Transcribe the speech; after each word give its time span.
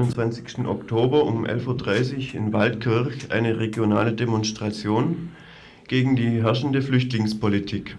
21. 0.00 0.66
Oktober 0.66 1.24
um 1.24 1.44
11.30 1.44 2.28
Uhr 2.28 2.34
in 2.34 2.52
Waldkirch 2.54 3.30
eine 3.30 3.58
regionale 3.58 4.14
Demonstration 4.14 5.28
gegen 5.88 6.16
die 6.16 6.42
herrschende 6.42 6.80
Flüchtlingspolitik. 6.80 7.98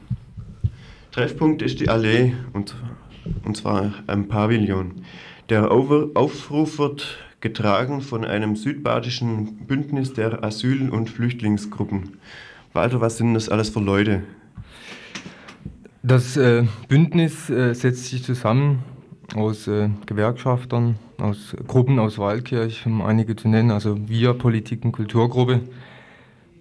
Treffpunkt 1.12 1.62
ist 1.62 1.80
die 1.80 1.90
Allee 1.90 2.34
und, 2.54 2.74
und 3.44 3.56
zwar 3.56 3.94
am 4.08 4.28
Pavillon. 4.28 5.04
Der 5.50 5.70
Aufruf 5.70 6.80
wird 6.80 7.20
getragen 7.40 8.02
von 8.02 8.26
einem 8.26 8.56
südbadischen 8.56 9.68
Bündnis 9.68 10.14
der 10.14 10.44
Asyl- 10.44 10.90
und 10.90 11.08
Flüchtlingsgruppen. 11.08 12.18
Walter, 12.74 13.00
was 13.00 13.18
sind 13.18 13.36
das 13.36 13.48
alles 13.48 13.70
für 13.70 13.80
Leute? 13.80 14.24
Das 16.02 16.36
äh, 16.36 16.66
Bündnis 16.88 17.52
äh, 17.52 17.76
setzt 17.76 18.06
sich 18.06 18.24
zusammen 18.24 18.80
aus 19.36 19.68
äh, 19.68 19.90
Gewerkschaftern, 20.08 20.96
aus 21.22 21.56
Gruppen 21.68 22.00
aus 22.00 22.18
Waldkirch, 22.18 22.86
um 22.86 23.02
einige 23.02 23.36
zu 23.36 23.48
nennen, 23.48 23.72
also 23.72 24.10
wir, 24.10 24.34
Politik- 24.34 24.84
und 24.84 24.92
Kulturgruppe, 24.92 25.62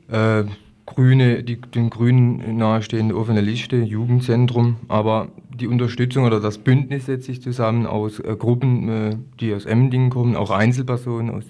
äh, 0.08 0.44
Grüne, 0.86 1.44
die 1.44 1.60
den 1.60 1.88
Grünen 1.88 2.56
nahestehende 2.56 3.16
offene 3.16 3.40
Liste, 3.40 3.76
Jugendzentrum, 3.76 4.76
aber 4.88 5.28
die 5.54 5.68
Unterstützung 5.68 6.24
oder 6.24 6.40
das 6.40 6.58
Bündnis 6.58 7.06
setzt 7.06 7.26
sich 7.26 7.40
zusammen 7.40 7.86
aus 7.86 8.18
äh, 8.18 8.34
Gruppen, 8.36 8.88
äh, 8.88 9.16
die 9.38 9.54
aus 9.54 9.66
Emmendingen 9.66 10.10
kommen, 10.10 10.36
auch 10.36 10.50
Einzelpersonen, 10.50 11.30
aus 11.30 11.44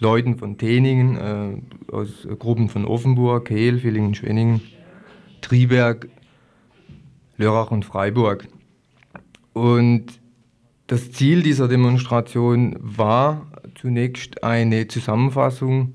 Leuten 0.00 0.36
von 0.36 0.58
Teningen, 0.58 1.16
äh, 1.16 1.92
aus 1.92 2.28
Gruppen 2.38 2.68
von 2.68 2.84
Offenburg, 2.84 3.46
Kehl, 3.46 3.78
Villingen, 3.78 4.14
Schwenningen, 4.14 4.60
Triberg, 5.40 6.08
Lörrach 7.36 7.70
und 7.70 7.84
Freiburg. 7.84 8.46
Und 9.54 10.17
das 10.88 11.12
Ziel 11.12 11.42
dieser 11.42 11.68
Demonstration 11.68 12.76
war 12.80 13.46
zunächst 13.74 14.42
eine 14.42 14.88
Zusammenfassung 14.88 15.94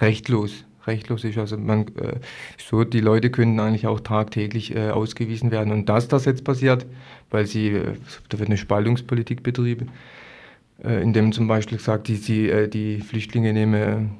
rechtlos 0.00 0.64
rechtlos 0.86 1.24
ist. 1.24 1.38
Also 1.38 1.56
man, 1.56 1.86
so 2.58 2.84
die 2.84 3.00
Leute 3.00 3.30
könnten 3.30 3.58
eigentlich 3.58 3.86
auch 3.86 4.00
tagtäglich 4.00 4.76
ausgewiesen 4.78 5.50
werden. 5.50 5.72
Und 5.72 5.88
dass 5.88 6.08
das 6.08 6.26
jetzt 6.26 6.44
passiert, 6.44 6.84
weil 7.30 7.46
sie, 7.46 7.80
da 8.28 8.38
wird 8.38 8.50
eine 8.50 8.58
Spaltungspolitik 8.58 9.42
betrieben, 9.42 9.88
indem 10.82 11.32
zum 11.32 11.48
Beispiel 11.48 11.78
sagt, 11.78 12.08
die, 12.08 12.18
die, 12.18 12.68
die 12.68 13.00
Flüchtlinge 13.00 13.54
nehmen 13.54 14.10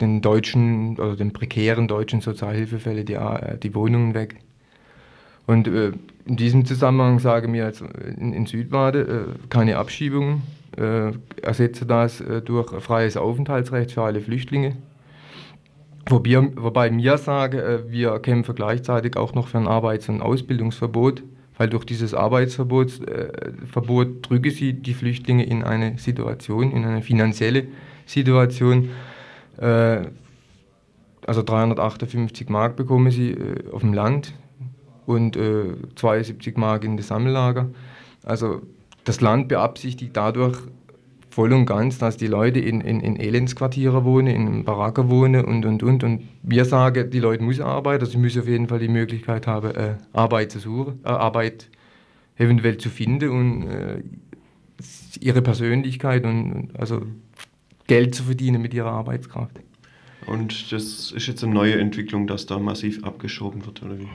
den 0.00 0.20
deutschen 0.20 0.98
oder 0.98 1.16
den 1.16 1.32
prekären 1.32 1.88
deutschen 1.88 2.20
Sozialhilfefällen 2.20 3.06
die, 3.06 3.14
äh, 3.14 3.58
die 3.58 3.74
Wohnungen 3.74 4.14
weg. 4.14 4.36
Und 5.46 5.68
äh, 5.68 5.92
in 6.24 6.36
diesem 6.36 6.64
Zusammenhang 6.64 7.18
sagen 7.18 7.52
wir 7.52 7.66
jetzt 7.66 7.82
in, 8.16 8.32
in 8.32 8.46
Südbade 8.46 9.00
äh, 9.00 9.48
keine 9.50 9.76
Abschiebungen, 9.76 10.42
äh, 10.76 11.12
ersetze 11.42 11.86
das 11.86 12.20
äh, 12.20 12.40
durch 12.40 12.70
freies 12.82 13.16
Aufenthaltsrecht 13.16 13.92
für 13.92 14.02
alle 14.02 14.20
Flüchtlinge. 14.20 14.76
Wobei, 16.08 16.50
wobei 16.56 16.90
mir 16.90 17.18
sage, 17.18 17.62
äh, 17.62 17.90
wir 17.90 18.18
kämpfen 18.20 18.54
gleichzeitig 18.54 19.16
auch 19.16 19.34
noch 19.34 19.48
für 19.48 19.58
ein 19.58 19.68
Arbeits- 19.68 20.08
und 20.08 20.20
Ausbildungsverbot, 20.20 21.22
weil 21.56 21.68
durch 21.68 21.84
dieses 21.84 22.14
Arbeitsverbot 22.14 23.00
Verbot 23.70 24.28
drücke 24.28 24.50
sie 24.50 24.72
die 24.72 24.92
Flüchtlinge 24.92 25.44
in 25.44 25.62
eine 25.62 25.98
Situation, 25.98 26.72
in 26.72 26.84
eine 26.84 27.00
finanzielle 27.00 27.68
Situation, 28.06 28.90
äh, 29.58 30.02
also 31.26 31.42
358 31.42 32.48
Mark 32.48 32.76
bekommen 32.76 33.10
sie 33.10 33.30
äh, 33.30 33.70
auf 33.72 33.80
dem 33.80 33.94
Land 33.94 34.34
und 35.06 35.36
äh, 35.36 35.74
72 35.94 36.56
Mark 36.56 36.84
in 36.84 36.96
das 36.96 37.08
Sammellager. 37.08 37.70
Also 38.22 38.62
das 39.04 39.20
Land 39.20 39.48
beabsichtigt 39.48 40.16
dadurch 40.16 40.58
voll 41.34 41.52
und 41.52 41.66
ganz, 41.66 41.98
dass 41.98 42.16
die 42.16 42.28
Leute 42.28 42.60
in, 42.60 42.80
in, 42.80 43.00
in 43.00 43.16
Elendsquartiere 43.16 44.04
wohnen, 44.04 44.28
in 44.28 44.64
Baracker 44.64 45.10
wohnen 45.10 45.44
und 45.44 45.66
und 45.66 45.82
und. 45.82 46.04
Und 46.04 46.28
wir 46.44 46.64
sagen, 46.64 47.10
die 47.10 47.18
Leute 47.18 47.42
müssen 47.42 47.64
arbeiten, 47.64 48.02
also 48.02 48.12
sie 48.12 48.18
müssen 48.18 48.42
auf 48.42 48.46
jeden 48.46 48.68
Fall 48.68 48.78
die 48.78 48.88
Möglichkeit 48.88 49.48
haben, 49.48 49.74
äh, 49.74 49.96
Arbeit 50.12 50.52
zu 50.52 50.60
suchen, 50.60 51.00
äh, 51.04 51.08
Arbeit 51.08 51.70
eventuell 52.36 52.78
zu 52.78 52.88
finden 52.88 53.30
und 53.30 53.66
äh, 53.66 54.02
ihre 55.18 55.42
Persönlichkeit 55.42 56.24
und, 56.24 56.52
und 56.52 56.78
also 56.80 57.02
Geld 57.88 58.14
zu 58.14 58.22
verdienen 58.22 58.62
mit 58.62 58.72
ihrer 58.72 58.92
Arbeitskraft. 58.92 59.58
Und 60.26 60.70
das 60.70 61.10
ist 61.10 61.26
jetzt 61.26 61.42
eine 61.42 61.52
neue 61.52 61.74
Entwicklung, 61.74 62.28
dass 62.28 62.46
da 62.46 62.60
massiv 62.60 63.02
abgeschoben 63.02 63.66
wird, 63.66 63.82
oder 63.82 63.98
wie? 63.98 64.08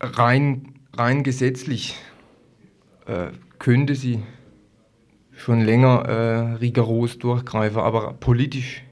Rein, 0.00 0.72
rein 0.94 1.22
gesetzlich 1.22 1.94
äh, 3.06 3.28
könnte 3.58 3.94
sie 3.94 4.20
schon 5.36 5.60
länger 5.60 6.08
äh, 6.08 6.54
rigoros 6.56 7.18
durchgreifen, 7.18 7.78
aber 7.78 8.14
politisch. 8.14 8.82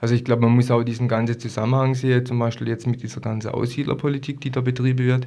Also 0.00 0.14
ich 0.14 0.24
glaube, 0.24 0.42
man 0.42 0.54
muss 0.54 0.70
auch 0.70 0.82
diesen 0.82 1.08
ganzen 1.08 1.38
Zusammenhang 1.38 1.94
sehen, 1.94 2.26
zum 2.26 2.38
Beispiel 2.38 2.68
jetzt 2.68 2.86
mit 2.86 3.02
dieser 3.02 3.22
ganzen 3.22 3.52
Aussiedlerpolitik, 3.52 4.40
die 4.40 4.50
da 4.50 4.60
betrieben 4.60 4.98
wird. 4.98 5.26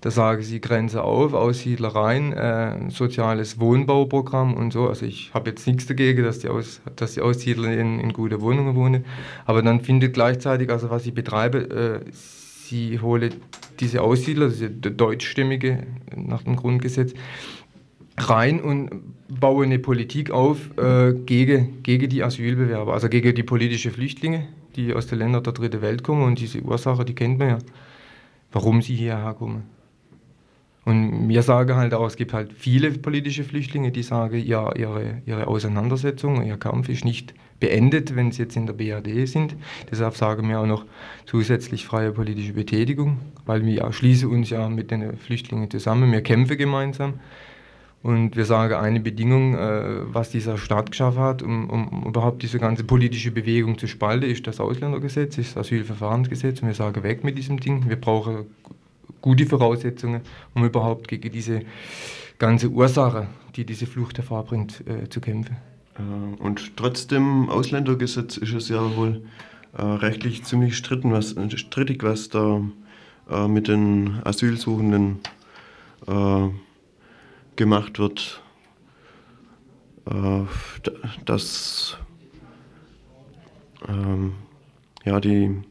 Da 0.00 0.10
sagen 0.10 0.42
sie 0.42 0.60
Grenze 0.60 1.02
auf, 1.02 1.34
Aussiedler 1.34 1.88
rein, 1.88 2.32
äh, 2.32 2.90
soziales 2.90 3.60
Wohnbauprogramm 3.60 4.54
und 4.54 4.72
so. 4.72 4.88
Also 4.88 5.06
ich 5.06 5.32
habe 5.34 5.50
jetzt 5.50 5.66
nichts 5.66 5.86
dagegen, 5.86 6.24
dass 6.24 6.40
die, 6.40 6.48
Aus, 6.48 6.80
dass 6.96 7.14
die 7.14 7.20
Aussiedler 7.20 7.72
in, 7.72 8.00
in 8.00 8.12
gute 8.12 8.40
Wohnungen 8.40 8.74
wohnen. 8.74 9.04
Aber 9.44 9.62
dann 9.62 9.80
findet 9.80 10.14
gleichzeitig, 10.14 10.70
also 10.70 10.90
was 10.90 11.04
sie 11.04 11.12
betreiben, 11.12 11.70
äh, 11.70 12.00
sie 12.12 13.00
holen 13.00 13.34
diese 13.80 14.02
Aussiedler, 14.02 14.48
diese 14.48 14.70
deutschstämmige 14.70 15.86
nach 16.14 16.42
dem 16.42 16.56
Grundgesetz, 16.56 17.14
rein 18.18 18.60
und 18.60 18.90
bauen 19.28 19.64
eine 19.64 19.78
Politik 19.78 20.30
auf 20.30 20.76
äh, 20.78 21.12
gegen, 21.12 21.82
gegen 21.82 22.08
die 22.08 22.22
Asylbewerber, 22.22 22.94
also 22.94 23.08
gegen 23.08 23.34
die 23.34 23.42
politischen 23.42 23.92
Flüchtlinge, 23.92 24.46
die 24.76 24.94
aus 24.94 25.06
den 25.06 25.18
Ländern 25.18 25.42
der 25.42 25.52
dritten 25.52 25.82
Welt 25.82 26.02
kommen. 26.02 26.22
Und 26.22 26.38
diese 26.38 26.62
Ursache, 26.62 27.04
die 27.04 27.14
kennt 27.14 27.38
man 27.38 27.48
ja, 27.48 27.58
warum 28.52 28.82
sie 28.82 28.94
hierher 28.94 29.34
kommen. 29.34 29.64
Und 30.84 31.28
wir 31.28 31.42
sagen 31.42 31.74
halt 31.74 31.94
auch, 31.94 32.06
es 32.06 32.14
gibt 32.14 32.32
halt 32.32 32.52
viele 32.52 32.92
politische 32.92 33.42
Flüchtlinge, 33.42 33.90
die 33.90 34.04
sagen, 34.04 34.40
ja, 34.46 34.72
ihre, 34.76 35.20
ihre 35.26 35.48
Auseinandersetzung, 35.48 36.46
ihr 36.46 36.56
Kampf 36.58 36.88
ist 36.88 37.04
nicht 37.04 37.34
beendet, 37.58 38.14
wenn 38.14 38.30
sie 38.30 38.42
jetzt 38.42 38.56
in 38.56 38.66
der 38.66 38.74
BRD 38.74 39.26
sind. 39.26 39.56
Deshalb 39.90 40.14
sagen 40.14 40.48
wir 40.48 40.60
auch 40.60 40.66
noch 40.66 40.84
zusätzlich 41.24 41.84
freie 41.84 42.12
politische 42.12 42.52
Betätigung, 42.52 43.18
weil 43.46 43.66
wir 43.66 43.92
schließen 43.92 44.30
uns 44.30 44.50
ja 44.50 44.68
mit 44.68 44.92
den 44.92 45.16
Flüchtlingen 45.16 45.68
zusammen, 45.68 46.12
wir 46.12 46.22
kämpfen 46.22 46.56
gemeinsam. 46.56 47.14
Und 48.06 48.36
wir 48.36 48.44
sagen, 48.44 48.74
eine 48.74 49.00
Bedingung, 49.00 49.56
äh, 49.56 50.14
was 50.14 50.30
dieser 50.30 50.58
Staat 50.58 50.92
geschafft 50.92 51.18
hat, 51.18 51.42
um, 51.42 51.68
um, 51.68 52.04
überhaupt 52.06 52.40
diese 52.40 52.60
ganze 52.60 52.84
politische 52.84 53.32
Bewegung 53.32 53.78
zu 53.78 53.88
spalten, 53.88 54.30
ist 54.30 54.46
das 54.46 54.60
Ausländergesetz, 54.60 55.38
ist 55.38 55.56
das 55.56 55.66
Asylverfahrensgesetz. 55.66 56.62
Und 56.62 56.68
wir 56.68 56.74
sagen, 56.76 57.02
weg 57.02 57.24
mit 57.24 57.36
diesem 57.36 57.58
Ding. 57.58 57.88
Wir 57.88 58.00
brauchen 58.00 58.46
gute 59.20 59.44
Voraussetzungen, 59.44 60.20
um 60.54 60.64
überhaupt 60.64 61.08
gegen 61.08 61.32
diese 61.32 61.62
ganze 62.38 62.68
Ursache, 62.68 63.26
die 63.56 63.66
diese 63.66 63.86
Flucht 63.86 64.18
hervorbringt, 64.18 64.84
äh, 64.86 65.08
zu 65.08 65.20
kämpfen. 65.20 65.56
Äh, 65.98 66.40
und 66.40 66.76
trotz 66.76 67.08
dem 67.08 67.48
Ausländergesetz 67.48 68.36
ist 68.36 68.54
es 68.54 68.68
ja 68.68 68.96
wohl 68.96 69.22
rechtlich 69.74 70.44
ziemlich 70.44 70.76
stritten, 70.76 71.10
was, 71.10 71.34
strittig, 71.56 72.02
was 72.02 72.30
da 72.30 72.62
mit 73.46 73.68
den 73.68 74.20
Asylsuchenden 74.24 75.18
äh, 76.06 76.48
gemacht 77.56 77.98
wird. 77.98 78.42
Äh, 80.06 80.44
dass 81.24 81.98
ähm, 83.88 84.34
ja, 85.04 85.20
die, 85.20 85.62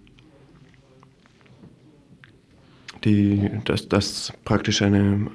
die, 3.03 3.49
dass, 3.63 3.87
dass 3.87 4.33
praktisch 4.43 4.81
eine 4.81 5.27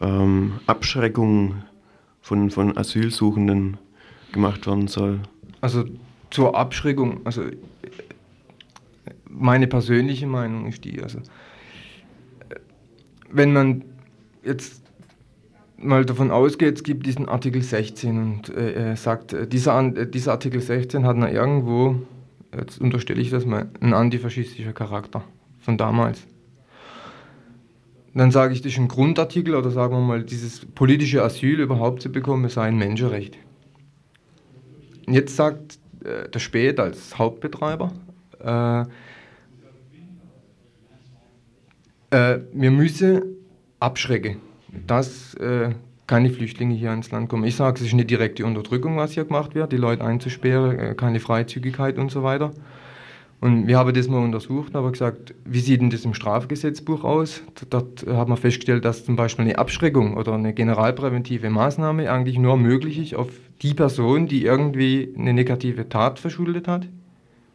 ähm, 0.00 0.60
Abschreckung 0.66 1.62
von, 2.20 2.50
von 2.50 2.76
Asylsuchenden 2.76 3.78
gemacht 4.32 4.66
werden 4.66 4.88
soll. 4.88 5.20
Also 5.60 5.84
zur 6.30 6.56
Abschreckung, 6.56 7.20
also 7.24 7.44
meine 9.28 9.66
persönliche 9.66 10.26
Meinung 10.26 10.66
ist 10.66 10.84
die, 10.84 11.02
also 11.02 11.20
wenn 13.30 13.52
man 13.52 13.84
jetzt 14.44 14.81
mal 15.82 16.04
davon 16.04 16.30
ausgeht, 16.30 16.76
es 16.76 16.82
gibt 16.82 17.06
diesen 17.06 17.28
Artikel 17.28 17.62
16 17.62 18.18
und 18.18 18.56
äh, 18.56 18.94
sagt, 18.96 19.32
äh, 19.32 19.46
dieser, 19.46 19.80
äh, 19.96 20.08
dieser 20.08 20.32
Artikel 20.32 20.60
16 20.60 21.06
hat 21.06 21.16
na 21.16 21.30
irgendwo, 21.30 21.96
jetzt 22.56 22.80
unterstelle 22.80 23.20
ich 23.20 23.30
das 23.30 23.44
mal, 23.46 23.68
einen 23.80 23.94
antifaschistischen 23.94 24.74
Charakter 24.74 25.24
von 25.60 25.76
damals. 25.76 26.26
Dann 28.14 28.30
sage 28.30 28.52
ich, 28.52 28.60
das 28.60 28.72
ist 28.72 28.78
ein 28.78 28.88
Grundartikel 28.88 29.54
oder 29.54 29.70
sagen 29.70 29.94
wir 29.94 30.00
mal, 30.00 30.22
dieses 30.22 30.66
politische 30.66 31.22
Asyl 31.22 31.60
überhaupt 31.60 32.02
zu 32.02 32.12
bekommen, 32.12 32.48
sei 32.50 32.64
ein 32.64 32.76
Menschenrecht. 32.76 33.38
Jetzt 35.08 35.36
sagt 35.36 35.78
äh, 36.04 36.28
der 36.28 36.38
Spät 36.38 36.78
als 36.78 37.18
Hauptbetreiber, 37.18 37.92
äh, 38.40 38.82
äh, 42.10 42.40
wir 42.52 42.70
müssen 42.70 43.22
abschrecken, 43.80 44.36
dass 44.86 45.34
äh, 45.34 45.70
keine 46.06 46.30
Flüchtlinge 46.30 46.74
hier 46.74 46.92
ins 46.92 47.10
Land 47.10 47.28
kommen. 47.28 47.44
Ich 47.44 47.56
sage, 47.56 47.80
es 47.80 47.86
ist 47.86 47.92
eine 47.92 48.04
direkte 48.04 48.44
Unterdrückung, 48.44 48.96
was 48.96 49.12
hier 49.12 49.24
gemacht 49.24 49.54
wird, 49.54 49.72
die 49.72 49.76
Leute 49.76 50.04
einzusperren, 50.04 50.78
äh, 50.78 50.94
keine 50.94 51.20
Freizügigkeit 51.20 51.98
und 51.98 52.10
so 52.10 52.22
weiter. 52.22 52.52
Und 53.40 53.66
wir 53.66 53.76
haben 53.76 53.92
das 53.92 54.06
mal 54.06 54.22
untersucht, 54.22 54.76
aber 54.76 54.92
gesagt, 54.92 55.34
wie 55.44 55.58
sieht 55.58 55.80
denn 55.80 55.90
das 55.90 56.04
im 56.04 56.14
Strafgesetzbuch 56.14 57.02
aus? 57.02 57.42
Dort 57.70 58.06
haben 58.06 58.30
wir 58.30 58.36
festgestellt, 58.36 58.84
dass 58.84 59.04
zum 59.04 59.16
Beispiel 59.16 59.46
eine 59.46 59.58
Abschreckung 59.58 60.16
oder 60.16 60.34
eine 60.34 60.54
generalpräventive 60.54 61.50
Maßnahme 61.50 62.08
eigentlich 62.08 62.38
nur 62.38 62.56
möglich 62.56 63.00
ist 63.00 63.16
auf 63.16 63.30
die 63.62 63.74
Person, 63.74 64.28
die 64.28 64.44
irgendwie 64.44 65.12
eine 65.18 65.32
negative 65.32 65.88
Tat 65.88 66.20
verschuldet 66.20 66.68
hat. 66.68 66.86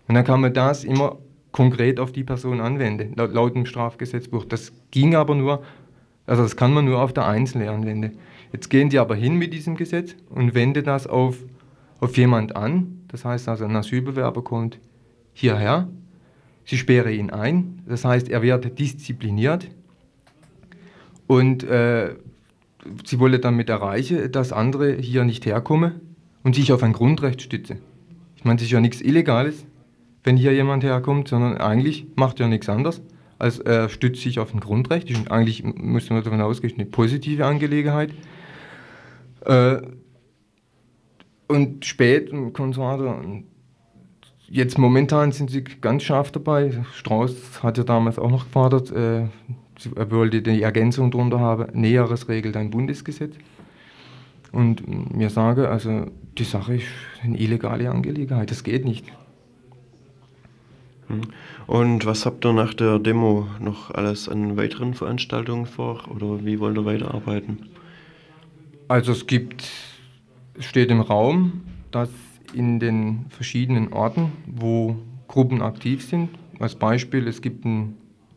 Und 0.09 0.15
dann 0.15 0.25
kann 0.25 0.41
man 0.41 0.53
das 0.53 0.83
immer 0.83 1.19
konkret 1.53 2.01
auf 2.01 2.11
die 2.11 2.25
Person 2.25 2.59
anwenden, 2.59 3.13
laut, 3.15 3.33
laut 3.33 3.55
dem 3.55 3.65
Strafgesetzbuch. 3.65 4.43
Das 4.43 4.73
ging 4.91 5.15
aber 5.15 5.35
nur, 5.35 5.63
also 6.27 6.43
das 6.43 6.55
kann 6.55 6.73
man 6.73 6.85
nur 6.85 7.01
auf 7.01 7.13
der 7.13 7.25
Einzelne 7.25 7.71
anwenden. 7.71 8.19
Jetzt 8.53 8.69
gehen 8.69 8.89
die 8.89 8.99
aber 8.99 9.15
hin 9.15 9.35
mit 9.35 9.53
diesem 9.53 9.75
Gesetz 9.75 10.15
und 10.29 10.53
wenden 10.53 10.83
das 10.83 11.07
auf, 11.07 11.37
auf 11.99 12.15
jemand 12.17 12.55
an. 12.55 13.01
Das 13.07 13.25
heißt 13.25 13.47
also, 13.49 13.65
ein 13.65 13.75
Asylbewerber 13.75 14.43
kommt 14.43 14.79
hierher. 15.33 15.87
Sie 16.65 16.77
sperre 16.77 17.11
ihn 17.13 17.29
ein, 17.29 17.81
das 17.87 18.03
heißt, 18.03 18.29
er 18.29 18.41
wird 18.41 18.77
diszipliniert 18.77 19.69
und 21.25 21.63
äh, 21.63 22.15
sie 23.05 23.19
wolle 23.19 23.39
damit 23.39 23.69
erreichen, 23.69 24.29
dass 24.33 24.51
andere 24.51 24.95
hier 24.95 25.23
nicht 25.23 25.45
herkommen 25.45 25.93
und 26.43 26.55
sich 26.55 26.73
auf 26.73 26.83
ein 26.83 26.91
Grundrecht 26.91 27.41
stützen. 27.41 27.79
Ich 28.35 28.43
meine, 28.43 28.57
das 28.57 28.65
ist 28.65 28.71
ja 28.71 28.81
nichts 28.81 28.99
Illegales, 28.99 29.65
wenn 30.25 30.35
hier 30.35 30.53
jemand 30.53 30.83
herkommt, 30.83 31.29
sondern 31.29 31.57
eigentlich 31.57 32.05
macht 32.17 32.41
er 32.41 32.49
nichts 32.49 32.67
anderes, 32.67 33.01
als 33.39 33.59
er 33.59 33.89
stützt 33.89 34.21
sich 34.21 34.39
auf 34.39 34.53
ein 34.53 34.59
Grundrecht. 34.59 35.09
Und 35.15 35.31
eigentlich 35.31 35.63
müsste 35.63 36.13
man 36.13 36.23
davon 36.23 36.41
ausgehen, 36.41 36.73
eine 36.75 36.85
positive 36.85 37.45
Angelegenheit. 37.45 38.11
Äh, 39.45 39.81
und 41.47 41.85
spät 41.85 42.31
und 42.31 42.53
Konservator 42.53 43.23
Jetzt 44.49 44.77
momentan 44.77 45.33
sind 45.33 45.51
sie 45.51 45.63
ganz 45.63 46.03
scharf 46.03 46.31
dabei. 46.31 46.83
Strauß 46.93 47.63
hat 47.63 47.77
ja 47.77 47.83
damals 47.83 48.17
auch 48.17 48.31
noch 48.31 48.45
gefordert, 48.45 48.91
äh, 48.91 49.25
er 49.95 50.11
wollte 50.11 50.41
die 50.41 50.61
Ergänzung 50.61 51.11
darunter 51.11 51.39
haben, 51.39 51.79
Näheres 51.79 52.29
regelt 52.29 52.55
ein 52.55 52.69
Bundesgesetz. 52.69 53.35
Und 54.53 55.13
mir 55.13 55.29
sage, 55.29 55.69
also 55.69 56.05
die 56.37 56.45
Sache 56.45 56.75
ist 56.75 56.85
eine 57.21 57.37
illegale 57.37 57.91
Angelegenheit, 57.91 58.49
das 58.49 58.63
geht 58.63 58.85
nicht. 58.85 59.05
Hm. 61.07 61.21
Und 61.67 62.05
was 62.05 62.25
habt 62.25 62.45
ihr 62.45 62.53
nach 62.53 62.73
der 62.73 62.99
Demo 62.99 63.47
noch 63.59 63.91
alles 63.91 64.27
an 64.29 64.57
weiteren 64.57 64.93
Veranstaltungen 64.93 65.65
vor 65.65 66.03
oder 66.13 66.45
wie 66.45 66.59
wollt 66.59 66.77
ihr 66.77 66.85
weiterarbeiten? 66.85 67.69
Also 68.87 69.11
es 69.11 69.27
gibt, 69.27 69.69
steht 70.59 70.91
im 70.91 71.01
Raum, 71.01 71.61
dass 71.91 72.09
in 72.53 72.79
den 72.79 73.25
verschiedenen 73.29 73.91
Orten, 73.91 74.31
wo 74.45 74.95
Gruppen 75.27 75.61
aktiv 75.61 76.05
sind. 76.05 76.29
Als 76.59 76.75
Beispiel, 76.75 77.27
es 77.27 77.41
gibt 77.41 77.65
ein 77.65 77.95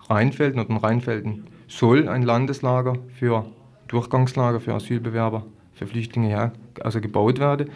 Rheinfelden 0.08 0.60
oder 0.60 0.70
ein 0.70 0.76
Rheinfelden 0.76 1.44
soll 1.68 2.08
ein 2.08 2.22
Landeslager 2.22 2.94
für 3.14 3.46
Durchgangslager 3.86 4.60
für 4.60 4.74
Asylbewerber, 4.74 5.46
für 5.72 5.86
Flüchtlinge 5.86 6.28
her, 6.28 6.52
also 6.80 7.00
gebaut 7.00 7.38
werden. 7.38 7.70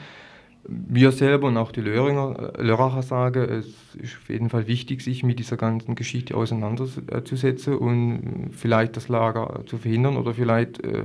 Wir 0.67 1.13
selber 1.13 1.49
und 1.49 1.59
auch 1.59 1.73
die 1.73 1.83
Löhringer, 1.83 2.55
Lörracher 2.59 3.03
sagen, 3.03 3.43
es 3.43 3.67
ist 3.95 4.17
auf 4.17 4.31
jeden 4.31 4.49
Fall 4.49 4.67
wichtig, 4.67 5.03
sich 5.03 5.23
mit 5.23 5.39
dieser 5.39 5.59
ganzen 5.59 5.95
Geschichte 5.95 6.35
auseinanderzusetzen 6.37 7.77
und 7.77 8.51
vielleicht 8.53 8.97
das 8.97 9.09
Lager 9.09 9.63
zu 9.67 9.77
verhindern 9.77 10.17
oder 10.17 10.33
vielleicht 10.33 10.83
äh, 10.83 11.05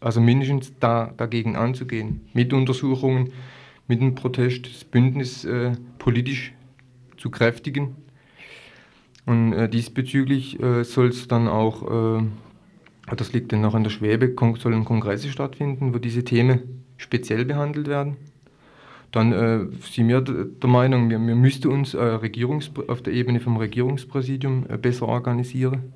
also 0.00 0.20
mindestens 0.20 0.72
da, 0.80 1.12
dagegen 1.16 1.56
anzugehen 1.56 2.22
mit 2.32 2.52
Untersuchungen, 2.52 3.32
mit 3.86 4.00
dem 4.00 4.14
Protest 4.14 4.66
das 4.66 4.84
Bündnis 4.84 5.44
äh, 5.44 5.72
politisch 5.98 6.52
zu 7.16 7.30
kräftigen. 7.30 7.96
Und 9.26 9.52
äh, 9.52 9.68
diesbezüglich 9.68 10.60
äh, 10.60 10.82
soll 10.84 11.08
es 11.08 11.28
dann 11.28 11.46
auch, 11.46 12.18
äh, 12.18 13.14
das 13.14 13.32
liegt 13.32 13.52
dann 13.52 13.60
noch 13.60 13.74
an 13.74 13.84
der 13.84 13.90
Schwäbe, 13.90 14.34
sollen 14.58 14.84
Kongresse 14.84 15.28
stattfinden, 15.28 15.94
wo 15.94 15.98
diese 15.98 16.24
Themen 16.24 16.84
speziell 16.96 17.44
behandelt 17.44 17.86
werden. 17.86 18.16
Dann 19.12 19.32
äh, 19.32 19.66
sind 19.80 20.08
wir 20.08 20.20
der 20.20 20.70
Meinung, 20.70 21.10
wir, 21.10 21.18
wir 21.18 21.34
müssten 21.34 21.68
uns 21.68 21.94
äh, 21.94 22.02
Regierungs 22.02 22.70
auf 22.88 23.02
der 23.02 23.12
Ebene 23.12 23.40
vom 23.40 23.56
Regierungspräsidium 23.56 24.66
äh, 24.68 24.76
besser 24.76 25.08
organisieren. 25.08 25.92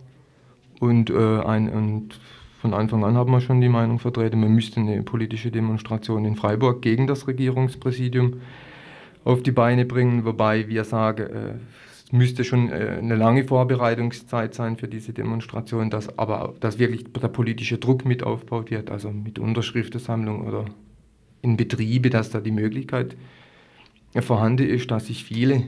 Und, 0.81 1.11
ein, 1.11 1.69
und 1.71 2.19
von 2.61 2.75
Anfang 2.75 3.05
an 3.05 3.15
haben 3.15 3.31
wir 3.31 3.41
schon 3.41 3.61
die 3.61 3.69
Meinung 3.69 3.99
vertreten, 3.99 4.41
man 4.41 4.53
müsste 4.53 4.81
eine 4.81 5.03
politische 5.03 5.51
Demonstration 5.51 6.25
in 6.25 6.35
Freiburg 6.35 6.83
gegen 6.83 7.07
das 7.07 7.29
Regierungspräsidium 7.29 8.41
auf 9.25 9.43
die 9.43 9.53
Beine 9.53 9.85
bringen, 9.85 10.25
wobei 10.25 10.69
wir 10.69 10.85
sagen, 10.85 11.27
äh, 11.27 11.55
es 12.05 12.13
müsste 12.13 12.45
schon 12.45 12.71
äh, 12.71 12.99
eine 12.99 13.17
lange 13.17 13.45
Vorbereitungszeit 13.45 14.55
sein 14.55 14.77
für 14.77 14.89
diese 14.89 15.13
Demonstration, 15.13 15.91
dass 15.91 16.19
aber 16.19 16.55
dass 16.61 16.79
wirklich 16.79 17.05
der 17.13 17.29
politische 17.29 17.79
Druck 17.79 18.05
mit 18.05 18.23
aufgebaut 18.23 18.71
wird, 18.71 18.91
also 18.91 19.11
mit 19.11 19.39
Unterschriftensammlung 19.39 20.47
oder 20.47 20.67
in 21.45 21.57
Betriebe, 21.59 22.11
dass 22.11 22.31
da 22.31 22.41
die 22.41 22.51
Möglichkeit 22.51 23.17
vorhanden 24.21 24.67
ist, 24.67 24.91
dass 24.91 25.07
sich 25.07 25.25
viele 25.25 25.65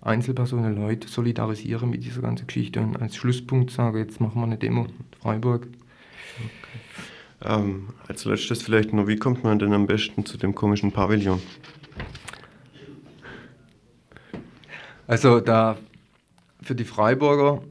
Einzelpersonen, 0.00 0.76
Leute 0.76 1.08
solidarisieren 1.08 1.90
mit 1.90 2.04
dieser 2.04 2.22
ganzen 2.22 2.46
Geschichte 2.46 2.80
und 2.80 2.96
als 3.02 3.16
Schlusspunkt 3.16 3.72
sage, 3.72 3.98
jetzt 3.98 4.20
machen 4.20 4.40
wir 4.40 4.46
eine 4.46 4.56
Demo 4.56 4.84
in 4.84 4.92
Freiburg. 5.20 5.66
Okay. 6.36 7.60
Ähm, 7.60 7.88
als 8.06 8.24
letztes 8.24 8.62
vielleicht 8.62 8.92
noch, 8.92 9.08
wie 9.08 9.16
kommt 9.16 9.42
man 9.42 9.58
denn 9.58 9.72
am 9.72 9.86
besten 9.86 10.24
zu 10.24 10.38
dem 10.38 10.54
komischen 10.54 10.92
Pavillon? 10.92 11.40
Also 15.08 15.40
da 15.40 15.78
für 16.62 16.76
die 16.76 16.84
Freiburger, 16.84 17.62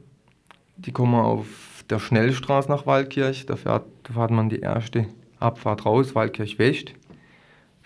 die 0.76 0.92
kommen 0.92 1.16
auf 1.16 1.84
der 1.90 2.00
Schnellstraße 2.00 2.68
nach 2.70 2.86
Waldkirch, 2.86 3.46
da 3.46 3.56
fährt, 3.56 3.86
da 4.04 4.14
fährt 4.14 4.32
man 4.32 4.50
die 4.50 4.60
erste 4.60 5.08
Abfahrt 5.40 5.86
raus, 5.86 6.16
Waldkirch 6.16 6.60
West, 6.60 6.94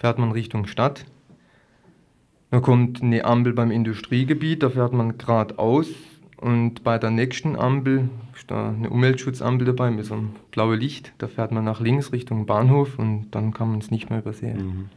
fährt 0.02 0.18
man 0.18 0.32
Richtung 0.32 0.66
Stadt. 0.66 1.06
Da 2.50 2.60
kommt 2.60 3.04
eine 3.04 3.24
Ampel 3.24 3.54
beim 3.54 3.70
Industriegebiet, 3.70 4.64
da 4.64 4.72
fährt 4.72 4.94
man 4.94 5.20
geradeaus 5.20 5.88
und 6.38 6.84
bei 6.84 6.98
der 6.98 7.12
nächsten 7.12 7.56
Ampel 7.56 8.10
ist 8.36 8.50
da 8.50 8.70
eine 8.70 8.90
Umweltschutzampel 8.90 9.68
dabei 9.68 9.92
mit 9.92 10.06
so 10.06 10.16
einem 10.16 10.32
blauen 10.50 10.80
Licht. 10.80 11.14
Da 11.20 11.28
fährt 11.28 11.52
man 11.52 11.64
nach 11.64 11.80
links 11.80 12.12
Richtung 12.12 12.48
Bahnhof 12.48 12.98
und 12.98 13.30
dann 13.30 13.54
kann 13.54 13.70
man 13.70 13.80
es 13.80 13.92
nicht 13.92 14.10
mehr 14.10 14.20
übersehen. 14.20 14.58
Mhm. 14.58 14.90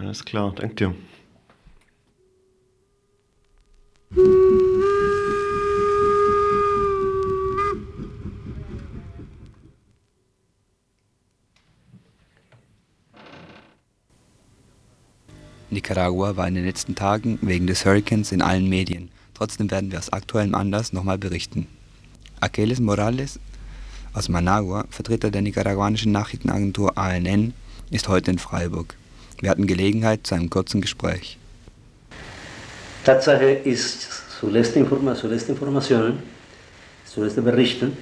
Alles 0.00 0.24
klar, 0.24 0.52
danke 0.54 0.74
dir. 0.76 0.94
Nicaragua 15.76 16.36
war 16.38 16.48
in 16.48 16.54
den 16.54 16.64
letzten 16.64 16.94
Tagen 16.94 17.38
wegen 17.42 17.66
des 17.66 17.84
Hurrikans 17.84 18.32
in 18.32 18.40
allen 18.40 18.66
Medien. 18.66 19.10
Trotzdem 19.34 19.70
werden 19.70 19.90
wir 19.90 19.98
aus 19.98 20.10
aktuellem 20.10 20.54
Anlass 20.54 20.94
nochmal 20.94 21.18
berichten. 21.18 21.66
Akeles 22.40 22.80
Morales 22.80 23.38
aus 24.14 24.30
Managua, 24.30 24.86
Vertreter 24.88 25.30
der 25.30 25.42
nicaraguanischen 25.42 26.12
Nachrichtenagentur 26.12 26.96
ANN, 26.96 27.52
ist 27.90 28.08
heute 28.08 28.30
in 28.30 28.38
Freiburg. 28.38 28.94
Wir 29.42 29.50
hatten 29.50 29.66
Gelegenheit 29.66 30.26
zu 30.26 30.34
einem 30.34 30.48
kurzen 30.48 30.80
Gespräch. 30.80 31.36
Tatsache 33.04 33.50
ist, 33.50 34.08
zuletzt, 34.40 34.76
Informa 34.76 35.14
zuletzt 35.14 35.50
Informationen, 35.50 36.22
zuletzt 37.04 37.36
Berichten, 37.44 37.98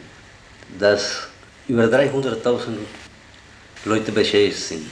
dass 0.78 1.26
über 1.66 1.86
300.000 1.86 2.58
Leute 3.84 4.12
beschädigt 4.12 4.58
sind. 4.58 4.86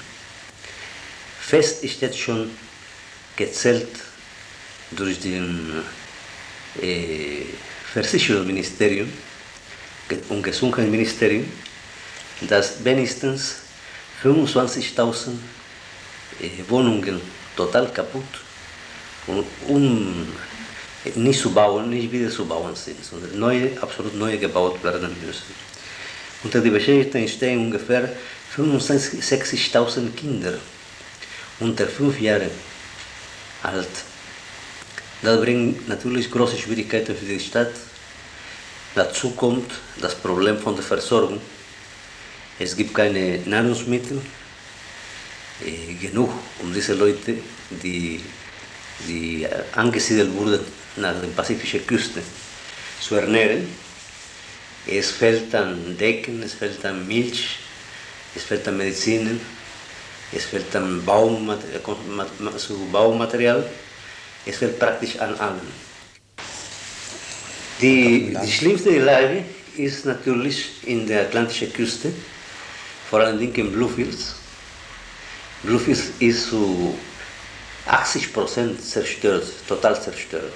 Fest 1.39 1.85
ist 1.85 2.01
jetzt 2.01 2.19
schon 2.19 2.51
gezählt 3.45 3.95
durch 4.93 5.19
den 5.19 5.83
äh, 6.81 7.45
Versicherungsministerium 7.93 9.09
und 10.29 10.43
Gesundheitsministerium, 10.43 11.47
dass 12.49 12.85
wenigstens 12.85 13.57
25.000 14.23 15.31
äh, 16.41 16.71
Wohnungen 16.71 17.21
total 17.57 17.87
kaputt 17.93 18.33
und 19.27 19.47
um 19.69 20.27
nicht 21.17 21.41
zu 21.41 21.51
bauen, 21.51 21.91
nicht 21.91 22.13
wieder 22.13 22.31
zu 22.31 22.45
bauen 22.47 22.77
sind, 22.77 23.05
sondern 23.05 23.39
neue, 23.39 23.83
absolut 23.83 24.15
neue 24.15 24.39
gebaut 24.39 24.83
werden 24.85 25.17
müssen. 25.27 25.53
Unter 26.45 26.61
den 26.61 26.73
Beschädigten 26.73 27.27
stehen 27.29 27.59
ungefähr 27.59 28.09
65.000 28.57 30.15
Kinder 30.15 30.55
unter 31.61 31.87
fünf 31.87 32.21
Jahren 32.21 32.51
alt. 33.63 33.89
Das 35.23 35.41
bringt 35.41 35.89
natürlich 35.89 36.31
große 36.31 36.59
Schwierigkeiten 36.59 37.15
für 37.17 37.25
die 37.25 37.41
Stadt. 37.41 37.73
Dazu 38.95 39.31
kommt 39.31 39.71
das 40.01 40.15
Problem 40.15 40.59
von 40.59 40.75
der 40.75 40.85
Versorgung. 40.85 41.41
Es 42.59 42.77
gibt 42.77 42.93
keine 42.95 43.39
Nahrungsmittel 43.47 44.21
äh, 45.65 45.95
genug, 45.95 46.31
um 46.61 46.73
diese 46.75 46.95
Leute, 46.95 47.37
die, 47.71 48.21
die 49.07 49.47
angesiedelt 49.73 50.35
wurden 50.35 50.61
nach 50.97 51.15
der 51.21 51.29
pazifischen 51.29 51.87
Küste, 51.87 52.21
zu 53.01 53.15
ernähren. 53.15 53.67
Es 54.87 55.11
fehlt 55.11 55.55
an 55.55 55.97
Decken, 55.97 56.43
es 56.43 56.55
fehlt 56.55 56.85
an 56.85 57.07
Milch, 57.07 57.59
es 58.35 58.43
fehlt 58.43 58.67
an 58.67 58.77
Medizinen, 58.77 59.41
es 60.33 60.45
fehlt 60.47 60.75
an 60.75 61.05
Baumaterial, 62.91 63.69
es 64.47 64.57
fehlt 64.57 64.79
praktisch 64.79 65.19
an 65.19 65.35
allem. 65.37 65.61
Die, 67.81 68.37
die 68.43 68.51
schlimmste 68.51 68.99
Lage 68.99 69.45
ist 69.77 70.05
natürlich 70.05 70.71
in 70.85 71.07
der 71.07 71.23
atlantischen 71.23 71.73
Küste, 71.73 72.13
vor 73.11 73.21
allem 73.21 73.41
in 73.41 73.73
Bluefields. 73.73 74.37
Bluefields 75.63 76.11
ist 76.19 76.49
zu 76.49 76.97
80 77.87 78.33
Prozent 78.33 78.81
zerstört, 78.83 79.47
total 79.67 80.01
zerstört. 80.01 80.53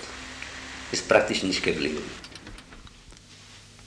Ist 0.92 1.08
praktisch 1.08 1.42
nicht 1.42 1.62
geblieben. 1.62 2.02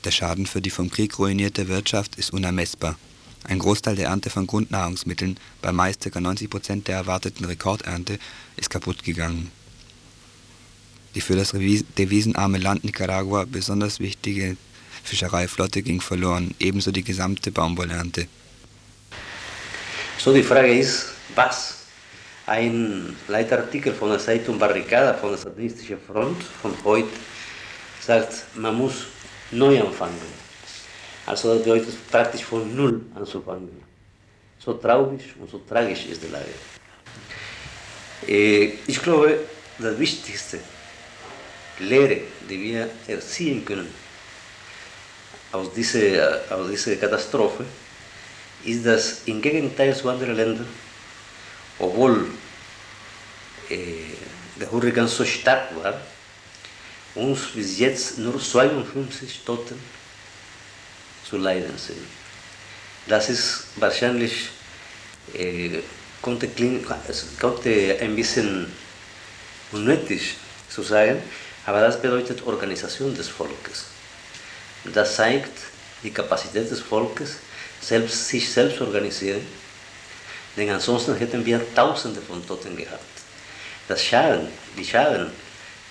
Der 0.03 0.11
Schaden 0.11 0.45
für 0.45 0.61
die 0.61 0.69
vom 0.69 0.89
Krieg 0.89 1.17
ruinierte 1.17 1.67
Wirtschaft 1.67 2.15
ist 2.17 2.31
unermessbar. 2.31 2.97
Ein 3.45 3.59
Großteil 3.59 3.95
der 3.95 4.07
Ernte 4.07 4.29
von 4.29 4.47
Grundnahrungsmitteln, 4.47 5.37
bei 5.61 5.71
meist 5.71 6.01
ca. 6.01 6.19
90 6.19 6.49
Prozent 6.49 6.87
der 6.87 6.97
erwarteten 6.97 7.45
Rekordernte, 7.45 8.19
ist 8.57 8.69
kaputt 8.69 9.03
gegangen. 9.03 9.51
Die 11.15 11.21
für 11.21 11.35
das 11.35 11.51
devisenarme 11.51 12.59
Land 12.59 12.83
Nicaragua 12.83 13.45
besonders 13.45 13.99
wichtige 13.99 14.57
Fischereiflotte 15.03 15.81
ging 15.81 16.01
verloren, 16.01 16.53
ebenso 16.59 16.91
die 16.91 17.03
gesamte 17.03 17.51
Baumwollernte. 17.51 18.27
So 20.19 20.33
die 20.33 20.43
Frage 20.43 20.77
ist, 20.77 21.07
was? 21.33 21.75
Ein 22.45 23.15
Leitartikel 23.27 23.93
von 23.93 24.09
der 24.09 24.19
Zeitung 24.19 24.59
Barricada 24.59 25.13
von 25.13 25.31
der 25.31 25.37
Statistischen 25.37 25.97
Front 26.05 26.43
von 26.61 26.73
heute 26.83 27.09
sagt, 28.01 28.43
man 28.55 28.75
muss 28.75 29.05
neu 29.51 29.79
anfangen. 29.81 30.38
Also 31.29 31.53
das 31.53 31.63
bedeutet 31.63 31.95
praktisch 32.09 32.43
von 32.43 32.75
Null 32.75 33.01
anzufangen. 33.13 33.83
So 34.57 34.73
traurig 34.73 35.21
und 35.39 35.47
so 35.47 35.59
tragisch 35.59 36.07
ist 36.07 36.23
die 36.23 36.27
Lage. 36.27 36.55
Äh, 38.27 38.73
ich 38.87 38.99
glaube, 38.99 39.41
das 39.77 39.99
Wichtigste, 39.99 40.59
Lehre, 41.77 42.21
die 42.49 42.59
wir 42.59 42.89
erziehen 43.07 43.63
können 43.63 43.93
aus 45.51 45.71
dieser, 45.71 46.41
aus 46.49 46.67
dieser 46.71 46.95
Katastrophe, 46.95 47.63
ist, 48.65 48.83
dass 48.87 49.21
im 49.25 49.39
Gegenteil 49.39 49.95
zu 49.95 50.09
anderen 50.09 50.35
Ländern, 50.35 50.67
obwohl 51.77 52.25
äh, 53.69 53.77
der 54.59 54.71
Hurrikan 54.71 55.07
so 55.07 55.23
stark 55.23 55.75
war, 55.75 55.93
uns 57.13 57.51
bis 57.53 57.77
jetzt 57.77 58.17
nur 58.17 58.41
52 58.41 59.41
Toten 59.45 59.79
zu 61.29 61.37
leiden 61.37 61.77
sind. 61.77 61.99
Das 63.07 63.29
ist 63.29 63.65
wahrscheinlich, 63.75 64.49
äh, 65.33 65.79
konnte, 66.21 66.49
konnte 67.39 67.97
ein 68.01 68.15
bisschen 68.15 68.71
unnötig 69.71 70.35
zu 70.69 70.81
sagen, 70.81 71.21
aber 71.65 71.81
das 71.81 72.01
bedeutet 72.01 72.45
Organisation 72.45 73.15
des 73.15 73.27
Volkes. 73.27 73.85
Das 74.93 75.15
zeigt 75.15 75.57
die 76.03 76.11
Kapazität 76.11 76.69
des 76.71 76.81
Volkes, 76.81 77.37
selbst, 77.81 78.27
sich 78.27 78.51
selbst 78.51 78.81
organisieren, 78.81 79.45
denn 80.57 80.69
ansonsten 80.69 81.15
hätten 81.15 81.45
wir 81.45 81.61
Tausende 81.73 82.21
von 82.21 82.45
Toten 82.45 82.75
gehabt. 82.75 83.03
Das 83.87 84.03
Schaden, 84.03 84.47
die 84.77 84.85
Schaden, 84.85 85.31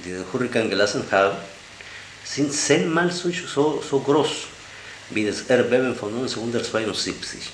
die 0.01 0.11
den 0.11 0.25
Hurrikan 0.33 0.69
gelassen 0.69 1.05
haben, 1.11 1.37
sind 2.25 2.53
zehnmal 2.53 3.11
so, 3.11 3.31
so, 3.31 3.83
so 3.89 4.01
groß 4.01 4.47
wie 5.11 5.27
das 5.27 5.43
Erdbeben 5.43 5.95
von 5.95 6.11
1972. 6.11 7.51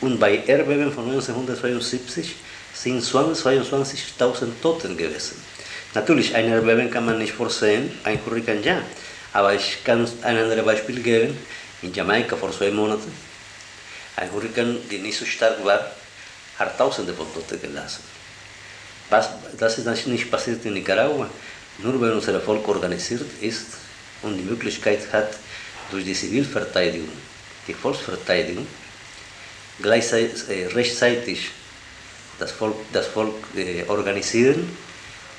Und 0.00 0.18
bei 0.18 0.42
Erdbeben 0.46 0.92
von 0.92 1.04
1972 1.04 2.34
sind 2.72 3.02
22.000 3.02 4.48
Toten 4.60 4.96
gewesen. 4.96 5.36
Natürlich, 5.94 6.34
ein 6.34 6.48
Erdbeben 6.48 6.90
kann 6.90 7.06
man 7.06 7.18
nicht 7.18 7.32
vorsehen, 7.32 7.90
ein 8.04 8.18
Hurrikan 8.26 8.62
ja. 8.62 8.82
Aber 9.32 9.54
ich 9.54 9.82
kann 9.84 10.06
ein 10.22 10.36
anderes 10.36 10.64
Beispiel 10.64 11.00
geben. 11.00 11.38
In 11.82 11.92
Jamaika 11.92 12.36
vor 12.36 12.50
zwei 12.50 12.70
Monaten, 12.70 13.12
ein 14.16 14.32
Hurrikan, 14.32 14.78
der 14.90 15.00
nicht 15.00 15.18
so 15.18 15.24
stark 15.24 15.64
war, 15.64 15.90
hat 16.58 16.78
Tausende 16.78 17.12
von 17.12 17.26
Toten 17.34 17.60
gelassen. 17.60 18.02
Was, 19.10 19.28
das 19.58 19.78
ist 19.78 20.06
nicht 20.06 20.30
passiert 20.30 20.64
in 20.64 20.74
Nicaragua. 20.74 21.28
Nur 21.78 22.00
wenn 22.00 22.12
unser 22.12 22.40
Volk 22.40 22.66
organisiert 22.68 23.26
ist 23.40 23.66
und 24.22 24.36
die 24.38 24.44
Möglichkeit 24.44 25.12
hat, 25.12 25.34
durch 25.90 26.04
die 26.04 26.14
Zivilverteidigung, 26.14 27.08
die 27.66 27.74
Volksverteidigung, 27.74 28.66
gleichzeitig, 29.80 30.48
äh, 30.48 30.66
rechtzeitig 30.66 31.50
das 32.38 32.52
Volk, 32.52 32.76
das 32.92 33.06
Volk 33.06 33.34
äh, 33.56 33.84
organisieren 33.88 34.68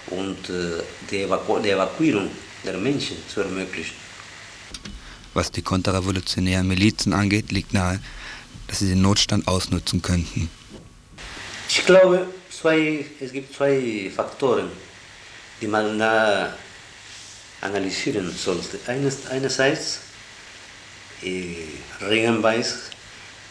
und 0.08 0.50
äh, 0.50 0.82
die, 1.10 1.24
Evaku 1.24 1.60
die 1.60 1.72
Evakuierung 1.72 2.30
der 2.64 2.78
Menschen 2.78 3.18
zu 3.28 3.42
ermöglichen. 3.42 3.96
Was 5.34 5.52
die 5.52 5.62
konterrevolutionären 5.62 6.68
Milizen 6.68 7.14
angeht, 7.14 7.52
liegt 7.52 7.74
nahe, 7.74 8.00
dass 8.68 8.80
sie 8.80 8.88
den 8.88 9.02
Notstand 9.02 9.48
ausnutzen 9.48 10.02
könnten. 10.02 10.50
Ich 11.68 11.86
glaube, 11.86 12.28
zwei, 12.50 13.06
es 13.20 13.34
gibt 13.34 13.54
zwei 13.54 14.10
Faktoren, 14.16 14.70
die 15.60 15.68
man 15.68 16.02
analysieren 17.62 18.32
sollte. 18.32 18.80
Eines, 18.88 19.28
einerseits, 19.28 20.00
Reagan 21.22 22.42
weiß, 22.44 22.76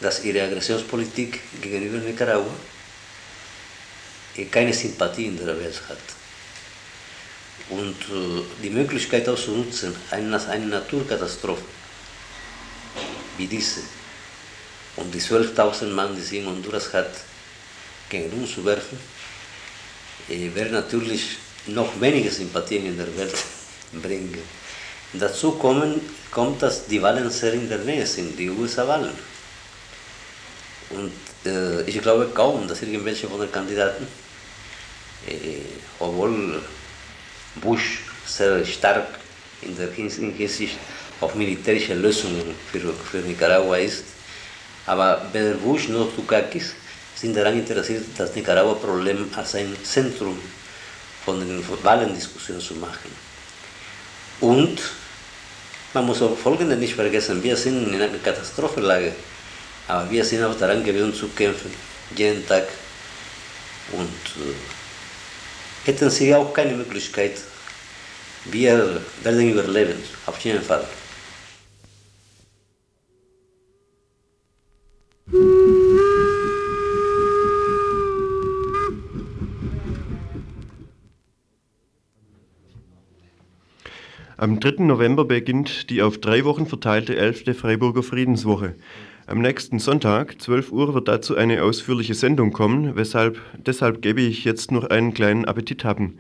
dass 0.01 0.25
ihre 0.25 0.43
Aggressionspolitik 0.43 1.41
gegenüber 1.63 1.99
Nicaragua 1.99 2.53
keine 4.51 4.73
Sympathie 4.73 5.27
in 5.27 5.37
der 5.37 5.59
Welt 5.59 5.81
hat. 5.89 5.99
Und 7.71 7.97
die 8.63 8.71
Möglichkeit 8.71 9.29
auszunutzen, 9.29 9.95
eine, 10.11 10.67
Naturkatastrophe 10.67 11.65
wie 13.37 13.47
diese 13.47 13.81
und 14.97 15.13
die 15.13 15.21
12.000 15.21 15.87
Mann, 15.87 16.15
die 16.15 16.23
sie 16.23 16.39
in 16.39 16.47
Honduras 16.47 16.93
hat, 16.93 17.11
gegen 18.09 18.31
uns 18.33 18.55
zu 18.55 18.65
werfen, 18.65 18.99
äh, 20.29 20.55
wäre 20.55 20.71
natürlich 20.71 21.39
noch 21.67 22.01
weniger 22.01 22.31
Sympathien 22.31 22.87
in 22.87 22.97
der 22.97 23.17
Welt 23.17 23.35
bringen. 23.93 24.39
Dazu 25.19 25.53
kommen, 25.53 26.01
kommt, 26.31 26.63
dass 26.63 26.87
die 26.87 27.01
Wahlen 27.01 27.31
sehr 27.31 27.55
in 27.55 27.69
der 27.69 27.79
Nähe 27.79 28.07
sind, 28.07 28.39
die 28.39 28.51
USA-Wahlen. 28.51 29.13
Und 30.91 31.13
äh, 31.47 31.83
ich 31.83 32.01
glaube 32.01 32.31
kaum, 32.35 32.67
dass 32.67 32.83
irgendwelche 32.83 33.29
von 33.29 33.41
den 33.41 33.51
Kandidaten 33.51 34.07
äh, 35.27 35.61
obwohl 35.99 36.61
Bush 37.57 38.01
sehr 38.27 38.65
stark 38.65 39.07
in 39.63 39.77
der 39.77 39.91
Hinsicht 39.93 40.77
auf 41.21 41.35
militärische 41.35 41.95
Lösungen 41.95 42.55
für, 42.71 42.93
für 42.93 43.19
Nicaragua 43.19 43.77
ist. 43.77 44.05
Aber 44.87 45.27
weder 45.33 45.55
Bush 45.55 45.89
noch 45.89 46.13
Dukakis 46.15 46.75
sind 47.15 47.35
daran 47.37 47.55
interessiert, 47.55 48.05
das 48.19 48.35
Nicaragua-Problem 48.35 49.31
als 49.35 49.55
ein 49.55 49.75
Zentrum 49.83 50.39
von 51.25 51.41
den 51.41 51.65
Wahlendiskussionen 51.83 52.61
zu 52.61 52.75
machen. 52.75 53.11
Und 54.41 54.79
man 55.95 56.07
muss 56.07 56.21
auch 56.23 56.37
Folgendes 56.37 56.79
nicht 56.79 56.95
vergessen, 56.95 57.43
wir 57.43 57.57
sind 57.57 57.95
in 57.95 58.03
einer 58.03 58.19
Katastrophenlage, 58.19 59.13
aber 59.87 60.11
wir 60.11 60.25
sind 60.25 60.43
auch 60.43 60.59
daran 60.59 60.83
gewöhnt 60.85 61.17
zu 61.17 61.29
kämpfen, 61.29 61.71
jeden 62.17 62.47
Tag. 62.47 62.65
Und 63.93 64.09
äh, 64.43 64.55
hätten 65.85 66.11
sie 66.11 66.35
auch 66.35 66.53
keine 66.53 66.75
Möglichkeit, 66.75 67.39
wir 68.47 69.01
werden 69.23 69.51
überleben, 69.51 70.03
auf 70.27 70.39
jeden 70.41 70.63
Fall. 70.63 70.85
Am 84.45 84.61
3. 84.61 84.85
November 84.85 85.25
beginnt 85.25 85.89
die 85.89 86.03
auf 86.03 86.19
drei 86.19 86.45
Wochen 86.45 86.67
verteilte 86.67 87.17
11. 87.17 87.57
Freiburger 87.57 88.03
Friedenswoche. 88.03 88.75
Am 89.27 89.41
nächsten 89.41 89.79
Sonntag, 89.79 90.39
12 90.39 90.71
Uhr, 90.71 90.93
wird 90.93 91.09
dazu 91.09 91.35
eine 91.35 91.63
ausführliche 91.63 92.13
Sendung 92.13 92.53
kommen, 92.53 92.95
weshalb, 92.95 93.41
deshalb 93.57 94.03
gebe 94.03 94.21
ich 94.21 94.45
jetzt 94.45 94.71
noch 94.71 94.85
einen 94.85 95.15
kleinen 95.15 95.47
Appetit 95.47 95.83
haben. 95.83 96.19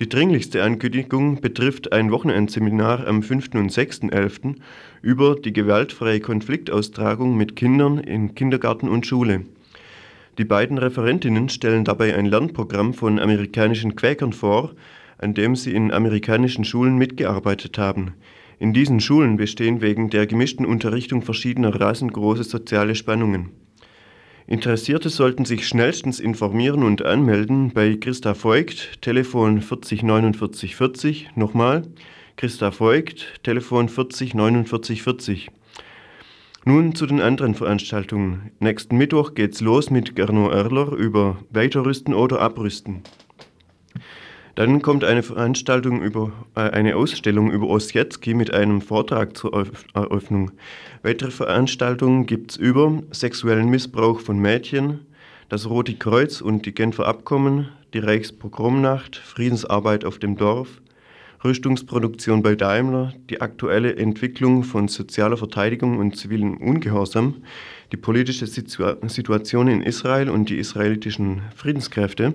Die 0.00 0.08
dringlichste 0.08 0.62
Ankündigung 0.62 1.42
betrifft 1.42 1.92
ein 1.92 2.10
Wochenendseminar 2.10 3.06
am 3.06 3.22
5. 3.22 3.50
und 3.56 3.70
6.11. 3.70 4.54
über 5.02 5.34
die 5.34 5.52
gewaltfreie 5.52 6.20
Konfliktaustragung 6.20 7.36
mit 7.36 7.54
Kindern 7.54 7.98
in 7.98 8.34
Kindergarten 8.34 8.88
und 8.88 9.06
Schule. 9.06 9.42
Die 10.38 10.46
beiden 10.46 10.78
Referentinnen 10.78 11.50
stellen 11.50 11.84
dabei 11.84 12.14
ein 12.14 12.24
Lernprogramm 12.24 12.94
von 12.94 13.18
amerikanischen 13.18 13.94
Quäkern 13.94 14.32
vor, 14.32 14.72
an 15.18 15.34
dem 15.34 15.56
sie 15.56 15.74
in 15.74 15.92
amerikanischen 15.92 16.64
Schulen 16.64 16.96
mitgearbeitet 16.96 17.76
haben. 17.78 18.14
In 18.58 18.72
diesen 18.72 19.00
Schulen 19.00 19.36
bestehen 19.36 19.80
wegen 19.80 20.10
der 20.10 20.26
gemischten 20.26 20.66
Unterrichtung 20.66 21.22
verschiedener 21.22 21.80
Rassen 21.80 22.10
große 22.10 22.44
soziale 22.44 22.94
Spannungen. 22.94 23.50
Interessierte 24.48 25.10
sollten 25.10 25.44
sich 25.44 25.68
schnellstens 25.68 26.20
informieren 26.20 26.82
und 26.82 27.04
anmelden 27.04 27.70
bei 27.72 27.96
Christa 27.96 28.34
Voigt, 28.42 29.02
Telefon 29.02 29.60
40 29.60 30.02
49 30.02 30.74
40, 30.74 31.30
nochmal, 31.36 31.82
Christa 32.36 32.72
Voigt, 32.80 33.26
Telefon 33.42 33.90
40 33.90 34.34
49 34.34 35.02
40. 35.02 35.50
Nun 36.64 36.94
zu 36.94 37.06
den 37.06 37.20
anderen 37.20 37.54
Veranstaltungen. 37.54 38.50
Nächsten 38.58 38.96
Mittwoch 38.96 39.34
geht's 39.34 39.60
los 39.60 39.90
mit 39.90 40.16
Gernot 40.16 40.52
Erler 40.52 40.92
über 40.92 41.38
Weiterrüsten 41.50 42.14
oder 42.14 42.40
Abrüsten. 42.40 43.02
Dann 44.58 44.82
kommt 44.82 45.04
eine 45.04 45.22
Veranstaltung 45.22 46.02
über 46.02 46.32
äh, 46.56 46.62
eine 46.62 46.96
Ausstellung 46.96 47.52
über 47.52 47.68
Ossietzky 47.68 48.34
mit 48.34 48.52
einem 48.52 48.80
Vortrag 48.80 49.36
zur 49.36 49.52
Eröffnung. 49.94 50.50
Weitere 51.04 51.30
Veranstaltungen 51.30 52.26
gibt 52.26 52.50
es 52.50 52.56
über 52.56 53.00
sexuellen 53.12 53.68
Missbrauch 53.68 54.18
von 54.18 54.40
Mädchen, 54.40 55.06
das 55.48 55.70
Rote 55.70 55.94
Kreuz 55.94 56.40
und 56.40 56.66
die 56.66 56.74
Genfer 56.74 57.06
Abkommen, 57.06 57.68
die 57.94 58.00
Reichspogromnacht, 58.00 59.14
Friedensarbeit 59.14 60.04
auf 60.04 60.18
dem 60.18 60.36
Dorf, 60.36 60.82
Rüstungsproduktion 61.44 62.42
bei 62.42 62.56
Daimler, 62.56 63.12
die 63.30 63.40
aktuelle 63.40 63.94
Entwicklung 63.94 64.64
von 64.64 64.88
sozialer 64.88 65.36
Verteidigung 65.36 65.98
und 65.98 66.16
zivilem 66.16 66.56
Ungehorsam, 66.56 67.44
die 67.92 67.96
politische 67.96 68.48
Situation 68.48 69.68
in 69.68 69.82
Israel 69.82 70.28
und 70.28 70.48
die 70.48 70.58
israelitischen 70.58 71.42
Friedenskräfte, 71.54 72.34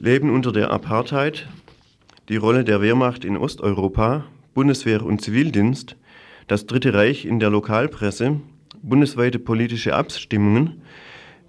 Leben 0.00 0.30
unter 0.30 0.52
der 0.52 0.70
Apartheid, 0.70 1.48
die 2.28 2.36
Rolle 2.36 2.62
der 2.62 2.80
Wehrmacht 2.80 3.24
in 3.24 3.36
Osteuropa, 3.36 4.26
Bundeswehr 4.54 5.04
und 5.04 5.20
Zivildienst, 5.20 5.96
das 6.46 6.66
Dritte 6.66 6.94
Reich 6.94 7.24
in 7.24 7.40
der 7.40 7.50
Lokalpresse, 7.50 8.38
bundesweite 8.80 9.40
politische 9.40 9.96
Abstimmungen, 9.96 10.82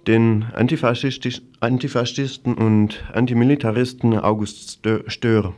den 0.08 0.46
Antifaschisten 0.52 2.54
und 2.54 3.04
Antimilitaristen 3.12 4.18
August 4.18 4.80
Stör. 5.06 5.54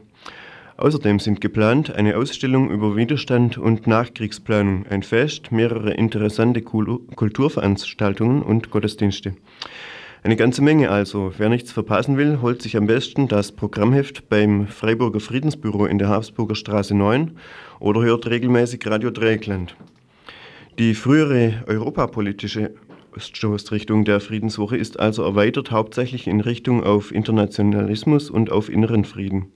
Außerdem 0.76 1.18
sind 1.18 1.40
geplant 1.40 1.94
eine 1.94 2.18
Ausstellung 2.18 2.70
über 2.70 2.94
Widerstand 2.94 3.56
und 3.56 3.86
Nachkriegsplanung, 3.86 4.84
ein 4.90 5.02
Fest, 5.02 5.50
mehrere 5.50 5.94
interessante 5.94 6.60
Kulturveranstaltungen 6.60 8.42
und 8.42 8.70
Gottesdienste. 8.70 9.34
Eine 10.24 10.36
ganze 10.36 10.62
Menge 10.62 10.88
also. 10.88 11.32
Wer 11.36 11.48
nichts 11.48 11.72
verpassen 11.72 12.16
will, 12.16 12.40
holt 12.40 12.62
sich 12.62 12.76
am 12.76 12.86
besten 12.86 13.26
das 13.26 13.50
Programmheft 13.50 14.28
beim 14.28 14.68
Freiburger 14.68 15.18
Friedensbüro 15.18 15.86
in 15.86 15.98
der 15.98 16.10
Habsburger 16.10 16.54
Straße 16.54 16.94
9 16.94 17.32
oder 17.80 18.02
hört 18.02 18.28
regelmäßig 18.30 18.86
Radio 18.86 19.10
Dreieckland. 19.10 19.74
Die 20.78 20.94
frühere 20.94 21.64
europapolitische 21.66 22.70
Stoßrichtung 23.16 24.04
der 24.04 24.20
Friedenswoche 24.20 24.76
ist 24.76 25.00
also 25.00 25.24
erweitert 25.24 25.72
hauptsächlich 25.72 26.28
in 26.28 26.40
Richtung 26.40 26.84
auf 26.84 27.12
Internationalismus 27.12 28.30
und 28.30 28.52
auf 28.52 28.68
inneren 28.68 29.04
Frieden. 29.04 29.46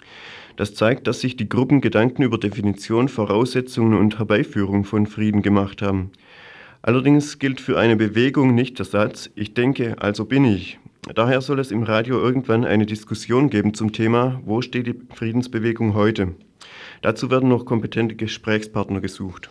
Das 0.57 0.74
zeigt, 0.74 1.07
dass 1.07 1.20
sich 1.20 1.37
die 1.37 1.48
Gruppen 1.48 1.81
Gedanken 1.81 2.22
über 2.22 2.38
Definition, 2.38 3.09
Voraussetzungen 3.09 3.96
und 3.96 4.18
Herbeiführung 4.18 4.83
von 4.83 5.07
Frieden 5.07 5.42
gemacht 5.42 5.81
haben. 5.81 6.11
Allerdings 6.83 7.39
gilt 7.39 7.61
für 7.61 7.79
eine 7.79 7.97
Bewegung 7.97 8.55
nicht 8.55 8.79
der 8.79 8.87
Satz, 8.87 9.31
ich 9.35 9.55
denke, 9.55 9.97
also 10.01 10.25
bin 10.25 10.45
ich. 10.45 10.79
Daher 11.15 11.41
soll 11.41 11.61
es 11.61 11.71
im 11.71 11.83
Radio 11.83 12.19
irgendwann 12.19 12.65
eine 12.65 12.87
Diskussion 12.87 13.49
geben 13.49 13.75
zum 13.75 13.93
Thema, 13.93 14.41
wo 14.45 14.61
steht 14.61 14.87
die 14.87 15.01
Friedensbewegung 15.15 15.95
heute. 15.95 16.35
Dazu 17.03 17.31
werden 17.31 17.49
noch 17.49 17.65
kompetente 17.65 18.17
Gesprächspartner 18.17 19.01
gesucht. 19.01 19.51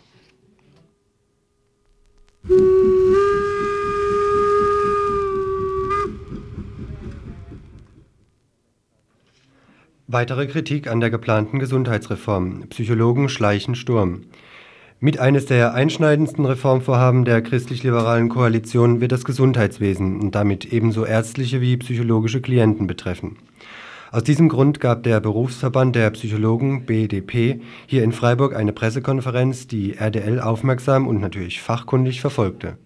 Weitere 10.08 10.46
Kritik 10.48 10.88
an 10.88 11.00
der 11.00 11.10
geplanten 11.10 11.60
Gesundheitsreform. 11.60 12.68
Psychologen 12.70 13.28
schleichen 13.28 13.76
Sturm. 13.76 14.22
Mit 15.02 15.20
eines 15.20 15.46
der 15.46 15.74
einschneidendsten 15.74 16.46
Reformvorhaben 16.46 17.26
der 17.26 17.42
christlich-liberalen 17.42 18.30
Koalition 18.30 19.02
wird 19.02 19.12
das 19.12 19.26
Gesundheitswesen 19.26 20.22
und 20.22 20.36
damit 20.36 20.72
ebenso 20.72 21.06
ärztliche 21.06 21.60
wie 21.60 21.76
psychologische 21.76 22.40
Klienten 22.40 22.88
betreffen. 22.88 23.36
Aus 24.14 24.24
diesem 24.24 24.48
Grund 24.48 24.80
gab 24.80 25.04
der 25.04 25.20
Berufsverband 25.20 25.98
der 25.98 26.10
Psychologen 26.12 26.86
BDP 26.86 27.60
hier 27.88 28.04
in 28.06 28.14
Freiburg 28.14 28.56
eine 28.56 28.72
Pressekonferenz, 28.72 29.68
die 29.68 29.98
RDL 29.98 30.40
aufmerksam 30.40 31.08
und 31.08 31.20
natürlich 31.20 31.62
fachkundig 31.62 32.22
verfolgte. 32.22 32.78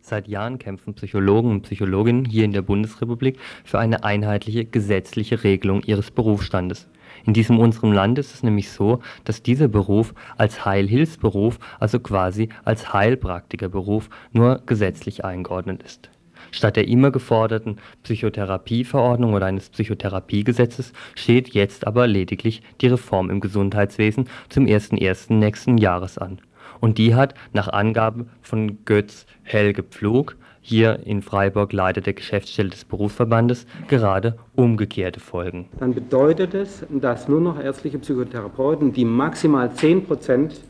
Seit 0.00 0.26
Jahren 0.26 0.58
kämpfen 0.58 0.94
Psychologen 0.94 1.52
und 1.52 1.62
Psychologinnen 1.62 2.24
hier 2.24 2.44
in 2.44 2.52
der 2.52 2.62
Bundesrepublik 2.62 3.38
für 3.64 3.78
eine 3.78 4.02
einheitliche 4.02 4.64
gesetzliche 4.64 5.44
Regelung 5.44 5.82
ihres 5.84 6.10
Berufsstandes. 6.10 6.88
In 7.26 7.32
diesem 7.32 7.58
unserem 7.58 7.92
Land 7.92 8.18
ist 8.18 8.34
es 8.34 8.42
nämlich 8.42 8.70
so, 8.70 9.00
dass 9.24 9.42
dieser 9.42 9.68
Beruf 9.68 10.14
als 10.36 10.64
Heilhilfsberuf, 10.64 11.58
also 11.80 11.98
quasi 12.00 12.50
als 12.64 12.92
Heilpraktikerberuf, 12.92 14.10
nur 14.32 14.62
gesetzlich 14.66 15.24
eingeordnet 15.24 15.82
ist. 15.82 16.10
Statt 16.50 16.76
der 16.76 16.86
immer 16.86 17.10
geforderten 17.10 17.78
Psychotherapieverordnung 18.02 19.34
oder 19.34 19.46
eines 19.46 19.70
Psychotherapiegesetzes 19.70 20.92
steht 21.14 21.48
jetzt 21.54 21.86
aber 21.86 22.06
lediglich 22.06 22.62
die 22.80 22.88
Reform 22.88 23.30
im 23.30 23.40
Gesundheitswesen 23.40 24.28
zum 24.50 24.66
01.01. 24.66 25.32
nächsten 25.34 25.78
Jahres 25.78 26.18
an. 26.18 26.40
Und 26.80 26.98
die 26.98 27.14
hat 27.14 27.34
nach 27.52 27.68
Angabe 27.68 28.26
von 28.42 28.84
Götz 28.84 29.26
Helge 29.42 29.82
Pflug 29.82 30.36
hier 30.66 31.00
in 31.04 31.20
Freiburg 31.20 31.74
Leiter 31.74 32.00
der 32.00 32.14
Geschäftsstelle 32.14 32.70
des 32.70 32.86
Berufsverbandes, 32.86 33.66
gerade 33.86 34.38
umgekehrte 34.56 35.20
Folgen. 35.20 35.68
Dann 35.78 35.92
bedeutet 35.92 36.54
es, 36.54 36.86
dass 36.88 37.28
nur 37.28 37.42
noch 37.42 37.62
ärztliche 37.62 37.98
Psychotherapeuten, 37.98 38.92
die 38.92 39.04
maximal 39.04 39.70
10 39.70 40.06
Prozent 40.06 40.62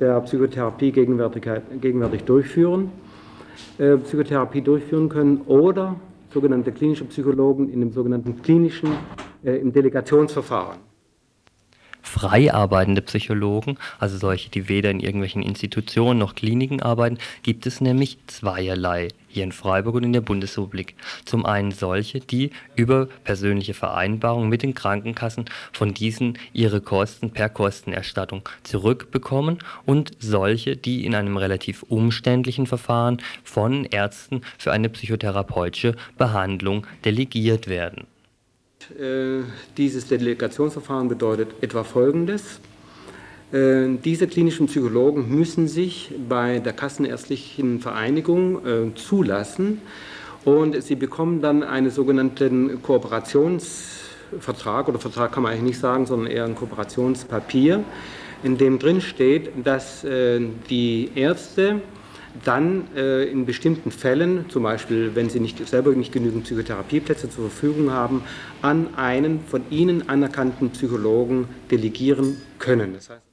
der 0.00 0.20
Psychotherapie 0.22 0.90
gegenwärtig 0.90 2.24
durchführen, 2.24 2.90
äh, 3.78 3.96
Psychotherapie 3.98 4.60
durchführen 4.60 5.08
können 5.08 5.42
oder 5.46 5.94
sogenannte 6.34 6.72
klinische 6.72 7.04
Psychologen 7.04 7.70
in 7.72 7.78
dem 7.78 7.92
sogenannten 7.92 8.42
klinischen, 8.42 8.90
äh, 9.44 9.52
im 9.52 9.72
Delegationsverfahren. 9.72 10.87
Frei 12.18 12.52
arbeitende 12.52 13.00
Psychologen, 13.00 13.78
also 14.00 14.18
solche, 14.18 14.50
die 14.50 14.68
weder 14.68 14.90
in 14.90 14.98
irgendwelchen 14.98 15.42
Institutionen 15.42 16.18
noch 16.18 16.34
Kliniken 16.34 16.82
arbeiten, 16.82 17.18
gibt 17.44 17.64
es 17.64 17.80
nämlich 17.80 18.18
zweierlei 18.26 19.08
hier 19.28 19.44
in 19.44 19.52
Freiburg 19.52 19.94
und 19.94 20.02
in 20.02 20.12
der 20.12 20.20
Bundesrepublik. 20.20 20.96
Zum 21.24 21.46
einen 21.46 21.70
solche, 21.70 22.18
die 22.18 22.50
über 22.74 23.06
persönliche 23.22 23.72
Vereinbarungen 23.72 24.48
mit 24.48 24.62
den 24.62 24.74
Krankenkassen 24.74 25.44
von 25.72 25.94
diesen 25.94 26.38
ihre 26.52 26.80
Kosten 26.80 27.30
per 27.30 27.48
Kostenerstattung 27.48 28.42
zurückbekommen 28.64 29.58
und 29.86 30.10
solche, 30.18 30.76
die 30.76 31.06
in 31.06 31.14
einem 31.14 31.36
relativ 31.36 31.84
umständlichen 31.84 32.66
Verfahren 32.66 33.18
von 33.44 33.84
Ärzten 33.84 34.42
für 34.56 34.72
eine 34.72 34.88
psychotherapeutische 34.88 35.94
Behandlung 36.16 36.84
delegiert 37.04 37.68
werden. 37.68 38.08
Äh, 38.98 39.42
dieses 39.76 40.06
Delegationsverfahren 40.06 41.08
bedeutet 41.08 41.48
etwa 41.60 41.82
Folgendes. 41.82 42.60
Äh, 43.52 43.88
diese 44.04 44.28
klinischen 44.28 44.66
Psychologen 44.66 45.28
müssen 45.28 45.66
sich 45.66 46.12
bei 46.28 46.60
der 46.60 46.72
Kassenärztlichen 46.72 47.80
Vereinigung 47.80 48.64
äh, 48.64 48.94
zulassen 48.94 49.80
und 50.44 50.80
sie 50.82 50.94
bekommen 50.94 51.42
dann 51.42 51.64
einen 51.64 51.90
sogenannten 51.90 52.80
Kooperationsvertrag 52.82 54.88
oder 54.88 55.00
Vertrag 55.00 55.32
kann 55.32 55.42
man 55.42 55.52
eigentlich 55.52 55.70
nicht 55.70 55.80
sagen, 55.80 56.06
sondern 56.06 56.30
eher 56.30 56.44
ein 56.44 56.54
Kooperationspapier, 56.54 57.82
in 58.44 58.56
dem 58.56 58.78
drin 58.78 59.00
steht, 59.00 59.50
dass 59.64 60.06
die 60.70 61.10
Ärzte 61.16 61.80
dann 62.44 62.88
äh, 62.96 63.24
in 63.24 63.46
bestimmten 63.46 63.90
Fällen, 63.90 64.48
zum 64.48 64.62
Beispiel 64.62 65.14
wenn 65.14 65.30
sie 65.30 65.40
nicht, 65.40 65.66
selber 65.66 65.92
nicht 65.92 66.12
genügend 66.12 66.44
Psychotherapieplätze 66.44 67.30
zur 67.30 67.50
Verfügung 67.50 67.90
haben, 67.90 68.22
an 68.62 68.94
einen 68.94 69.40
von 69.40 69.62
ihnen 69.70 70.08
anerkannten 70.08 70.70
Psychologen 70.70 71.48
delegieren 71.70 72.36
können. 72.58 72.94
Das 72.94 73.10
heißt, 73.10 73.27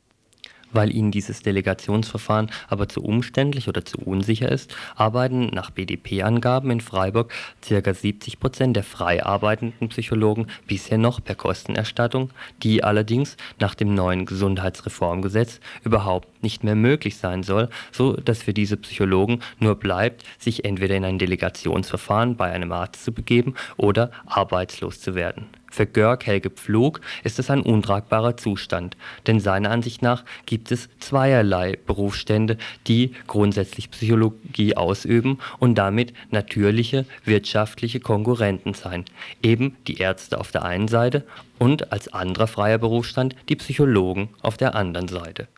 weil 0.75 0.95
ihnen 0.95 1.11
dieses 1.11 1.41
Delegationsverfahren 1.41 2.51
aber 2.67 2.89
zu 2.89 3.03
umständlich 3.03 3.67
oder 3.67 3.85
zu 3.85 3.97
unsicher 3.99 4.51
ist, 4.51 4.75
arbeiten 4.95 5.47
nach 5.47 5.71
BDP-Angaben 5.71 6.71
in 6.71 6.81
Freiburg 6.81 7.33
ca. 7.67 7.93
70 7.93 8.39
Prozent 8.39 8.75
der 8.75 8.83
frei 8.83 9.23
arbeitenden 9.23 9.89
Psychologen 9.89 10.47
bisher 10.67 10.97
noch 10.97 11.23
per 11.23 11.35
Kostenerstattung, 11.35 12.31
die 12.61 12.83
allerdings 12.83 13.37
nach 13.59 13.75
dem 13.75 13.93
neuen 13.93 14.25
Gesundheitsreformgesetz 14.25 15.59
überhaupt 15.83 16.43
nicht 16.43 16.63
mehr 16.63 16.75
möglich 16.75 17.17
sein 17.17 17.43
soll, 17.43 17.69
so 17.91 18.13
dass 18.13 18.43
für 18.43 18.53
diese 18.53 18.77
Psychologen 18.77 19.39
nur 19.59 19.75
bleibt, 19.75 20.23
sich 20.37 20.65
entweder 20.65 20.95
in 20.95 21.05
ein 21.05 21.19
Delegationsverfahren 21.19 22.35
bei 22.35 22.51
einem 22.51 22.71
Arzt 22.71 23.03
zu 23.03 23.11
begeben 23.11 23.55
oder 23.77 24.11
arbeitslos 24.25 24.99
zu 24.99 25.15
werden. 25.15 25.47
Für 25.75 25.85
Görg 25.85 26.25
Helge 26.25 26.51
Pflug 26.51 27.01
ist 27.25 27.37
es 27.37 27.49
ein 27.49 27.59
untragbarer 27.59 28.37
Zustand, 28.37 28.95
denn 29.27 29.41
seiner 29.41 29.71
Ansicht 29.71 30.01
nach 30.01 30.23
gibt 30.45 30.71
es 30.71 30.87
zweierlei 31.01 31.77
Berufsstände, 31.85 32.57
die 32.87 33.11
grundsätzlich 33.27 33.91
Psychologie 33.91 34.77
ausüben 34.77 35.37
und 35.59 35.75
damit 35.75 36.13
natürliche 36.31 37.05
wirtschaftliche 37.25 37.99
Konkurrenten 37.99 38.73
sein. 38.73 39.03
Eben 39.43 39.75
die 39.85 39.97
Ärzte 39.97 40.39
auf 40.39 40.53
der 40.53 40.63
einen 40.63 40.87
Seite 40.87 41.25
und 41.59 41.91
als 41.91 42.07
anderer 42.07 42.47
freier 42.47 42.77
Berufsstand 42.77 43.35
die 43.49 43.57
Psychologen 43.57 44.29
auf 44.41 44.55
der 44.55 44.75
anderen 44.75 45.09
Seite. 45.09 45.49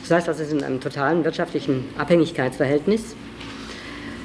Das 0.00 0.12
heißt, 0.12 0.28
es 0.28 0.40
ist 0.40 0.52
in 0.52 0.64
einem 0.64 0.80
totalen 0.80 1.24
wirtschaftlichen 1.24 1.84
Abhängigkeitsverhältnis. 1.98 3.14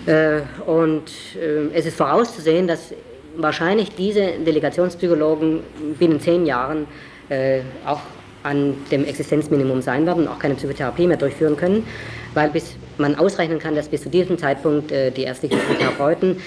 Äh, 0.05 0.43
und 0.65 1.11
äh, 1.35 1.67
es 1.73 1.85
ist 1.85 1.97
vorauszusehen, 1.97 2.65
dass 2.65 2.93
wahrscheinlich 3.37 3.95
diese 3.95 4.33
Delegationspsychologen 4.45 5.61
binnen 5.99 6.19
zehn 6.19 6.45
Jahren 6.45 6.87
äh, 7.29 7.61
auch 7.85 8.01
an 8.43 8.75
dem 8.91 9.05
Existenzminimum 9.05 9.81
sein 9.81 10.05
werden 10.05 10.23
und 10.23 10.27
auch 10.27 10.39
keine 10.39 10.55
Psychotherapie 10.55 11.07
mehr 11.07 11.17
durchführen 11.17 11.57
können, 11.57 11.85
weil 12.33 12.49
bis 12.49 12.75
man 12.97 13.15
ausrechnen 13.15 13.59
kann, 13.59 13.75
dass 13.75 13.89
bis 13.89 14.03
zu 14.03 14.09
diesem 14.09 14.37
Zeitpunkt 14.37 14.91
äh, 14.91 15.11
die 15.11 15.23
ärztlichen 15.23 15.57
Psychotherapeuten 15.59 16.37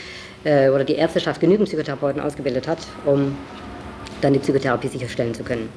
äh, 0.45 0.69
oder 0.69 0.85
die 0.85 0.95
Ärzteschaft 0.95 1.41
genügend 1.41 1.69
Psychotherapeuten 1.69 2.23
ausgebildet 2.23 2.69
hat, 2.69 2.79
um 3.05 3.37
dann 4.21 4.33
die 4.33 4.39
Psychotherapie 4.39 4.89
sicherstellen 4.89 5.35
zu 5.35 5.43
können. 5.43 5.69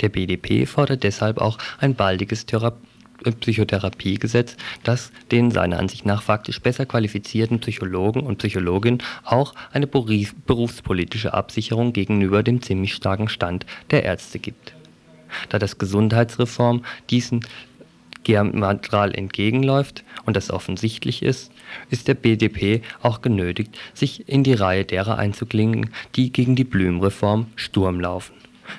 Der 0.00 0.08
BDP 0.08 0.66
fordert 0.66 1.02
deshalb 1.02 1.38
auch 1.38 1.58
ein 1.78 1.94
baldiges 1.94 2.46
Therapie 2.46 2.95
Psychotherapiegesetz, 3.40 4.56
das 4.84 5.10
den 5.30 5.50
seiner 5.50 5.78
Ansicht 5.78 6.06
nach 6.06 6.22
faktisch 6.22 6.60
besser 6.60 6.86
qualifizierten 6.86 7.60
Psychologen 7.60 8.20
und 8.20 8.38
Psychologinnen 8.38 9.02
auch 9.24 9.54
eine 9.72 9.86
berufspolitische 9.86 11.34
Absicherung 11.34 11.92
gegenüber 11.92 12.42
dem 12.42 12.62
ziemlich 12.62 12.94
starken 12.94 13.28
Stand 13.28 13.66
der 13.90 14.04
Ärzte 14.04 14.38
gibt. 14.38 14.74
Da 15.48 15.58
das 15.58 15.78
Gesundheitsreform 15.78 16.84
diesen 17.10 17.40
diametral 18.26 19.14
entgegenläuft 19.14 20.04
und 20.24 20.36
das 20.36 20.50
offensichtlich 20.50 21.22
ist, 21.22 21.52
ist 21.90 22.08
der 22.08 22.14
BDP 22.14 22.82
auch 23.02 23.22
genötigt, 23.22 23.76
sich 23.94 24.28
in 24.28 24.42
die 24.42 24.54
Reihe 24.54 24.84
derer 24.84 25.18
einzuklingen, 25.18 25.90
die 26.16 26.32
gegen 26.32 26.56
die 26.56 26.64
Blümreform 26.64 27.46
Sturm 27.54 28.00
laufen. 28.00 28.34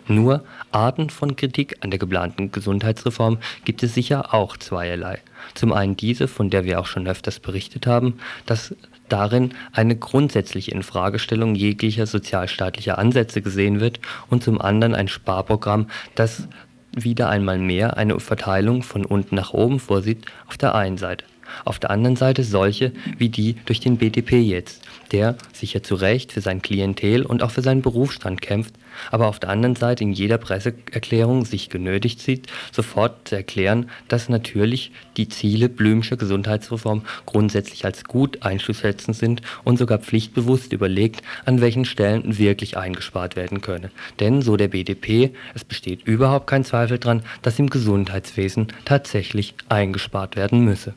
Nur 0.08 0.44
Arten 0.72 1.10
von 1.10 1.36
Kritik 1.36 1.78
an 1.82 1.92
der 1.92 2.00
geplanten 2.00 2.52
Gesundheitsreform 2.52 3.38
gibt 3.66 3.84
es 3.84 3.94
sicher 3.94 4.34
auch 4.34 4.58
zweierlei. 4.58 5.20
Zum 5.54 5.74
einen 5.74 5.98
diese, 5.98 6.28
von 6.28 6.50
der 6.50 6.66
wir 6.66 6.80
auch 6.80 6.86
schon 6.86 7.08
öfters 7.08 7.40
berichtet 7.40 7.88
haben, 7.88 8.20
dass 8.46 8.76
darin 9.10 9.54
eine 9.72 9.96
grundsätzliche 9.96 10.72
Infragestellung 10.72 11.56
jeglicher 11.56 12.06
sozialstaatlicher 12.06 12.98
Ansätze 12.98 13.42
gesehen 13.42 13.80
wird 13.80 14.00
und 14.30 14.44
zum 14.44 14.60
anderen 14.60 14.96
ein 14.96 15.08
Sparprogramm, 15.08 15.88
das 16.16 16.48
wieder 16.94 17.30
einmal 17.30 17.60
mehr 17.60 17.98
eine 17.98 18.20
Verteilung 18.20 18.84
von 18.84 19.06
unten 19.06 19.36
nach 19.36 19.54
oben 19.54 19.80
vorsieht 19.80 20.26
auf 20.48 20.58
der 20.58 20.76
einen 20.76 20.98
Seite. 20.98 21.26
Auf 21.64 21.80
der 21.80 21.92
anderen 21.92 22.16
Seite 22.16 22.44
solche 22.44 22.92
wie 23.18 23.30
die 23.30 23.56
durch 23.66 23.80
den 23.80 23.98
BDP 23.98 24.40
jetzt, 24.40 24.84
der 25.12 25.36
sicher 25.54 25.84
zu 25.84 25.96
Recht 25.96 26.32
für 26.32 26.42
sein 26.42 26.62
Klientel 26.62 27.26
und 27.26 27.44
auch 27.44 27.52
für 27.52 27.62
seinen 27.62 27.82
Berufsstand 27.82 28.42
kämpft, 28.42 28.76
aber 29.12 29.28
auf 29.28 29.40
der 29.40 29.50
anderen 29.50 29.76
Seite 29.76 30.04
in 30.04 30.12
jeder 30.12 30.38
Presseerklärung 30.38 31.46
sich 31.46 31.70
genötigt 31.70 32.20
sieht, 32.20 32.48
sofort 32.72 33.28
zu 33.28 33.36
erklären, 33.36 33.90
dass 34.08 34.30
natürlich 34.30 34.92
die 35.18 35.30
Ziele 35.30 35.70
Blümscher 35.70 36.18
Gesundheitsreform 36.18 37.04
grundsätzlich 37.26 37.86
als 37.86 38.04
gut 38.04 38.44
einzuschätzen 38.44 39.14
sind 39.14 39.42
und 39.64 39.78
sogar 39.78 40.00
pflichtbewusst 40.00 40.74
überlegt, 40.74 41.22
an 41.46 41.62
welchen 41.62 41.86
Stellen 41.86 42.38
wirklich 42.38 42.78
eingespart 42.78 43.36
werden 43.36 43.62
könne. 43.62 43.92
Denn, 44.20 44.42
so 44.42 44.58
der 44.58 44.70
BDP, 44.70 45.32
es 45.54 45.64
besteht 45.64 46.06
überhaupt 46.06 46.48
kein 46.48 46.64
Zweifel 46.64 46.98
daran, 46.98 47.24
dass 47.42 47.60
im 47.60 47.70
Gesundheitswesen 47.70 48.68
tatsächlich 48.86 49.56
eingespart 49.70 50.36
werden 50.36 50.64
müsse. 50.66 50.94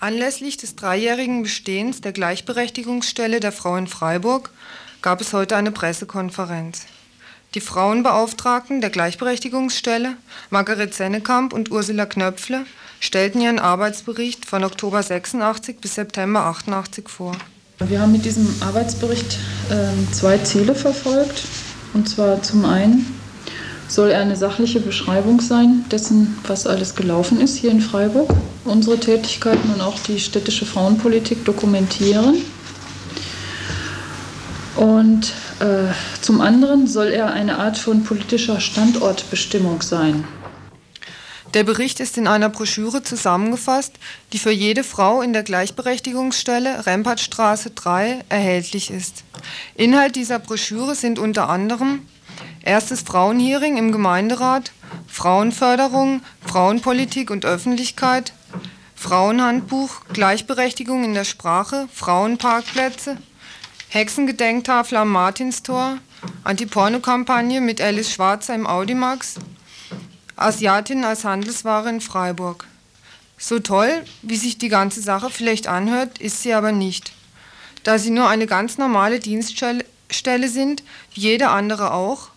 Anlässlich 0.00 0.56
des 0.56 0.76
dreijährigen 0.76 1.42
Bestehens 1.42 2.00
der 2.00 2.12
Gleichberechtigungsstelle 2.12 3.38
der 3.38 3.52
Frau 3.52 3.76
in 3.76 3.86
Freiburg 3.86 4.50
gab 5.02 5.20
es 5.20 5.34
heute 5.34 5.56
eine 5.56 5.72
Pressekonferenz. 5.72 6.86
Die 7.52 7.60
Frauenbeauftragten 7.60 8.80
der 8.80 8.88
Gleichberechtigungsstelle, 8.88 10.16
Margaret 10.48 10.94
Sennekamp 10.94 11.52
und 11.52 11.70
Ursula 11.70 12.06
Knöpfle, 12.06 12.64
stellten 12.98 13.42
ihren 13.42 13.58
Arbeitsbericht 13.58 14.46
von 14.46 14.64
Oktober 14.64 15.02
86 15.02 15.80
bis 15.80 15.96
September 15.96 16.46
88 16.46 17.06
vor. 17.06 17.36
Wir 17.80 18.00
haben 18.00 18.12
mit 18.12 18.24
diesem 18.24 18.54
Arbeitsbericht 18.60 19.36
äh, 19.68 20.12
zwei 20.12 20.38
Ziele 20.38 20.74
verfolgt. 20.74 21.42
Und 21.92 22.08
zwar 22.08 22.42
zum 22.42 22.64
einen 22.64 23.19
soll 23.90 24.10
er 24.10 24.20
eine 24.20 24.36
sachliche 24.36 24.80
Beschreibung 24.80 25.40
sein 25.40 25.84
dessen, 25.90 26.38
was 26.46 26.66
alles 26.66 26.94
gelaufen 26.94 27.40
ist 27.40 27.56
hier 27.56 27.72
in 27.72 27.80
Freiburg, 27.80 28.30
unsere 28.64 28.98
Tätigkeiten 28.98 29.72
und 29.74 29.80
auch 29.80 29.98
die 29.98 30.20
städtische 30.20 30.64
Frauenpolitik 30.64 31.44
dokumentieren. 31.44 32.36
Und 34.76 35.32
äh, 35.58 35.92
zum 36.22 36.40
anderen 36.40 36.86
soll 36.86 37.08
er 37.08 37.32
eine 37.32 37.58
Art 37.58 37.76
von 37.76 38.04
politischer 38.04 38.60
Standortbestimmung 38.60 39.82
sein. 39.82 40.24
Der 41.54 41.64
Bericht 41.64 41.98
ist 41.98 42.16
in 42.16 42.28
einer 42.28 42.48
Broschüre 42.48 43.02
zusammengefasst, 43.02 43.94
die 44.32 44.38
für 44.38 44.52
jede 44.52 44.84
Frau 44.84 45.20
in 45.20 45.32
der 45.32 45.42
Gleichberechtigungsstelle 45.42 46.86
Rempertstraße 46.86 47.70
3 47.70 48.20
erhältlich 48.28 48.92
ist. 48.92 49.24
Inhalt 49.74 50.14
dieser 50.14 50.38
Broschüre 50.38 50.94
sind 50.94 51.18
unter 51.18 51.48
anderem 51.48 52.02
Erstes 52.62 53.00
Frauenhearing 53.00 53.78
im 53.78 53.90
Gemeinderat, 53.90 54.72
Frauenförderung, 55.06 56.22
Frauenpolitik 56.46 57.30
und 57.30 57.46
Öffentlichkeit, 57.46 58.34
Frauenhandbuch, 58.94 60.02
Gleichberechtigung 60.12 61.04
in 61.04 61.14
der 61.14 61.24
Sprache, 61.24 61.88
Frauenparkplätze, 61.92 63.16
Hexengedenktafel 63.88 64.98
am 64.98 65.08
Martinstor, 65.08 65.98
Antiporno-Kampagne 66.44 67.62
mit 67.62 67.80
Alice 67.80 68.12
Schwarzer 68.12 68.54
im 68.54 68.66
Audimax, 68.66 69.36
Asiatin 70.36 71.04
als 71.04 71.24
Handelsware 71.24 71.88
in 71.88 72.00
Freiburg. 72.00 72.66
So 73.38 73.58
toll, 73.58 74.04
wie 74.20 74.36
sich 74.36 74.58
die 74.58 74.68
ganze 74.68 75.00
Sache 75.00 75.30
vielleicht 75.30 75.66
anhört, 75.66 76.18
ist 76.18 76.42
sie 76.42 76.52
aber 76.52 76.72
nicht. 76.72 77.12
Da 77.84 77.98
sie 77.98 78.10
nur 78.10 78.28
eine 78.28 78.46
ganz 78.46 78.76
normale 78.76 79.18
Dienststelle 79.18 80.48
sind, 80.48 80.82
wie 81.14 81.20
jede 81.20 81.48
andere 81.48 81.94
auch, 81.94 82.29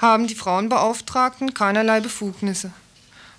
haben 0.00 0.26
die 0.26 0.34
Frauenbeauftragten 0.34 1.54
keinerlei 1.54 2.00
Befugnisse. 2.00 2.70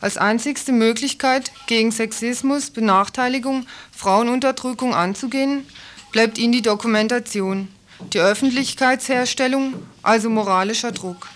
Als 0.01 0.17
einzigste 0.17 0.71
Möglichkeit, 0.71 1.51
gegen 1.67 1.91
Sexismus, 1.91 2.69
Benachteiligung, 2.69 3.65
Frauenunterdrückung 3.91 4.93
anzugehen, 4.93 5.65
bleibt 6.11 6.37
ihnen 6.37 6.53
die 6.53 6.61
Dokumentation, 6.61 7.69
die 8.13 8.19
Öffentlichkeitsherstellung, 8.19 9.73
also 10.03 10.29
moralischer 10.29 10.91
Druck. 10.91 11.27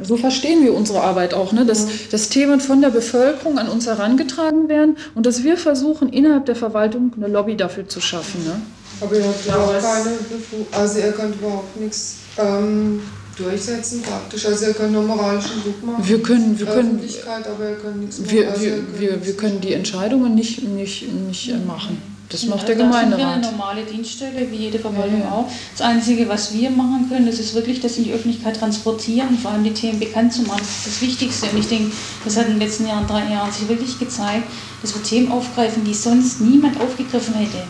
So 0.00 0.16
verstehen 0.16 0.62
wir 0.62 0.74
unsere 0.74 1.02
Arbeit 1.02 1.34
auch, 1.34 1.52
ne? 1.52 1.66
dass, 1.66 2.08
dass 2.08 2.28
Themen 2.28 2.60
von 2.60 2.80
der 2.80 2.90
Bevölkerung 2.90 3.58
an 3.58 3.68
uns 3.68 3.86
herangetragen 3.86 4.68
werden 4.68 4.96
und 5.14 5.26
dass 5.26 5.42
wir 5.42 5.56
versuchen, 5.56 6.08
innerhalb 6.08 6.46
der 6.46 6.54
Verwaltung 6.54 7.12
eine 7.16 7.26
Lobby 7.26 7.56
dafür 7.56 7.88
zu 7.88 8.00
schaffen. 8.00 8.44
Ne? 8.44 8.60
Aber 9.00 9.16
ihr 9.16 9.24
habt 9.24 9.44
überhaupt 9.44 9.82
keine 9.82 10.16
Befug 10.16 10.66
also 10.72 10.98
ihr 10.98 11.12
könnt 11.12 11.36
überhaupt 11.36 11.76
nichts 11.80 12.18
ähm, 12.36 13.02
durchsetzen 13.38 14.02
praktisch. 14.02 14.46
Also 14.46 14.66
ihr 14.66 14.74
könnt 14.74 14.92
nur 14.92 15.02
moralischen 15.02 15.62
Druck 15.62 15.84
machen. 15.84 16.08
Wir 16.08 16.22
können, 16.22 16.58
wir 16.58 16.66
können, 16.66 17.00
aber 17.44 17.70
ihr 17.70 17.76
könnt 17.76 18.00
nichts 18.00 18.18
machen. 18.18 18.30
Wir, 18.30 18.50
Also 18.50 18.62
wir, 18.62 18.70
könnt 18.72 19.00
wir, 19.00 19.26
wir 19.26 19.36
können 19.36 19.60
die 19.60 19.72
Entscheidungen 19.72 20.34
nicht, 20.34 20.62
nicht, 20.62 21.12
nicht 21.12 21.48
äh, 21.50 21.56
machen. 21.58 22.00
Das 22.30 22.44
macht 22.44 22.68
der 22.68 22.76
Da 22.76 22.82
sind 22.82 22.92
wir 22.92 23.00
Gemeinderat. 23.00 23.34
eine 23.36 23.46
normale 23.52 23.82
Dienststelle, 23.84 24.50
wie 24.50 24.56
jede 24.56 24.78
Verwaltung 24.78 25.20
Ja, 25.20 25.24
ja. 25.24 25.32
auch. 25.32 25.50
Das 25.76 25.86
Einzige, 25.86 26.28
was 26.28 26.52
wir 26.52 26.68
machen 26.68 27.06
können, 27.08 27.24
das 27.26 27.38
ist 27.38 27.54
wirklich 27.54 27.80
das 27.80 27.96
in 27.96 28.04
die 28.04 28.12
Öffentlichkeit 28.12 28.58
transportieren, 28.58 29.38
vor 29.38 29.52
allem 29.52 29.64
die 29.64 29.72
Themen 29.72 29.98
bekannt 29.98 30.34
zu 30.34 30.42
machen. 30.42 30.58
Das 30.60 30.68
ist 30.68 30.86
das 30.86 31.00
Wichtigste. 31.00 31.46
Und 31.46 31.58
ich 31.58 31.68
denke, 31.68 31.90
das 32.24 32.36
hat 32.36 32.44
in 32.46 32.52
den 32.52 32.60
letzten 32.60 32.86
Jahren, 32.86 33.06
drei 33.06 33.32
Jahren 33.32 33.50
sich 33.50 33.66
wirklich 33.66 33.98
gezeigt, 33.98 34.44
dass 34.82 34.94
wir 34.94 35.02
Themen 35.02 35.32
aufgreifen, 35.32 35.84
die 35.84 35.94
sonst 35.94 36.42
niemand 36.42 36.78
aufgegriffen 36.80 37.32
hätte. 37.32 37.62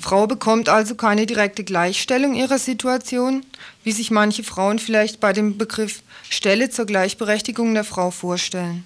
Frau 0.00 0.26
bekommt 0.26 0.68
also 0.68 0.94
keine 0.94 1.26
direkte 1.26 1.62
Gleichstellung 1.62 2.34
ihrer 2.34 2.58
Situation, 2.58 3.44
wie 3.84 3.92
sich 3.92 4.10
manche 4.10 4.42
Frauen 4.42 4.78
vielleicht 4.78 5.20
bei 5.20 5.32
dem 5.32 5.58
Begriff 5.58 6.02
Stelle 6.28 6.70
zur 6.70 6.86
Gleichberechtigung 6.86 7.74
der 7.74 7.84
Frau 7.84 8.10
vorstellen. 8.10 8.84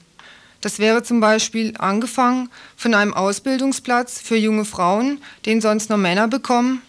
Das 0.60 0.78
wäre 0.78 1.02
zum 1.02 1.20
Beispiel 1.20 1.74
angefangen 1.78 2.48
von 2.76 2.94
einem 2.94 3.14
Ausbildungsplatz 3.14 4.20
für 4.20 4.36
junge 4.36 4.64
Frauen, 4.64 5.20
den 5.46 5.60
sonst 5.60 5.88
nur 5.90 5.98
Männer 5.98 6.26
bekommen, 6.26 6.82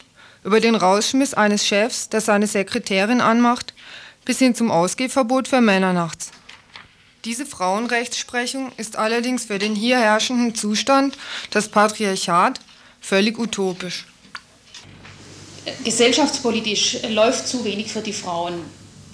über 0.44 0.60
den 0.60 0.76
Rausschmiss 0.76 1.34
eines 1.34 1.66
Chefs, 1.66 2.10
der 2.10 2.22
seine 2.22 2.48
Sekretärin 2.48 3.20
anmacht, 3.20 3.74
bis 4.24 4.40
hin 4.40 4.56
zum 4.56 4.72
Ausgehverbot 4.72 5.48
für 5.48 5.62
Männer 5.62 5.94
nachts. 5.94 6.32
Diese 7.26 7.46
Frauenrechtsprechung 7.46 8.72
ist 8.78 8.98
allerdings 8.98 9.46
für 9.46 9.60
den 9.60 9.76
hier 9.76 10.00
herrschenden 10.00 10.56
Zustand, 10.56 11.18
das 11.50 11.68
Patriarchat, 11.68 12.60
völlig 13.02 13.38
utopisch. 13.38 14.06
Gesellschaftspolitisch 15.84 17.00
läuft 17.10 17.48
zu 17.48 17.64
wenig 17.66 17.92
für 17.92 18.02
die 18.02 18.14
Frauen. 18.14 18.54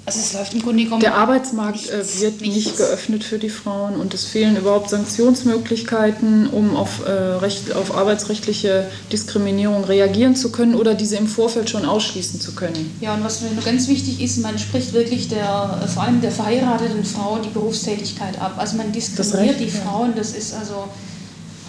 Also 0.04 0.20
es 0.20 0.34
läuft 0.34 0.56
im 0.56 0.64
Grunde 0.64 0.84
genommen. 0.84 1.02
Der 1.02 1.14
Arbeitsmarkt 1.14 1.88
äh, 1.90 2.04
wird 2.22 2.42
nicht 2.42 2.76
geöffnet 2.76 3.24
für 3.24 3.38
die 3.38 3.50
Frauen 3.50 3.98
und 3.98 4.16
es 4.16 4.26
fehlen 4.26 4.58
überhaupt 4.58 4.90
Sanktionsmöglichkeiten, 4.90 6.48
um 6.48 6.76
auf, 6.76 7.06
äh, 7.06 7.12
recht, 7.12 7.74
auf 7.74 7.96
arbeitsrechtliche 7.96 8.88
Diskriminierung 9.12 9.84
reagieren 9.84 10.36
zu 10.36 10.52
können 10.52 10.74
oder 10.74 10.96
diese 10.96 11.18
im 11.18 11.28
Vorfeld 11.28 11.70
schon 11.70 11.86
ausschließen 11.86 12.42
zu 12.42 12.56
können. 12.56 12.98
Ja, 13.00 13.14
und 13.14 13.24
was 13.24 13.42
mir 13.42 13.52
noch 13.52 13.64
ganz 13.64 13.88
wichtig 13.88 14.22
ist, 14.22 14.40
man 14.40 14.58
spricht 14.58 14.94
wirklich 14.94 15.28
der, 15.28 15.88
vor 15.94 16.04
allem 16.04 16.20
der 16.20 16.32
verheirateten 16.32 17.06
Frauen 17.06 17.44
die 17.44 17.50
Berufstätigkeit 17.50 18.42
ab. 18.42 18.56
Also 18.58 18.78
man 18.78 18.92
diskriminiert 18.92 19.60
Recht, 19.60 19.60
die 19.60 19.78
ja. 19.78 19.84
Frauen, 19.84 20.14
das 20.16 20.32
ist 20.32 20.56
also 20.56 20.86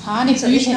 Hanebüchen. 0.07 0.75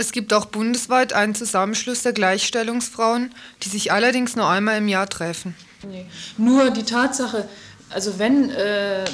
Es 0.00 0.12
gibt 0.12 0.32
auch 0.32 0.46
bundesweit 0.46 1.12
einen 1.12 1.34
Zusammenschluss 1.34 2.02
der 2.02 2.14
Gleichstellungsfrauen, 2.14 3.34
die 3.62 3.68
sich 3.68 3.92
allerdings 3.92 4.34
nur 4.34 4.48
einmal 4.48 4.78
im 4.78 4.88
Jahr 4.88 5.06
treffen. 5.06 5.54
Nee. 5.86 6.06
Nur 6.38 6.70
die 6.70 6.84
Tatsache, 6.84 7.46
also 7.90 8.18
wenn, 8.18 8.48
äh, 8.48 9.04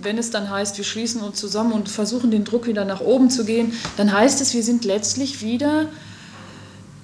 wenn 0.00 0.16
es 0.16 0.30
dann 0.30 0.48
heißt, 0.48 0.78
wir 0.78 0.84
schließen 0.86 1.20
uns 1.20 1.38
zusammen 1.38 1.72
und 1.72 1.90
versuchen 1.90 2.30
den 2.30 2.44
Druck 2.44 2.66
wieder 2.66 2.86
nach 2.86 3.02
oben 3.02 3.28
zu 3.28 3.44
gehen, 3.44 3.74
dann 3.98 4.12
heißt 4.12 4.40
es, 4.40 4.54
wir 4.54 4.62
sind 4.62 4.86
letztlich 4.86 5.42
wieder, 5.42 5.88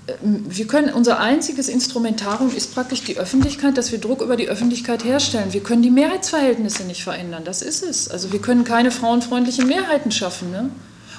äh, 0.07 0.15
wir 0.23 0.67
können, 0.67 0.95
unser 0.95 1.21
einziges 1.21 1.69
Instrumentarium 1.69 2.57
ist 2.57 2.73
praktisch 2.73 3.05
die 3.05 3.19
Öffentlichkeit, 3.19 3.77
dass 3.77 3.93
wir 3.93 3.99
Druck 3.99 4.23
über 4.23 4.37
die 4.37 4.49
Öffentlichkeit 4.49 5.05
herstellen. 5.05 5.53
Wir 5.53 5.63
können 5.63 5.83
die 5.83 5.91
Mehrheitsverhältnisse 5.91 6.85
nicht 6.85 7.05
verändern, 7.05 7.45
das 7.45 7.61
ist 7.61 7.83
es. 7.83 8.09
Also 8.09 8.33
wir 8.33 8.41
können 8.41 8.65
keine 8.65 8.91
frauenfreundlichen 8.91 9.67
Mehrheiten 9.67 10.11
schaffen. 10.11 10.51
Ne? 10.51 10.71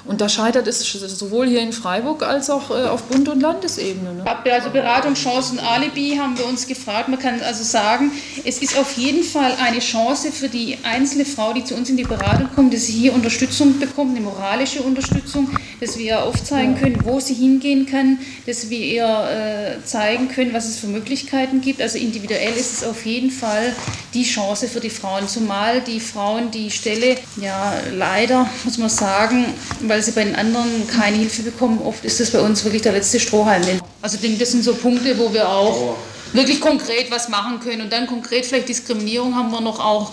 Und 0.08 0.22
da 0.22 0.28
scheitert 0.30 0.66
es 0.66 0.80
sowohl 0.80 1.46
hier 1.46 1.60
in 1.60 1.74
Freiburg 1.74 2.22
als 2.22 2.48
auch 2.48 2.70
äh, 2.70 2.88
auf 2.88 3.02
Bund- 3.04 3.28
und 3.28 3.40
Landesebene. 3.40 4.14
Ne? 4.14 4.24
Also 4.50 4.70
Beratungschancen, 4.70 5.58
Alibi 5.60 6.16
haben 6.16 6.38
wir 6.38 6.46
uns 6.46 6.66
gefragt. 6.66 7.10
Man 7.10 7.18
kann 7.18 7.42
also 7.42 7.62
sagen, 7.62 8.10
es 8.44 8.62
ist 8.62 8.78
auf 8.78 8.96
jeden 8.96 9.22
Fall 9.22 9.52
eine 9.62 9.80
Chance 9.80 10.32
für 10.32 10.48
die 10.48 10.78
einzelne 10.82 11.26
Frau, 11.26 11.52
die 11.52 11.62
zu 11.62 11.74
uns 11.74 11.90
in 11.90 11.98
die 11.98 12.04
Beratung 12.04 12.48
kommt, 12.54 12.72
dass 12.72 12.86
sie 12.86 12.94
hier 12.94 13.12
Unterstützung 13.12 13.78
bekommt, 13.78 14.16
eine 14.16 14.24
moralische 14.24 14.80
Unterstützung, 14.80 15.50
dass 15.80 15.98
wir 15.98 16.06
ihr 16.06 16.22
aufzeigen 16.22 16.76
können, 16.76 17.04
wo 17.04 17.20
sie 17.20 17.34
hingehen 17.34 17.84
kann, 17.84 18.18
dass 18.46 18.70
wir 18.70 18.78
ihr 18.78 19.04
äh, 19.04 19.84
zeigen 19.84 20.28
können, 20.28 20.54
was 20.54 20.66
es 20.66 20.78
für 20.78 20.86
Möglichkeiten 20.86 21.60
gibt. 21.60 21.82
Also 21.82 21.98
individuell 21.98 22.54
ist 22.54 22.72
es 22.72 22.84
auf 22.84 23.04
jeden 23.04 23.30
Fall 23.30 23.74
die 24.14 24.24
Chance 24.24 24.68
für 24.68 24.80
die 24.80 24.90
Frauen, 24.90 25.28
zumal 25.28 25.82
die 25.82 26.00
Frauen 26.00 26.50
die 26.50 26.70
Stelle, 26.70 27.16
ja 27.36 27.74
leider 27.94 28.48
muss 28.64 28.78
man 28.78 28.88
sagen, 28.88 29.44
weil 29.82 29.97
sie 30.02 30.12
bei 30.12 30.24
den 30.24 30.36
anderen 30.36 30.86
keine 30.86 31.16
Hilfe 31.16 31.42
bekommen, 31.42 31.80
oft 31.84 32.04
ist 32.04 32.20
das 32.20 32.30
bei 32.30 32.40
uns 32.40 32.64
wirklich 32.64 32.82
der 32.82 32.92
letzte 32.92 33.20
Strohhalm. 33.20 33.62
Also 34.02 34.16
ich 34.16 34.22
denke, 34.22 34.38
das 34.38 34.52
sind 34.52 34.64
so 34.64 34.74
Punkte, 34.74 35.18
wo 35.18 35.32
wir 35.32 35.48
auch 35.48 35.96
wirklich 36.32 36.60
konkret 36.60 37.10
was 37.10 37.28
machen 37.28 37.60
können. 37.60 37.82
Und 37.82 37.92
dann 37.92 38.06
konkret 38.06 38.46
vielleicht 38.46 38.68
Diskriminierung 38.68 39.34
haben 39.34 39.50
wir 39.50 39.60
noch 39.60 39.80
auch 39.80 40.10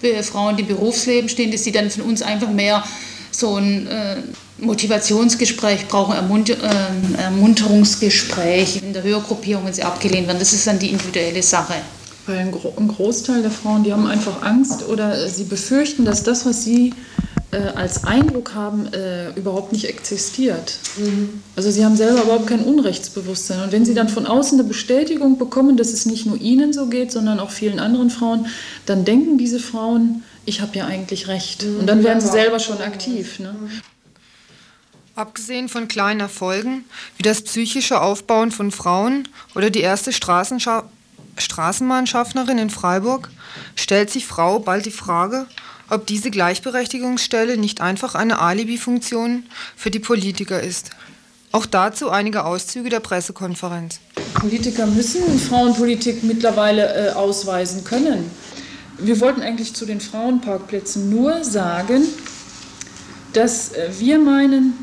für 0.00 0.22
Frauen, 0.22 0.56
die 0.56 0.62
im 0.62 0.68
Berufsleben 0.68 1.28
stehen, 1.28 1.50
dass 1.50 1.64
sie 1.64 1.72
dann 1.72 1.90
von 1.90 2.02
uns 2.02 2.22
einfach 2.22 2.50
mehr 2.50 2.84
so 3.30 3.56
ein 3.56 3.86
äh, 3.86 4.16
Motivationsgespräch 4.58 5.86
brauchen, 5.88 6.14
Ermunter, 6.14 6.54
äh, 6.54 7.22
Ermunterungsgespräch 7.22 8.82
in 8.82 8.92
der 8.92 9.02
Höhergruppierung, 9.02 9.66
wenn 9.66 9.74
sie 9.74 9.82
abgelehnt 9.82 10.26
werden. 10.26 10.38
Das 10.38 10.52
ist 10.52 10.66
dann 10.66 10.78
die 10.78 10.90
individuelle 10.90 11.42
Sache. 11.42 11.74
Weil 12.26 12.38
ein, 12.38 12.52
Gro 12.52 12.74
ein 12.76 12.88
Großteil 12.88 13.42
der 13.42 13.50
Frauen, 13.50 13.84
die 13.84 13.92
haben 13.92 14.06
einfach 14.06 14.42
Angst 14.42 14.86
oder 14.86 15.28
sie 15.28 15.44
befürchten, 15.44 16.04
dass 16.04 16.22
das, 16.22 16.44
was 16.44 16.64
sie 16.64 16.92
als 17.56 18.04
Eindruck 18.04 18.54
haben, 18.54 18.92
äh, 18.92 19.30
überhaupt 19.30 19.72
nicht 19.72 19.88
existiert. 19.88 20.78
Also 21.56 21.70
sie 21.70 21.84
haben 21.84 21.96
selber 21.96 22.22
überhaupt 22.24 22.46
kein 22.46 22.60
Unrechtsbewusstsein. 22.60 23.62
Und 23.62 23.72
wenn 23.72 23.86
sie 23.86 23.94
dann 23.94 24.10
von 24.10 24.26
außen 24.26 24.58
eine 24.58 24.68
Bestätigung 24.68 25.38
bekommen, 25.38 25.78
dass 25.78 25.88
es 25.92 26.04
nicht 26.04 26.26
nur 26.26 26.38
ihnen 26.38 26.74
so 26.74 26.86
geht, 26.86 27.10
sondern 27.10 27.40
auch 27.40 27.50
vielen 27.50 27.78
anderen 27.78 28.10
Frauen, 28.10 28.46
dann 28.84 29.06
denken 29.06 29.38
diese 29.38 29.60
Frauen, 29.60 30.24
ich 30.44 30.60
habe 30.60 30.76
ja 30.76 30.86
eigentlich 30.86 31.28
recht. 31.28 31.64
Und 31.64 31.86
dann 31.86 32.04
werden 32.04 32.20
sie 32.20 32.28
selber 32.28 32.58
schon 32.58 32.82
aktiv. 32.82 33.38
Ne? 33.38 33.54
Abgesehen 35.14 35.68
von 35.68 35.88
kleinen 35.88 36.20
Erfolgen, 36.20 36.84
wie 37.16 37.22
das 37.22 37.42
psychische 37.42 38.00
Aufbauen 38.00 38.50
von 38.50 38.70
Frauen 38.70 39.26
oder 39.54 39.70
die 39.70 39.80
erste 39.80 40.12
Straßenscha 40.12 40.84
Straßenbahnschaffnerin 41.36 42.58
in 42.58 42.70
Freiburg, 42.70 43.30
stellt 43.76 44.10
sich 44.10 44.26
Frau 44.26 44.58
bald 44.58 44.86
die 44.86 44.90
Frage, 44.90 45.46
ob 45.90 46.06
diese 46.06 46.30
Gleichberechtigungsstelle 46.30 47.56
nicht 47.56 47.80
einfach 47.80 48.14
eine 48.14 48.40
Alibi-Funktion 48.40 49.44
für 49.76 49.90
die 49.90 49.98
Politiker 49.98 50.62
ist. 50.62 50.90
Auch 51.50 51.64
dazu 51.64 52.10
einige 52.10 52.44
Auszüge 52.44 52.90
der 52.90 53.00
Pressekonferenz. 53.00 54.00
Politiker 54.34 54.86
müssen 54.86 55.38
Frauenpolitik 55.38 56.22
mittlerweile 56.22 57.08
äh, 57.08 57.10
ausweisen 57.12 57.84
können. 57.84 58.30
Wir 58.98 59.18
wollten 59.20 59.40
eigentlich 59.40 59.74
zu 59.74 59.86
den 59.86 60.00
Frauenparkplätzen 60.00 61.08
nur 61.08 61.42
sagen, 61.44 62.02
dass 63.32 63.72
äh, 63.72 63.88
wir 63.98 64.18
meinen, 64.18 64.74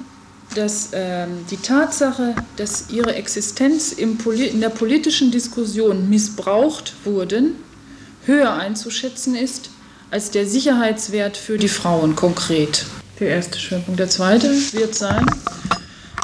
dass 0.56 0.90
ähm, 0.94 1.46
die 1.52 1.58
Tatsache, 1.58 2.34
dass 2.56 2.90
ihre 2.90 3.14
Existenz 3.14 3.92
in 3.92 4.18
der 4.62 4.70
politischen 4.70 5.30
Diskussion 5.30 6.10
missbraucht 6.10 6.94
wurden, 7.04 7.56
höher 8.26 8.54
einzuschätzen 8.54 9.36
ist 9.36 9.70
als 10.12 10.32
der 10.32 10.48
Sicherheitswert 10.48 11.38
für 11.38 11.58
die 11.58 11.68
Frauen 11.68 12.16
konkret. 12.16 12.86
Der 13.20 13.30
erste 13.30 13.60
Schwerpunkt. 13.60 14.00
Der 14.00 14.10
zweite 14.10 14.50
wird 14.74 14.96
sein 14.96 15.26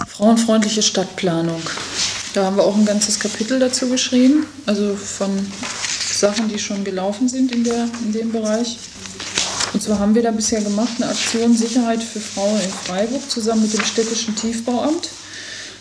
frauenfreundliche 0.08 0.82
Stadtplanung. 0.82 1.62
Da 2.34 2.46
haben 2.46 2.56
wir 2.58 2.64
auch 2.64 2.76
ein 2.76 2.86
ganzes 2.86 3.20
Kapitel 3.20 3.60
dazu 3.60 3.90
geschrieben, 3.90 4.46
also 4.66 4.96
von 4.96 5.30
Sachen, 6.14 6.48
die 6.48 6.60
schon 6.60 6.84
gelaufen 6.84 7.28
sind 7.28 7.52
in, 7.52 7.64
der, 7.64 7.88
in 8.04 8.14
dem 8.14 8.32
Bereich. 8.32 8.78
Und 9.74 9.82
zwar 9.82 10.00
haben 10.00 10.16
wir 10.16 10.22
da 10.22 10.32
bisher 10.32 10.62
gemacht 10.62 10.94
eine 10.98 11.10
Aktion 11.10 11.56
Sicherheit 11.56 12.04
für 12.04 12.20
Frauen 12.20 12.60
in 12.62 12.70
Freiburg 12.70 13.30
zusammen 13.30 13.64
mit 13.64 13.74
dem 13.74 13.84
städtischen 13.84 14.36
Tiefbauamt. 14.36 15.10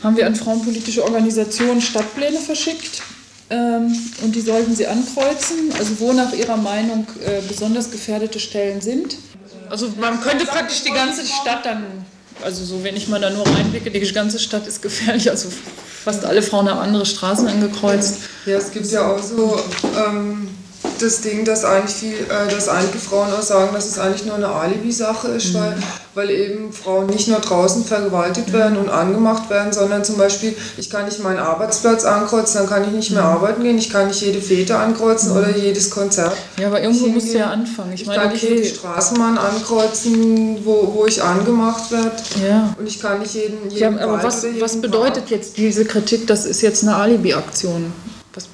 Haben 0.02 0.16
wir 0.16 0.26
an 0.26 0.34
frauenpolitische 0.34 1.04
Organisationen 1.04 1.80
Stadtpläne 1.80 2.38
verschickt 2.38 3.02
ähm, 3.50 3.96
und 4.22 4.34
die 4.34 4.40
sollten 4.40 4.74
sie 4.74 4.86
ankreuzen, 4.86 5.72
also 5.78 5.98
wo 5.98 6.12
nach 6.12 6.32
ihrer 6.32 6.56
Meinung 6.56 7.06
äh, 7.24 7.40
besonders 7.46 7.90
gefährdete 7.90 8.38
Stellen 8.38 8.80
sind. 8.80 9.16
Also 9.68 9.88
man 10.00 10.20
könnte 10.20 10.46
praktisch 10.46 10.82
die 10.82 10.92
ganze 10.92 11.24
Stadt 11.26 11.64
dann, 11.64 11.84
also 12.42 12.64
so 12.64 12.82
wenn 12.82 12.96
ich 12.96 13.08
mal 13.08 13.20
da 13.20 13.30
nur 13.30 13.46
reinblicke, 13.46 13.90
die 13.90 14.00
ganze 14.12 14.38
Stadt 14.38 14.66
ist 14.66 14.82
gefährlich. 14.82 15.30
Also 15.30 15.48
fast 16.04 16.24
alle 16.24 16.42
Frauen 16.42 16.68
haben 16.68 16.80
andere 16.80 17.06
Straßen 17.06 17.46
angekreuzt. 17.46 18.18
Ja, 18.46 18.56
es 18.56 18.70
gibt 18.70 18.86
ja 18.86 19.12
auch 19.12 19.22
so 19.22 19.60
ähm, 19.96 20.48
das 21.02 21.20
Ding, 21.20 21.44
dass 21.44 21.64
eigentlich 21.64 21.94
viel, 21.94 22.14
äh, 22.14 22.52
dass 22.52 22.68
einige 22.68 22.98
Frauen 22.98 23.32
auch 23.32 23.42
sagen, 23.42 23.70
dass 23.72 23.86
es 23.86 23.98
eigentlich 23.98 24.24
nur 24.24 24.36
eine 24.36 24.48
Alibi-Sache 24.48 25.28
ist, 25.28 25.52
mhm. 25.52 25.58
weil, 25.58 25.76
weil 26.14 26.30
eben 26.30 26.72
Frauen 26.72 27.06
nicht 27.06 27.28
nur 27.28 27.40
draußen 27.40 27.84
vergewaltigt 27.84 28.48
mhm. 28.48 28.52
werden 28.52 28.78
und 28.78 28.88
angemacht 28.88 29.50
werden, 29.50 29.72
sondern 29.72 30.04
zum 30.04 30.16
Beispiel, 30.16 30.54
ich 30.76 30.90
kann 30.90 31.04
nicht 31.04 31.22
meinen 31.22 31.38
Arbeitsplatz 31.38 32.04
ankreuzen, 32.04 32.60
dann 32.60 32.68
kann 32.68 32.84
ich 32.84 32.92
nicht 32.92 33.10
mehr 33.10 33.22
mhm. 33.22 33.28
arbeiten 33.28 33.62
gehen, 33.62 33.78
ich 33.78 33.90
kann 33.90 34.08
nicht 34.08 34.20
jede 34.20 34.40
Fete 34.40 34.76
ankreuzen 34.76 35.32
mhm. 35.32 35.38
oder 35.38 35.56
jedes 35.56 35.90
Konzert. 35.90 36.36
Ja, 36.58 36.68
aber 36.68 36.82
irgendwo 36.82 37.06
musst 37.06 37.32
du 37.32 37.38
ja 37.38 37.50
anfangen. 37.50 37.92
Ich, 37.92 38.02
ich 38.02 38.06
meine, 38.06 38.22
kann 38.22 38.32
okay. 38.32 38.34
nicht 38.34 38.64
jede 38.64 38.64
Straßenbahn 38.64 39.38
ankreuzen, 39.38 40.64
wo, 40.64 40.92
wo 40.94 41.06
ich 41.06 41.22
angemacht 41.22 41.90
werde. 41.90 42.10
Ja. 42.46 42.74
Und 42.78 42.86
ich 42.86 43.00
kann 43.00 43.20
nicht 43.20 43.34
jeden, 43.34 43.70
jeden 43.70 43.98
ja, 43.98 44.04
aber 44.04 44.22
was, 44.22 44.44
was 44.58 44.80
bedeutet 44.80 45.30
jetzt 45.30 45.56
diese 45.56 45.84
Kritik, 45.84 46.26
das 46.26 46.46
ist 46.46 46.62
jetzt 46.62 46.82
eine 46.82 46.96
Alibi-Aktion? 46.96 47.92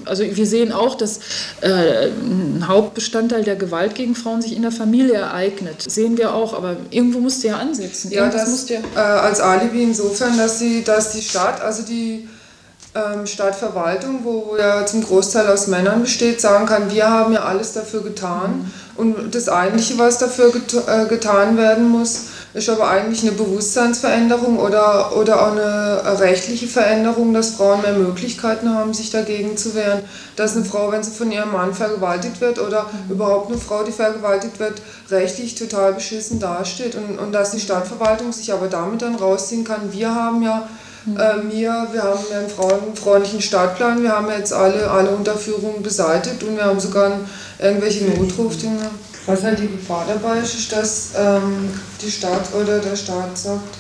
Also 0.07 0.25
wir 0.25 0.47
sehen 0.47 0.73
auch, 0.73 0.95
dass 0.95 1.21
äh, 1.61 2.09
ein 2.09 2.65
Hauptbestandteil 2.67 3.45
der 3.45 3.57
Gewalt 3.57 3.95
gegen 3.95 4.15
Frauen 4.15 4.41
sich 4.41 4.57
in 4.57 4.63
der 4.63 4.73
Familie 4.73 5.15
ereignet. 5.15 5.85
Sehen 5.91 6.17
wir 6.17 6.35
auch, 6.35 6.55
aber 6.55 6.77
irgendwo 6.91 7.21
musst 7.21 7.43
du 7.43 7.49
ja 7.49 7.59
ansetzen. 7.59 8.11
Ja, 8.11 8.29
das 8.29 8.69
ja 8.69 8.81
äh, 8.95 8.99
als 8.99 9.41
Alibi 9.41 9.83
insofern, 9.83 10.39
dass, 10.39 10.59
sie, 10.59 10.83
dass 10.83 11.13
die 11.13 11.21
Stadt, 11.21 11.61
also 11.61 11.83
die 11.83 12.27
ähm, 12.95 13.27
Stadtverwaltung, 13.27 14.21
wo, 14.23 14.47
wo 14.49 14.57
ja 14.57 14.87
zum 14.87 15.05
Großteil 15.05 15.47
aus 15.49 15.67
Männern 15.67 16.01
besteht, 16.01 16.41
sagen 16.41 16.67
kann, 16.67 16.91
wir 16.91 17.11
haben 17.11 17.33
ja 17.33 17.45
alles 17.45 17.73
dafür 17.73 18.03
getan. 18.03 18.59
Mhm. 18.59 18.73
Und 18.97 19.35
das 19.35 19.49
Eigentliche, 19.51 19.99
was 19.99 20.19
dafür 20.19 20.53
get 20.53 20.73
äh, 20.73 21.07
getan 21.07 21.59
werden 21.59 21.89
muss, 21.91 22.29
ist 22.57 22.71
aber 22.71 22.89
eigentlich 22.89 23.21
eine 23.21 23.33
Bewusstseinsveränderung 23.33 24.59
oder, 24.59 25.15
oder 25.15 25.43
auch 25.43 25.53
eine 25.53 26.21
rechtliche 26.21 26.67
Veränderung, 26.67 27.35
dass 27.35 27.51
Frauen 27.51 27.83
mehr 27.83 27.93
Möglichkeiten 27.93 28.75
haben, 28.75 28.95
sich 28.95 29.11
dagegen 29.11 29.59
zu 29.59 29.75
wehren. 29.75 30.01
Dass 30.37 30.57
eine 30.57 30.65
Frau, 30.65 30.91
wenn 30.91 31.03
sie 31.03 31.11
von 31.11 31.31
ihrem 31.31 31.53
Mann 31.53 31.75
vergewaltigt 31.75 32.41
wird 32.41 32.59
oder 32.59 32.85
mhm. 32.85 33.13
überhaupt 33.13 33.51
eine 33.51 33.59
Frau, 33.59 33.83
die 33.83 33.93
vergewaltigt 33.93 34.59
wird, 34.59 34.81
rechtlich 35.11 35.55
total 35.55 35.93
beschissen 35.93 36.41
dasteht 36.41 36.95
und, 36.95 37.19
und 37.19 37.33
dass 37.33 37.51
die 37.51 37.61
Stadtverwaltung 37.61 38.33
sich 38.33 38.51
aber 38.53 38.69
damit 38.69 39.03
dann 39.03 39.17
rausziehen 39.17 39.65
kann. 39.65 39.93
Wir 39.93 40.15
haben 40.15 40.43
ja 40.43 40.67
mhm. 41.05 41.17
äh, 41.19 41.53
wir, 41.53 41.89
wir 41.93 42.03
haben 42.05 42.25
einen 42.35 42.49
frauenfreundlichen 42.49 43.43
Stadtplan, 43.43 44.03
wir 44.03 44.13
haben 44.13 44.29
jetzt 44.31 44.55
alle, 44.55 44.91
alle 44.91 45.11
Unterführungen 45.11 45.83
beseitigt 45.83 46.43
und 46.43 46.57
wir 46.57 46.65
haben 46.65 46.81
sogar 46.81 47.13
irgendwelche 47.59 48.05
Notrufdinge. 48.07 48.91
Was 49.27 49.43
halt 49.43 49.59
die 49.59 49.69
Gefahr 49.69 50.07
dabei 50.07 50.39
ist, 50.39 50.55
ist, 50.55 50.73
dass 50.73 51.11
ähm, 51.17 51.69
die 52.01 52.11
Stadt 52.11 52.55
oder 52.55 52.79
der 52.79 52.95
Staat 52.95 53.37
sagt, 53.37 53.77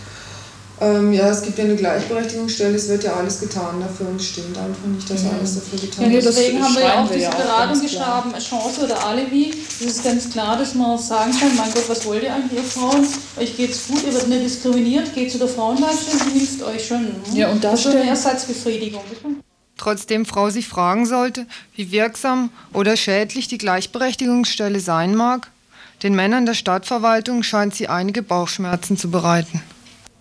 ähm, 0.78 1.12
ja, 1.12 1.30
es 1.30 1.40
gibt 1.40 1.56
ja 1.56 1.64
eine 1.64 1.74
Gleichberechtigungsstelle, 1.74 2.74
es 2.74 2.88
wird 2.88 3.04
ja 3.04 3.14
alles 3.14 3.40
getan 3.40 3.80
dafür 3.80 4.08
und 4.08 4.20
es 4.20 4.26
stimmt 4.26 4.58
einfach 4.58 4.84
nicht, 4.86 5.08
dass 5.08 5.24
alles 5.24 5.54
dafür 5.54 5.78
getan 5.78 6.04
ja, 6.04 6.10
wird. 6.10 6.24
Deswegen 6.26 6.62
haben 6.62 6.74
wir 6.74 6.82
ja 6.82 7.02
auch 7.02 7.08
diese 7.08 7.30
Beratung 7.30 7.80
geschrieben, 7.80 8.34
Chance 8.38 8.84
oder 8.84 9.06
Alibi. 9.06 9.54
Es 9.80 9.86
ist 9.86 10.04
ganz 10.04 10.28
klar, 10.28 10.58
dass 10.58 10.74
man 10.74 10.98
sagen 10.98 11.32
kann, 11.38 11.56
mein 11.56 11.72
Gott, 11.72 11.88
was 11.88 12.04
wollt 12.04 12.24
ihr 12.24 12.34
eigentlich, 12.34 12.58
ihr 12.58 12.64
Frauen? 12.64 13.06
Euch 13.38 13.56
geht's 13.56 13.86
gut, 13.88 14.02
ihr 14.04 14.12
werdet 14.12 14.28
nicht 14.28 14.44
diskriminiert, 14.44 15.14
geht 15.14 15.32
zu 15.32 15.38
der 15.38 15.48
Frauenleitstelle, 15.48 16.18
die 16.26 16.38
hilft 16.40 16.62
euch 16.62 16.86
schon. 16.86 17.06
Hm? 17.06 17.34
Ja, 17.34 17.50
und 17.50 17.64
das 17.64 17.86
ist 17.86 17.94
eine 17.94 18.10
Ersatzbefriedigung. 18.10 19.00
Trotzdem 19.78 20.24
Frau 20.24 20.50
sich 20.50 20.68
fragen 20.68 21.06
sollte, 21.06 21.46
wie 21.74 21.90
wirksam 21.92 22.50
oder 22.72 22.96
schädlich 22.96 23.48
die 23.48 23.58
Gleichberechtigungsstelle 23.58 24.80
sein 24.80 25.14
mag, 25.14 25.50
den 26.02 26.14
Männern 26.14 26.46
der 26.46 26.54
Stadtverwaltung 26.54 27.42
scheint 27.42 27.74
sie 27.74 27.88
einige 27.88 28.22
Bauchschmerzen 28.22 28.96
zu 28.96 29.10
bereiten. 29.10 29.62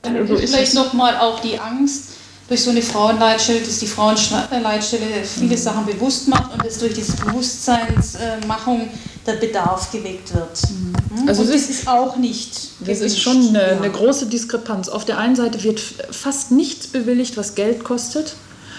Also 0.04 0.36
ist 0.36 0.54
vielleicht 0.54 0.74
nochmal 0.74 1.18
auch 1.18 1.40
die 1.40 1.60
Angst 1.60 2.10
durch 2.48 2.62
so 2.62 2.70
eine 2.70 2.82
Frauenleitstelle, 2.82 3.60
dass 3.62 3.80
die 3.80 3.88
Frauenleitstelle 3.88 5.24
viele 5.24 5.58
Sachen 5.58 5.86
bewusst 5.86 6.28
macht 6.28 6.54
und 6.54 6.64
dass 6.64 6.78
durch 6.78 6.94
diese 6.94 7.14
Bewusstseinsmachung 7.14 8.88
der 9.26 9.34
Bedarf 9.34 9.92
geweckt 9.92 10.34
wird. 10.34 10.62
Mhm. 10.70 11.28
Also 11.28 11.42
und 11.42 11.54
das 11.54 11.70
ist 11.70 11.88
auch 11.88 12.18
nicht. 12.18 12.70
Das 12.82 13.00
ist 13.00 13.20
schon 13.20 13.48
eine, 13.50 13.78
eine 13.78 13.90
große 13.90 14.28
Diskrepanz. 14.28 14.90
Auf 14.90 15.06
der 15.06 15.18
einen 15.18 15.36
Seite 15.36 15.64
wird 15.64 15.80
fast 15.80 16.52
nichts 16.52 16.88
bewilligt, 16.88 17.36
was 17.36 17.56
Geld 17.56 17.84
kostet. 17.84 18.36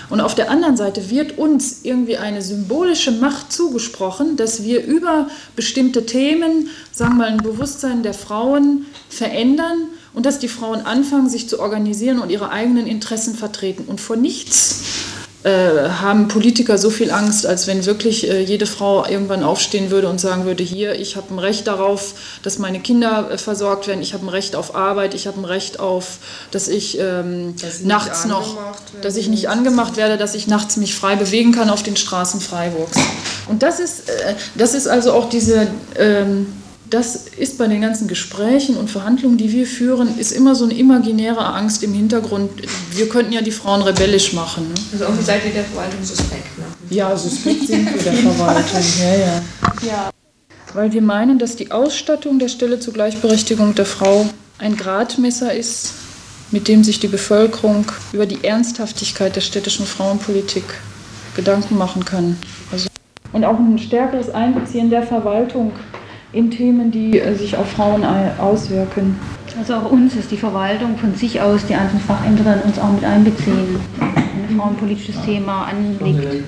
Und 0.08 0.20
auf 0.20 0.34
der 0.34 0.50
anderen 0.50 0.76
Seite 0.76 1.10
wird 1.10 1.36
uns 1.36 1.80
irgendwie 1.82 2.16
eine 2.16 2.42
symbolische 2.42 3.10
Macht 3.10 3.52
zugesprochen, 3.52 4.36
dass 4.36 4.62
wir 4.62 4.84
über 4.84 5.28
bestimmte 5.56 6.06
Themen, 6.06 6.68
sagen 6.92 7.14
wir 7.14 7.18
mal, 7.18 7.28
ein 7.28 7.38
Bewusstsein 7.38 8.02
der 8.02 8.14
Frauen 8.14 8.86
verändern 9.08 9.88
und 10.14 10.24
dass 10.24 10.38
die 10.38 10.48
Frauen 10.48 10.86
anfangen, 10.86 11.28
sich 11.28 11.48
zu 11.48 11.60
organisieren 11.60 12.20
und 12.20 12.30
ihre 12.30 12.50
eigenen 12.50 12.86
Interessen 12.86 13.34
vertreten. 13.34 13.84
Und 13.86 14.00
vor 14.00 14.16
nichts 14.16 14.80
haben 15.50 16.28
Politiker 16.28 16.76
so 16.76 16.90
viel 16.90 17.10
Angst, 17.10 17.46
als 17.46 17.66
wenn 17.66 17.86
wirklich 17.86 18.28
äh, 18.28 18.40
jede 18.40 18.66
Frau 18.66 19.06
irgendwann 19.06 19.44
aufstehen 19.44 19.90
würde 19.90 20.08
und 20.08 20.20
sagen 20.20 20.44
würde, 20.44 20.64
hier, 20.64 20.98
ich 20.98 21.16
habe 21.16 21.32
ein 21.32 21.38
Recht 21.38 21.66
darauf, 21.66 22.14
dass 22.42 22.58
meine 22.58 22.80
Kinder 22.80 23.30
äh, 23.30 23.38
versorgt 23.38 23.86
werden, 23.86 24.02
ich 24.02 24.12
habe 24.12 24.26
ein 24.26 24.28
Recht 24.28 24.56
auf 24.56 24.74
Arbeit, 24.74 25.14
ich 25.14 25.26
habe 25.26 25.40
ein 25.40 25.44
Recht 25.44 25.78
auf, 25.78 26.18
dass 26.50 26.66
ich 26.66 26.98
ähm, 26.98 27.54
dass 27.60 27.82
nachts 27.82 28.24
noch, 28.24 28.56
dass 29.02 29.16
ich 29.16 29.28
nicht 29.28 29.48
angemacht 29.48 29.96
werde, 29.96 30.16
dass 30.16 30.34
ich 30.34 30.48
nachts 30.48 30.76
mich 30.76 30.94
frei 30.94 31.14
bewegen 31.16 31.52
kann 31.52 31.70
auf 31.70 31.82
den 31.82 31.96
Straßen 31.96 32.40
Freiburgs. 32.40 32.98
Und 33.48 33.62
das 33.62 33.78
ist, 33.78 34.08
äh, 34.08 34.34
das 34.56 34.74
ist 34.74 34.88
also 34.88 35.12
auch 35.12 35.28
diese... 35.28 35.68
Ähm, 35.96 36.52
das 36.90 37.26
ist 37.26 37.58
bei 37.58 37.66
den 37.66 37.80
ganzen 37.80 38.06
Gesprächen 38.06 38.76
und 38.76 38.90
Verhandlungen, 38.90 39.38
die 39.38 39.50
wir 39.52 39.66
führen, 39.66 40.18
ist 40.18 40.32
immer 40.32 40.54
so 40.54 40.64
eine 40.64 40.74
imaginäre 40.74 41.44
Angst 41.44 41.82
im 41.82 41.92
Hintergrund. 41.92 42.50
Wir 42.92 43.08
könnten 43.08 43.32
ja 43.32 43.40
die 43.40 43.50
Frauen 43.50 43.82
rebellisch 43.82 44.32
machen. 44.32 44.68
Ne? 44.68 44.74
Also 44.92 45.04
irgendwie 45.04 45.24
seid 45.24 45.44
ihr 45.44 45.52
der 45.52 45.64
Verwaltung 45.64 46.02
suspekt. 46.02 46.58
Ne? 46.58 46.64
Ja, 46.90 47.16
suspekt 47.16 47.66
sind 47.66 47.92
wir 47.92 48.02
der 48.02 48.12
Verwaltung. 48.12 48.80
Ja, 49.00 49.14
ja. 49.14 49.42
ja. 49.86 50.10
Weil 50.74 50.92
wir 50.92 51.02
meinen, 51.02 51.38
dass 51.38 51.56
die 51.56 51.72
Ausstattung 51.72 52.38
der 52.38 52.48
Stelle 52.48 52.78
zur 52.78 52.92
Gleichberechtigung 52.92 53.74
der 53.74 53.86
Frau 53.86 54.26
ein 54.58 54.76
Gradmesser 54.76 55.54
ist, 55.54 55.92
mit 56.50 56.68
dem 56.68 56.84
sich 56.84 57.00
die 57.00 57.08
Bevölkerung 57.08 57.86
über 58.12 58.26
die 58.26 58.44
Ernsthaftigkeit 58.44 59.34
der 59.34 59.40
städtischen 59.40 59.86
Frauenpolitik 59.86 60.64
Gedanken 61.34 61.76
machen 61.76 62.04
kann. 62.04 62.36
Also 62.72 62.88
und 63.32 63.44
auch 63.44 63.58
ein 63.58 63.78
stärkeres 63.78 64.30
Einbeziehen 64.30 64.88
der 64.88 65.02
Verwaltung 65.02 65.72
in 66.36 66.50
Themen, 66.50 66.90
die 66.90 67.18
äh, 67.18 67.34
sich 67.34 67.56
auf 67.56 67.70
Frauen 67.70 68.04
auswirken. 68.38 69.16
Also 69.58 69.74
auch 69.74 69.90
uns 69.90 70.14
ist 70.14 70.30
die 70.30 70.36
Verwaltung 70.36 70.98
von 70.98 71.14
sich 71.14 71.40
aus, 71.40 71.64
die 71.64 71.74
einzelnen 71.74 72.02
Fachämter 72.02 72.62
uns 72.64 72.78
auch 72.78 72.92
mit 72.92 73.04
einbeziehen, 73.04 73.80
wenn 73.98 74.54
ein 74.54 74.60
frauenpolitisches 74.60 75.16
Thema 75.24 75.66
anliegt. 75.66 76.44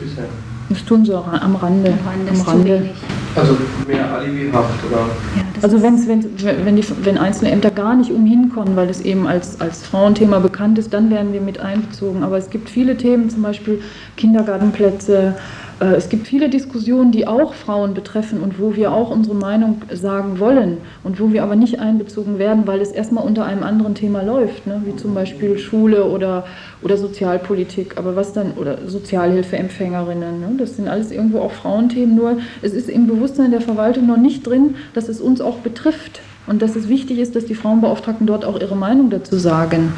Das 0.68 0.84
tun 0.84 1.04
sie 1.06 1.14
auch 1.14 1.26
am 1.26 1.56
Rande. 1.56 1.90
Am 1.90 2.06
Rande. 2.06 2.32
Am 2.32 2.40
Rande. 2.42 2.90
Also 3.34 3.56
mehr 3.86 4.12
Alibihaft, 4.12 4.84
oder? 4.86 5.06
Ja, 5.36 5.42
also 5.62 5.82
wenn's, 5.82 6.06
wenn, 6.06 6.24
wenn, 6.64 6.76
die, 6.76 6.84
wenn 7.02 7.16
einzelne 7.16 7.50
Ämter 7.50 7.70
gar 7.70 7.94
nicht 7.94 8.10
umhin 8.10 8.50
kommen, 8.50 8.76
weil 8.76 8.90
es 8.90 9.00
eben 9.00 9.26
als, 9.26 9.60
als 9.60 9.86
Frauenthema 9.86 10.38
bekannt 10.40 10.78
ist, 10.78 10.92
dann 10.92 11.10
werden 11.10 11.32
wir 11.32 11.40
mit 11.40 11.60
einbezogen. 11.60 12.22
Aber 12.22 12.36
es 12.36 12.50
gibt 12.50 12.68
viele 12.68 12.96
Themen, 12.96 13.30
zum 13.30 13.42
Beispiel 13.42 13.80
Kindergartenplätze, 14.16 15.36
es 15.80 16.08
gibt 16.08 16.26
viele 16.26 16.48
Diskussionen, 16.48 17.12
die 17.12 17.26
auch 17.26 17.54
Frauen 17.54 17.94
betreffen 17.94 18.40
und 18.40 18.58
wo 18.58 18.74
wir 18.74 18.92
auch 18.92 19.10
unsere 19.10 19.36
Meinung 19.36 19.82
sagen 19.92 20.40
wollen 20.40 20.78
und 21.04 21.20
wo 21.20 21.32
wir 21.32 21.44
aber 21.44 21.54
nicht 21.54 21.78
einbezogen 21.78 22.38
werden, 22.38 22.66
weil 22.66 22.80
es 22.80 22.90
erstmal 22.90 23.24
unter 23.24 23.44
einem 23.44 23.62
anderen 23.62 23.94
Thema 23.94 24.22
läuft, 24.22 24.66
ne? 24.66 24.82
wie 24.84 24.96
zum 24.96 25.14
Beispiel 25.14 25.56
Schule 25.56 26.04
oder, 26.04 26.46
oder 26.82 26.96
Sozialpolitik, 26.96 27.96
aber 27.96 28.16
was 28.16 28.32
dann, 28.32 28.52
oder 28.56 28.88
Sozialhilfeempfängerinnen. 28.88 30.40
Ne? 30.40 30.54
Das 30.58 30.76
sind 30.76 30.88
alles 30.88 31.12
irgendwo 31.12 31.40
auch 31.40 31.52
Frauenthemen, 31.52 32.16
nur 32.16 32.38
es 32.60 32.72
ist 32.72 32.88
im 32.88 33.06
Bewusstsein 33.06 33.52
der 33.52 33.60
Verwaltung 33.60 34.06
noch 34.06 34.16
nicht 34.16 34.44
drin, 34.44 34.74
dass 34.94 35.08
es 35.08 35.20
uns 35.20 35.40
auch 35.40 35.58
betrifft 35.58 36.20
und 36.48 36.62
dass 36.62 36.76
es 36.76 36.88
wichtig 36.88 37.18
ist, 37.18 37.36
dass 37.36 37.44
die 37.44 37.54
Frauenbeauftragten 37.54 38.26
dort 38.26 38.44
auch 38.44 38.58
ihre 38.58 38.76
Meinung 38.76 39.10
dazu 39.10 39.36
sagen. 39.36 39.92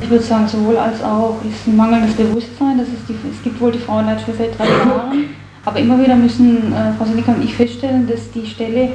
Ich 0.00 0.10
würde 0.10 0.24
sagen, 0.24 0.46
sowohl 0.46 0.76
als 0.76 1.02
auch 1.02 1.36
ist 1.48 1.66
ein 1.66 1.76
mangelndes 1.76 2.14
Bewusstsein. 2.14 2.78
Das 2.78 2.88
ist 2.88 3.08
die, 3.08 3.14
es 3.30 3.42
gibt 3.42 3.60
wohl 3.60 3.72
die 3.72 3.78
Frauenleitstelle 3.78 4.36
seit 4.38 4.58
drei 4.58 4.66
Jahren, 4.66 5.24
aber 5.64 5.78
immer 5.78 6.00
wieder 6.00 6.16
müssen 6.16 6.72
äh, 6.72 6.92
Frau 6.96 7.04
Seneca 7.04 7.32
und 7.32 7.44
ich 7.44 7.54
feststellen, 7.54 8.06
dass 8.06 8.30
die 8.30 8.46
Stelle 8.46 8.90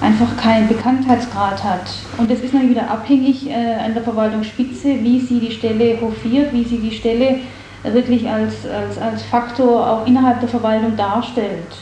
einfach 0.00 0.36
keinen 0.36 0.68
Bekanntheitsgrad 0.68 1.62
hat. 1.62 1.92
Und 2.18 2.30
das 2.30 2.40
ist 2.40 2.54
dann 2.54 2.68
wieder 2.68 2.90
abhängig 2.90 3.48
äh, 3.48 3.84
an 3.84 3.94
der 3.94 4.02
Verwaltungsspitze, 4.02 4.96
wie 5.02 5.20
sie 5.20 5.38
die 5.38 5.52
Stelle 5.52 6.00
hofiert, 6.00 6.52
wie 6.52 6.64
sie 6.64 6.78
die 6.78 6.92
Stelle 6.92 7.36
wirklich 7.84 8.28
als, 8.28 8.54
als, 8.66 8.96
als 8.98 9.22
Faktor 9.24 9.88
auch 9.88 10.06
innerhalb 10.06 10.40
der 10.40 10.48
Verwaltung 10.48 10.96
darstellt. 10.96 11.76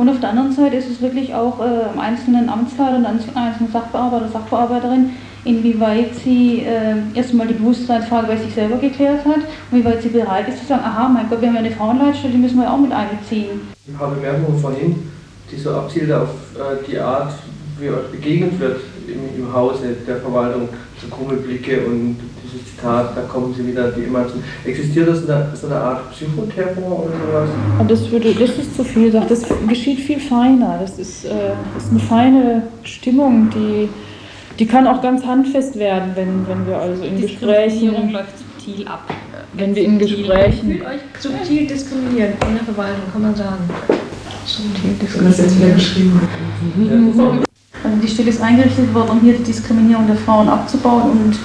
Und 0.00 0.08
auf 0.08 0.18
der 0.18 0.30
anderen 0.30 0.50
Seite 0.50 0.76
ist 0.76 0.88
es 0.88 1.02
wirklich 1.02 1.34
auch 1.34 1.60
äh, 1.60 1.84
am 1.92 2.00
einzelnen 2.00 2.48
Amtsleiter 2.48 2.96
und 2.96 3.04
einzelnen 3.04 3.70
Sachbearbeiter, 3.70 4.30
Sachbearbeiterin, 4.32 5.10
inwieweit 5.44 6.14
sie 6.24 6.62
äh, 6.62 6.96
erstmal 7.12 7.46
die 7.46 7.52
Bewusstseinsfrage 7.52 8.28
bei 8.28 8.36
sich 8.38 8.54
selber 8.54 8.78
geklärt 8.78 9.26
hat 9.26 9.42
und 9.70 9.78
wie 9.78 9.84
weit 9.84 10.02
sie 10.02 10.08
bereit 10.08 10.48
ist 10.48 10.60
zu 10.60 10.68
sagen, 10.68 10.84
aha, 10.86 11.06
mein 11.06 11.28
Gott, 11.28 11.42
wir 11.42 11.48
haben 11.48 11.56
ja 11.56 11.60
eine 11.60 11.70
Frauenleitstelle, 11.72 12.32
die 12.32 12.38
müssen 12.38 12.56
wir 12.56 12.72
auch 12.72 12.78
mit 12.78 12.92
einbeziehen. 12.92 13.60
Ein 13.88 13.94
paar 13.94 14.10
Bemerkungen 14.12 14.58
vorhin, 14.58 14.96
die 15.52 15.56
so 15.58 15.70
abzielt 15.72 16.10
auf 16.12 16.30
äh, 16.54 16.90
die 16.90 16.98
Art, 16.98 17.34
wie 17.78 17.90
euch 17.90 18.10
begegnet 18.10 18.58
wird 18.58 18.80
im, 19.06 19.44
im 19.44 19.52
Hause 19.52 19.96
der 20.06 20.16
Verwaltung, 20.16 20.70
so 20.98 21.14
krumme 21.14 21.34
und 21.34 22.16
dieses 22.52 22.66
Zitat, 22.76 23.16
da 23.16 23.22
kommen 23.22 23.54
sie 23.54 23.66
wieder, 23.66 23.90
die 23.92 24.02
immer 24.02 24.26
Existiert 24.64 25.08
das 25.08 25.28
eine, 25.28 25.50
so 25.54 25.66
eine 25.66 25.76
Art 25.76 26.10
Psychoterror 26.12 27.04
oder 27.04 27.12
sowas? 27.12 27.50
Und 27.78 27.90
das, 27.90 28.10
würde, 28.10 28.34
das 28.34 28.50
ist 28.50 28.76
zu 28.76 28.84
viel, 28.84 29.10
das 29.10 29.42
geschieht 29.68 30.00
viel 30.00 30.20
feiner. 30.20 30.78
Das 30.80 30.98
ist, 30.98 31.24
äh, 31.24 31.30
das 31.74 31.84
ist 31.84 31.90
eine 31.90 32.00
feine 32.00 32.62
Stimmung, 32.82 33.50
die, 33.50 33.88
die 34.58 34.66
kann 34.66 34.86
auch 34.86 35.02
ganz 35.02 35.24
handfest 35.24 35.78
werden, 35.78 36.12
wenn, 36.14 36.46
wenn 36.48 36.66
wir 36.66 36.78
also 36.78 37.02
in 37.02 37.20
Gesprächen. 37.20 38.12
läuft 38.12 38.38
subtil 38.38 38.86
ab. 38.86 39.12
Wenn 39.54 39.74
wir 39.74 39.84
in 39.84 39.98
Gesprächen. 39.98 40.70
Fühlt 40.70 40.86
euch 40.86 41.00
subtil 41.18 41.66
diskriminiert 41.66 42.34
in 42.46 42.54
der 42.54 42.64
Verwaltung, 42.64 43.02
kann 43.12 43.22
man 43.22 43.34
sagen. 43.34 43.68
Subtil 44.46 44.92
diskriminiert. 45.00 45.38
Das 45.38 45.44
jetzt 45.44 45.58
wieder 45.58 45.74
geschrieben. 45.74 46.20
Also 47.82 47.96
die 48.02 48.08
Stelle 48.08 48.28
ist 48.28 48.42
eingerichtet 48.42 48.92
worden, 48.94 49.10
um 49.10 49.20
hier 49.20 49.32
die 49.34 49.42
Diskriminierung 49.42 50.06
der 50.06 50.16
Frauen 50.16 50.48
abzubauen 50.48 51.10
und 51.10 51.38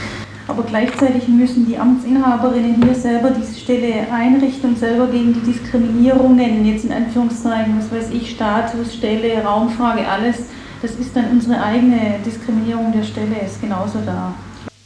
aber 0.47 0.63
gleichzeitig 0.63 1.27
müssen 1.27 1.65
die 1.65 1.77
Amtsinhaberinnen 1.77 2.83
hier 2.83 2.95
selber 2.95 3.31
diese 3.31 3.59
Stelle 3.59 4.07
einrichten 4.11 4.71
und 4.71 4.77
selber 4.77 5.07
gegen 5.07 5.33
die 5.33 5.51
Diskriminierungen, 5.51 6.65
jetzt 6.65 6.85
in 6.85 6.93
Anführungszeichen, 6.93 7.77
was 7.77 7.91
weiß 7.91 8.11
ich, 8.11 8.31
Status, 8.31 8.93
Stelle, 8.93 9.43
Raumfrage, 9.43 10.07
alles, 10.07 10.43
das 10.81 10.91
ist 10.91 11.15
dann 11.15 11.31
unsere 11.31 11.61
eigene 11.61 12.19
Diskriminierung 12.23 12.91
der 12.91 13.03
Stelle, 13.03 13.35
ist 13.43 13.59
genauso 13.59 13.99
da. 14.05 14.33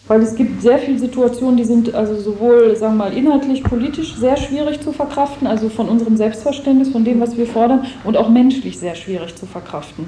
Weil 0.10 0.24
es 0.24 0.36
gibt 0.36 0.64
sehr 0.64 0.80
viele 0.80 0.98
Situationen, 0.98 1.56
die 1.56 1.64
sind 1.64 1.94
also 1.94 2.16
sowohl, 2.16 2.76
sagen 2.76 2.98
wir 2.98 3.06
mal, 3.06 3.14
inhaltlich, 3.14 3.64
politisch 3.64 4.16
sehr 4.16 4.38
schwierig 4.38 4.82
zu 4.82 4.92
verkraften, 4.92 5.46
also 5.46 5.70
von 5.70 5.88
unserem 5.88 6.18
Selbstverständnis, 6.18 6.90
von 6.90 7.06
dem, 7.06 7.22
was 7.22 7.38
wir 7.38 7.46
fordern, 7.46 7.86
und 8.04 8.18
auch 8.18 8.28
menschlich 8.28 8.80
sehr 8.80 8.96
schwierig 8.96 9.36
zu 9.36 9.46
verkraften. 9.46 10.08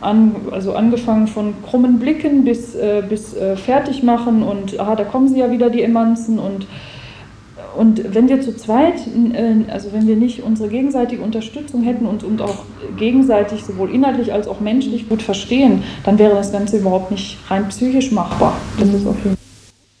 An, 0.00 0.34
also 0.50 0.74
angefangen 0.74 1.28
von 1.28 1.54
krummen 1.64 2.00
Blicken 2.00 2.44
bis, 2.44 2.74
äh, 2.74 3.04
bis 3.08 3.34
äh, 3.34 3.56
Fertigmachen 3.56 4.42
und, 4.42 4.80
aha, 4.80 4.96
da 4.96 5.04
kommen 5.04 5.28
sie 5.28 5.38
ja 5.38 5.48
wieder, 5.48 5.70
die 5.70 5.82
Emanzen 5.82 6.40
und 6.40 6.66
und 7.76 8.14
wenn 8.14 8.28
wir 8.28 8.40
zu 8.40 8.56
zweit, 8.56 8.94
äh, 9.34 9.70
also 9.70 9.92
wenn 9.92 10.06
wir 10.06 10.16
nicht 10.16 10.42
unsere 10.42 10.68
gegenseitige 10.68 11.22
Unterstützung 11.22 11.82
hätten 11.82 12.06
und, 12.06 12.24
und 12.24 12.40
auch 12.40 12.64
gegenseitig 12.96 13.64
sowohl 13.64 13.90
inhaltlich 13.90 14.32
als 14.32 14.48
auch 14.48 14.60
menschlich 14.60 15.08
gut 15.08 15.22
verstehen, 15.22 15.82
dann 16.04 16.18
wäre 16.18 16.34
das 16.34 16.52
Ganze 16.52 16.78
überhaupt 16.78 17.10
nicht 17.10 17.38
rein 17.48 17.68
psychisch 17.68 18.12
machbar. 18.12 18.56
Das 18.78 18.88
ist 18.88 19.06
auf 19.06 19.16
jeden 19.16 19.35
Fall. 19.35 19.35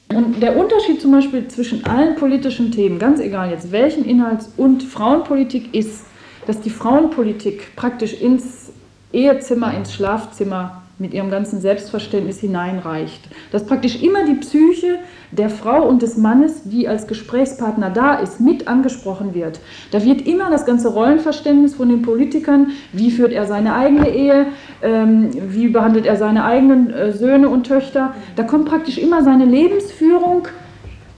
Und 0.08 0.40
der 0.40 0.56
Unterschied 0.56 1.00
zum 1.00 1.12
Beispiel 1.12 1.48
zwischen 1.48 1.84
allen 1.84 2.14
politischen 2.14 2.70
Themen, 2.70 2.98
ganz 2.98 3.20
egal 3.20 3.50
jetzt 3.50 3.72
welchen 3.72 4.04
Inhalts 4.04 4.52
und 4.56 4.82
Frauenpolitik, 4.82 5.74
ist, 5.74 6.04
dass 6.46 6.60
die 6.60 6.70
Frauenpolitik 6.70 7.74
praktisch 7.74 8.20
ins 8.20 8.70
Ehezimmer, 9.12 9.74
ins 9.74 9.92
Schlafzimmer 9.92 10.82
mit 10.98 11.12
ihrem 11.12 11.30
ganzen 11.30 11.60
Selbstverständnis 11.60 12.40
hineinreicht. 12.40 13.20
Dass 13.52 13.66
praktisch 13.66 14.02
immer 14.02 14.24
die 14.24 14.34
Psyche 14.34 14.98
der 15.30 15.50
Frau 15.50 15.86
und 15.86 16.00
des 16.00 16.16
Mannes, 16.16 16.62
die 16.64 16.88
als 16.88 17.06
Gesprächspartner 17.06 17.90
da 17.90 18.14
ist, 18.14 18.40
mit 18.40 18.66
angesprochen 18.66 19.34
wird. 19.34 19.60
Da 19.90 20.02
wird 20.02 20.26
immer 20.26 20.50
das 20.50 20.64
ganze 20.64 20.88
Rollenverständnis 20.88 21.74
von 21.74 21.88
den 21.88 22.02
Politikern, 22.02 22.68
wie 22.92 23.10
führt 23.10 23.32
er 23.32 23.46
seine 23.46 23.74
eigene 23.74 24.08
Ehe, 24.08 24.46
ähm, 24.82 25.30
wie 25.48 25.68
behandelt 25.68 26.06
er 26.06 26.16
seine 26.16 26.44
eigenen 26.44 26.90
äh, 26.90 27.12
Söhne 27.12 27.48
und 27.48 27.64
Töchter, 27.64 28.14
da 28.36 28.42
kommt 28.42 28.66
praktisch 28.66 28.98
immer 28.98 29.22
seine 29.22 29.44
Lebensführung 29.44 30.48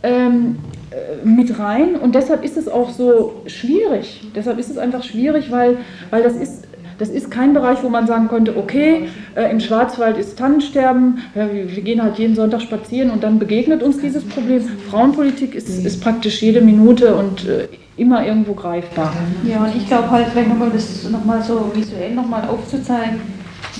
ähm, 0.03 0.57
äh, 0.91 1.27
mit 1.27 1.59
rein 1.59 1.97
und 1.97 2.15
deshalb 2.15 2.45
ist 2.45 2.57
es 2.57 2.69
auch 2.69 2.91
so 2.91 3.43
schwierig. 3.47 4.23
Deshalb 4.35 4.59
ist 4.59 4.71
es 4.71 4.79
einfach 4.79 5.03
schwierig, 5.03 5.51
weil, 5.51 5.79
weil 6.11 6.23
das 6.23 6.35
ist 6.35 6.68
das 6.99 7.09
ist 7.11 7.31
kein 7.31 7.55
Bereich, 7.55 7.83
wo 7.83 7.89
man 7.89 8.07
sagen 8.07 8.29
könnte, 8.29 8.57
okay, 8.57 9.09
äh, 9.37 9.51
im 9.51 9.61
Schwarzwald 9.61 10.19
ist 10.19 10.39
Tannensterben, 10.39 11.19
ja, 11.35 11.53
wir, 11.53 11.75
wir, 11.75 11.83
gehen 11.83 12.03
halt 12.03 12.19
jeden 12.19 12.35
Sonntag 12.35 12.61
spazieren 12.61 13.11
und 13.11 13.23
dann 13.23 13.39
begegnet 13.39 13.83
uns 13.83 14.01
dieses 14.01 14.25
Problem. 14.25 14.63
Frauenpolitik 14.91 15.55
ist, 15.55 15.69
ist 15.69 16.01
praktisch 16.03 16.43
jede 16.43 16.61
Minute 16.61 17.15
und 17.15 17.47
äh, 17.47 17.69
immer 17.97 18.27
irgendwo 18.27 18.55
greifbar. 18.55 19.13
Ja, 19.45 19.65
und 19.65 19.77
ich 19.77 19.87
glaube 19.87 20.11
halt, 20.11 20.29
vielleicht 20.29 20.49
nochmal 20.49 20.71
das 20.71 21.09
nochmal 21.09 21.43
so 21.43 21.71
visuell 21.75 22.15
nochmal 22.15 22.49
aufzuzeigen, 22.49 23.21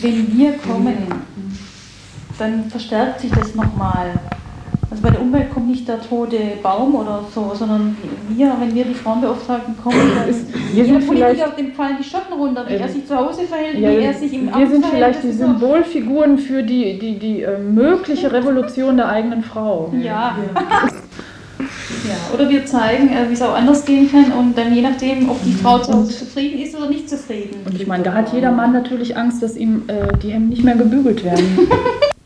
wenn 0.01 0.37
wir 0.37 0.53
kommen, 0.53 0.97
dann 2.39 2.65
verstärkt 2.71 3.21
sich 3.21 3.31
das 3.33 3.55
nochmal. 3.55 4.13
Also 4.91 5.03
bei 5.03 5.11
der 5.11 5.21
Umwelt 5.21 5.51
kommt 5.53 5.69
nicht 5.69 5.87
der 5.87 6.01
tote 6.01 6.39
Baum 6.63 6.95
oder 6.95 7.23
so, 7.35 7.53
sondern 7.55 7.95
wir, 8.31 8.57
wenn 8.59 8.75
wir 8.75 8.85
die 8.85 8.95
Frauenbeauftragten 8.95 9.77
kommen, 9.83 9.97
dann 10.19 10.29
ist 10.29 10.47
jeder 10.73 10.99
Politiker, 11.01 11.51
dem 11.59 11.73
fallen 11.73 11.97
die 12.01 12.05
Schotten 12.05 12.33
runter, 12.33 12.65
wie 12.67 12.75
äh, 12.75 12.79
er 12.79 12.89
sich 12.89 13.07
zu 13.07 13.15
Hause 13.15 13.43
verhält, 13.43 13.79
ja, 13.79 13.91
wie 13.91 14.03
er 14.03 14.15
sich 14.15 14.33
im 14.33 14.47
Wir 14.47 14.55
Amt 14.55 14.71
sind 14.71 14.87
vielleicht 14.87 15.23
die 15.23 15.33
Symbolfiguren 15.33 16.39
für 16.39 16.63
die, 16.63 16.99
die, 16.99 17.19
die 17.19 17.43
äh, 17.43 17.59
mögliche 17.59 18.33
Revolution 18.33 18.97
der 18.97 19.11
eigenen 19.11 19.43
Frau. 19.43 19.93
Ja. 19.93 20.37
Ja, 22.07 22.35
oder 22.35 22.49
wir 22.49 22.65
zeigen, 22.65 23.09
äh, 23.09 23.29
wie 23.29 23.35
es 23.35 23.43
auch 23.43 23.55
anders 23.55 23.85
gehen 23.85 24.11
kann 24.11 24.33
und 24.33 24.57
dann 24.57 24.73
je 24.75 24.81
nachdem, 24.81 25.29
ob 25.29 25.43
die 25.43 25.53
Frau 25.53 25.79
zu 25.79 25.93
Hause 25.93 26.17
zufrieden 26.17 26.61
ist 26.61 26.75
oder 26.77 26.89
nicht 26.89 27.11
zufrieden. 27.11 27.61
Und 27.67 27.75
ich 27.79 27.87
meine, 27.87 28.05
da 28.05 28.15
hat 28.15 28.33
jeder 28.33 28.53
Mann 28.53 28.73
natürlich 28.73 29.17
Angst, 29.17 29.43
dass 29.43 29.57
ihm 29.57 29.83
äh, 29.89 30.17
die 30.23 30.31
Hemden 30.31 30.51
nicht 30.51 30.65
mehr 30.65 30.77
gebügelt 30.77 31.25
werden. 31.25 31.59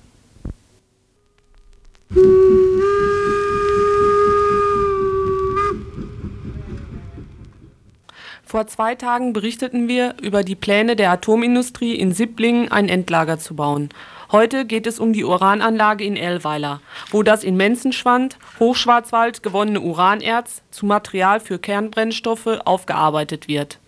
Vor 8.44 8.66
zwei 8.66 8.94
Tagen 8.96 9.32
berichteten 9.32 9.88
wir 9.88 10.16
über 10.20 10.42
die 10.42 10.54
Pläne 10.54 10.94
der 10.94 11.10
Atomindustrie 11.10 11.94
in 11.94 12.12
Sibblingen 12.12 12.70
ein 12.70 12.90
Endlager 12.90 13.38
zu 13.38 13.56
bauen. 13.56 13.88
Heute 14.30 14.66
geht 14.66 14.86
es 14.86 15.00
um 15.00 15.14
die 15.14 15.24
Urananlage 15.24 16.04
in 16.04 16.16
Ellweiler, 16.16 16.82
wo 17.10 17.22
das 17.22 17.44
in 17.44 17.56
Menzenschwand, 17.56 18.36
Hochschwarzwald 18.60 19.42
gewonnene 19.42 19.80
Uranerz 19.80 20.60
zu 20.70 20.84
Material 20.84 21.40
für 21.40 21.58
Kernbrennstoffe 21.58 22.60
aufgearbeitet 22.66 23.48
wird. 23.48 23.78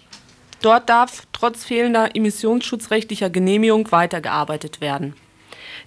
Dort 0.62 0.88
darf 0.88 1.24
trotz 1.34 1.64
fehlender 1.64 2.16
emissionsschutzrechtlicher 2.16 3.28
Genehmigung 3.28 3.92
weitergearbeitet 3.92 4.80
werden. 4.80 5.14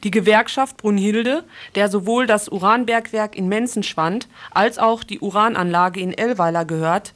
Die 0.03 0.11
Gewerkschaft 0.11 0.77
Brunhilde, 0.77 1.43
der 1.75 1.89
sowohl 1.89 2.27
das 2.27 2.49
Uranbergwerk 2.49 3.35
in 3.35 3.47
Menzenschwand 3.47 4.27
als 4.51 4.77
auch 4.77 5.03
die 5.03 5.19
Urananlage 5.19 5.99
in 5.99 6.13
Ellweiler 6.13 6.65
gehört, 6.65 7.13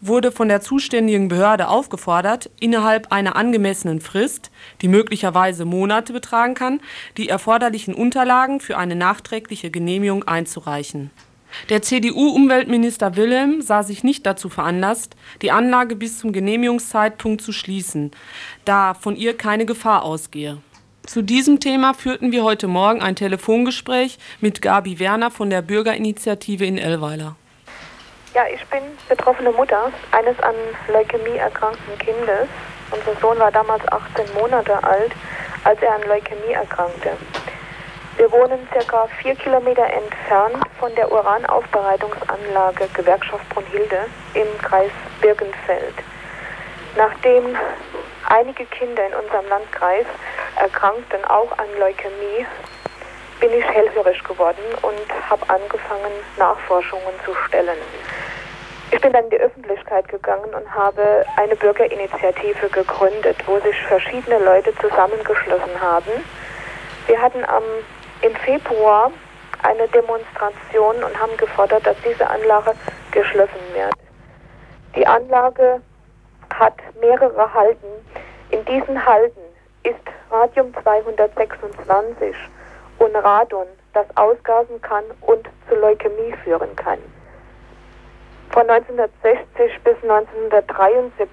wurde 0.00 0.30
von 0.30 0.48
der 0.48 0.60
zuständigen 0.60 1.28
Behörde 1.28 1.68
aufgefordert, 1.68 2.50
innerhalb 2.60 3.12
einer 3.12 3.36
angemessenen 3.36 4.00
Frist, 4.00 4.50
die 4.80 4.88
möglicherweise 4.88 5.64
Monate 5.64 6.12
betragen 6.12 6.54
kann, 6.54 6.80
die 7.16 7.28
erforderlichen 7.28 7.94
Unterlagen 7.94 8.60
für 8.60 8.78
eine 8.78 8.94
nachträgliche 8.94 9.70
Genehmigung 9.70 10.24
einzureichen. 10.24 11.10
Der 11.70 11.82
CDU-Umweltminister 11.82 13.16
Wilhelm 13.16 13.62
sah 13.62 13.82
sich 13.82 14.04
nicht 14.04 14.26
dazu 14.26 14.48
veranlasst, 14.48 15.16
die 15.42 15.50
Anlage 15.50 15.96
bis 15.96 16.18
zum 16.18 16.32
Genehmigungszeitpunkt 16.32 17.40
zu 17.40 17.52
schließen, 17.52 18.12
da 18.64 18.94
von 18.94 19.16
ihr 19.16 19.36
keine 19.36 19.64
Gefahr 19.66 20.02
ausgehe. 20.02 20.58
Zu 21.08 21.22
diesem 21.22 21.58
Thema 21.58 21.94
führten 21.94 22.32
wir 22.32 22.44
heute 22.44 22.68
Morgen 22.68 23.00
ein 23.00 23.16
Telefongespräch 23.16 24.18
mit 24.42 24.60
Gabi 24.60 24.98
Werner 24.98 25.30
von 25.30 25.48
der 25.48 25.62
Bürgerinitiative 25.62 26.66
in 26.66 26.76
Ellweiler. 26.76 27.34
Ja, 28.34 28.42
ich 28.52 28.62
bin 28.66 28.82
betroffene 29.08 29.50
Mutter 29.52 29.90
eines 30.12 30.38
an 30.40 30.54
Leukämie 30.92 31.38
erkrankten 31.38 31.96
Kindes. 31.96 32.46
Unser 32.90 33.18
Sohn 33.22 33.38
war 33.38 33.50
damals 33.50 33.82
18 33.88 34.34
Monate 34.34 34.84
alt, 34.84 35.12
als 35.64 35.80
er 35.80 35.94
an 35.94 36.02
Leukämie 36.08 36.52
erkrankte. 36.52 37.12
Wir 38.18 38.30
wohnen 38.30 38.68
circa 38.70 39.08
vier 39.22 39.34
Kilometer 39.34 39.84
entfernt 39.84 40.62
von 40.78 40.94
der 40.94 41.10
Uranaufbereitungsanlage 41.10 42.86
Gewerkschaft 42.92 43.48
Brunhilde 43.48 44.04
im 44.34 44.46
Kreis 44.60 44.92
Birkenfeld. 45.22 45.94
Nachdem 46.96 47.56
einige 48.28 48.64
Kinder 48.66 49.06
in 49.06 49.14
unserem 49.14 49.46
Landkreis 49.48 50.06
erkrankten 50.56 51.24
auch 51.24 51.50
an 51.58 51.66
Leukämie, 51.78 52.46
bin 53.40 53.52
ich 53.52 53.64
hellhörig 53.64 54.22
geworden 54.24 54.62
und 54.82 55.30
habe 55.30 55.48
angefangen, 55.48 56.12
Nachforschungen 56.36 57.14
zu 57.24 57.34
stellen. 57.46 57.78
Ich 58.90 59.00
bin 59.00 59.12
dann 59.12 59.24
in 59.24 59.30
die 59.30 59.40
Öffentlichkeit 59.40 60.08
gegangen 60.08 60.52
und 60.54 60.74
habe 60.74 61.24
eine 61.36 61.54
Bürgerinitiative 61.54 62.68
gegründet, 62.70 63.36
wo 63.46 63.60
sich 63.60 63.76
verschiedene 63.82 64.38
Leute 64.38 64.74
zusammengeschlossen 64.76 65.80
haben. 65.80 66.10
Wir 67.06 67.20
hatten 67.20 67.44
am, 67.44 67.62
im 68.22 68.34
Februar 68.36 69.12
eine 69.62 69.86
Demonstration 69.88 71.04
und 71.04 71.20
haben 71.20 71.36
gefordert, 71.36 71.86
dass 71.86 71.96
diese 72.04 72.28
Anlage 72.28 72.72
geschlossen 73.12 73.60
wird. 73.74 73.94
Die 74.96 75.06
Anlage 75.06 75.82
hat 76.54 76.74
mehrere 77.00 77.52
Halden. 77.52 77.88
In 78.50 78.64
diesen 78.64 79.04
Halden 79.04 79.42
ist 79.82 80.00
Radium 80.30 80.72
226 80.82 82.34
und 82.98 83.14
Radon, 83.16 83.66
das 83.94 84.06
ausgasen 84.16 84.80
kann 84.82 85.04
und 85.22 85.48
zu 85.68 85.74
Leukämie 85.76 86.34
führen 86.44 86.74
kann. 86.76 86.98
Von 88.50 88.68
1960 88.68 89.82
bis 89.84 89.96
1973 90.02 91.28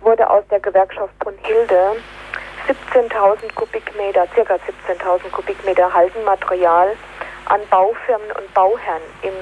wurde 0.00 0.28
aus 0.30 0.44
der 0.50 0.60
Gewerkschaft 0.60 1.18
Brunhilde 1.18 1.96
17.000 2.68 3.54
Kubikmeter, 3.54 4.26
circa 4.34 4.54
17.000 4.54 5.30
Kubikmeter 5.30 5.92
Haldenmaterial 5.92 6.96
an 7.46 7.60
Baufirmen 7.70 8.30
und 8.32 8.54
Bauherren 8.54 9.02
im 9.22 9.32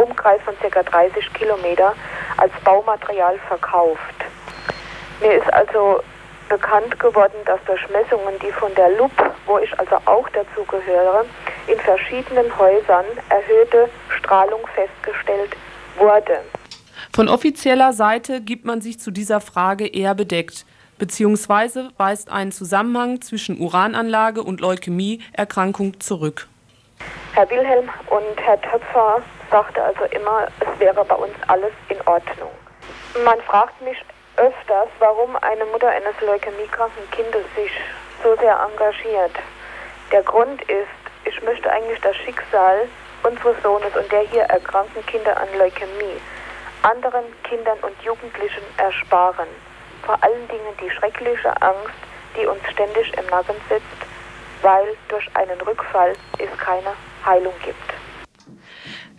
Umkreis 0.00 0.40
von 0.42 0.54
circa 0.60 0.82
30 0.82 1.32
Kilometer 1.34 1.94
als 2.36 2.52
Baumaterial 2.64 3.38
verkauft. 3.48 4.14
Mir 5.20 5.34
ist 5.34 5.52
also 5.52 6.00
bekannt 6.48 6.98
geworden, 6.98 7.36
dass 7.44 7.60
durch 7.66 7.80
Messungen, 7.90 8.34
die 8.42 8.50
von 8.52 8.74
der 8.74 8.90
LUP, 8.96 9.12
wo 9.46 9.58
ich 9.58 9.78
also 9.78 9.96
auch 10.06 10.28
dazu 10.30 10.64
gehöre, 10.64 11.24
in 11.66 11.78
verschiedenen 11.78 12.58
Häusern 12.58 13.04
erhöhte 13.28 13.88
Strahlung 14.18 14.60
festgestellt 14.74 15.56
wurde. 15.96 16.40
Von 17.14 17.28
offizieller 17.28 17.92
Seite 17.92 18.40
gibt 18.40 18.64
man 18.64 18.80
sich 18.80 18.98
zu 19.00 19.10
dieser 19.10 19.40
Frage 19.40 19.86
eher 19.86 20.14
bedeckt, 20.14 20.64
beziehungsweise 20.98 21.90
weist 21.96 22.30
einen 22.30 22.52
Zusammenhang 22.52 23.20
zwischen 23.20 23.58
Urananlage 23.60 24.42
und 24.42 24.60
Leukämieerkrankung 24.60 26.00
zurück. 26.00 26.48
Herr 27.32 27.48
Wilhelm 27.48 27.88
und 28.10 28.40
Herr 28.44 28.60
Töpfer 28.60 29.22
sagte 29.50 29.82
also 29.82 30.04
immer, 30.10 30.48
es 30.60 30.80
wäre 30.80 31.04
bei 31.04 31.14
uns 31.14 31.34
alles 31.48 31.72
in 31.88 32.00
Ordnung. 32.06 32.50
Man 33.24 33.40
fragt 33.42 33.80
mich 33.82 34.02
öfters, 34.36 34.88
warum 34.98 35.36
eine 35.36 35.64
Mutter 35.66 35.88
eines 35.88 36.18
leukämiekranken 36.20 37.10
Kindes 37.10 37.44
sich 37.56 37.72
so 38.22 38.36
sehr 38.36 38.58
engagiert. 38.58 39.32
Der 40.12 40.22
Grund 40.22 40.62
ist, 40.62 40.88
ich 41.24 41.42
möchte 41.42 41.70
eigentlich 41.70 42.00
das 42.00 42.16
Schicksal 42.16 42.88
unseres 43.22 43.60
Sohnes 43.62 43.94
und 43.96 44.10
der 44.10 44.20
hier 44.20 44.42
erkrankten 44.42 45.04
Kinder 45.06 45.36
an 45.36 45.48
Leukämie 45.58 46.20
anderen 46.82 47.24
Kindern 47.42 47.78
und 47.82 48.00
Jugendlichen 48.02 48.62
ersparen. 48.78 49.48
Vor 50.04 50.22
allen 50.22 50.48
Dingen 50.48 50.76
die 50.80 50.90
schreckliche 50.90 51.50
Angst, 51.60 51.94
die 52.36 52.46
uns 52.46 52.60
ständig 52.70 53.12
im 53.18 53.26
Nacken 53.26 53.56
sitzt, 53.68 53.84
weil 54.62 54.96
durch 55.08 55.28
einen 55.34 55.60
Rückfall 55.60 56.14
es 56.38 56.58
keine 56.58 56.92
Heilung 57.24 57.54
gibt. 57.62 57.99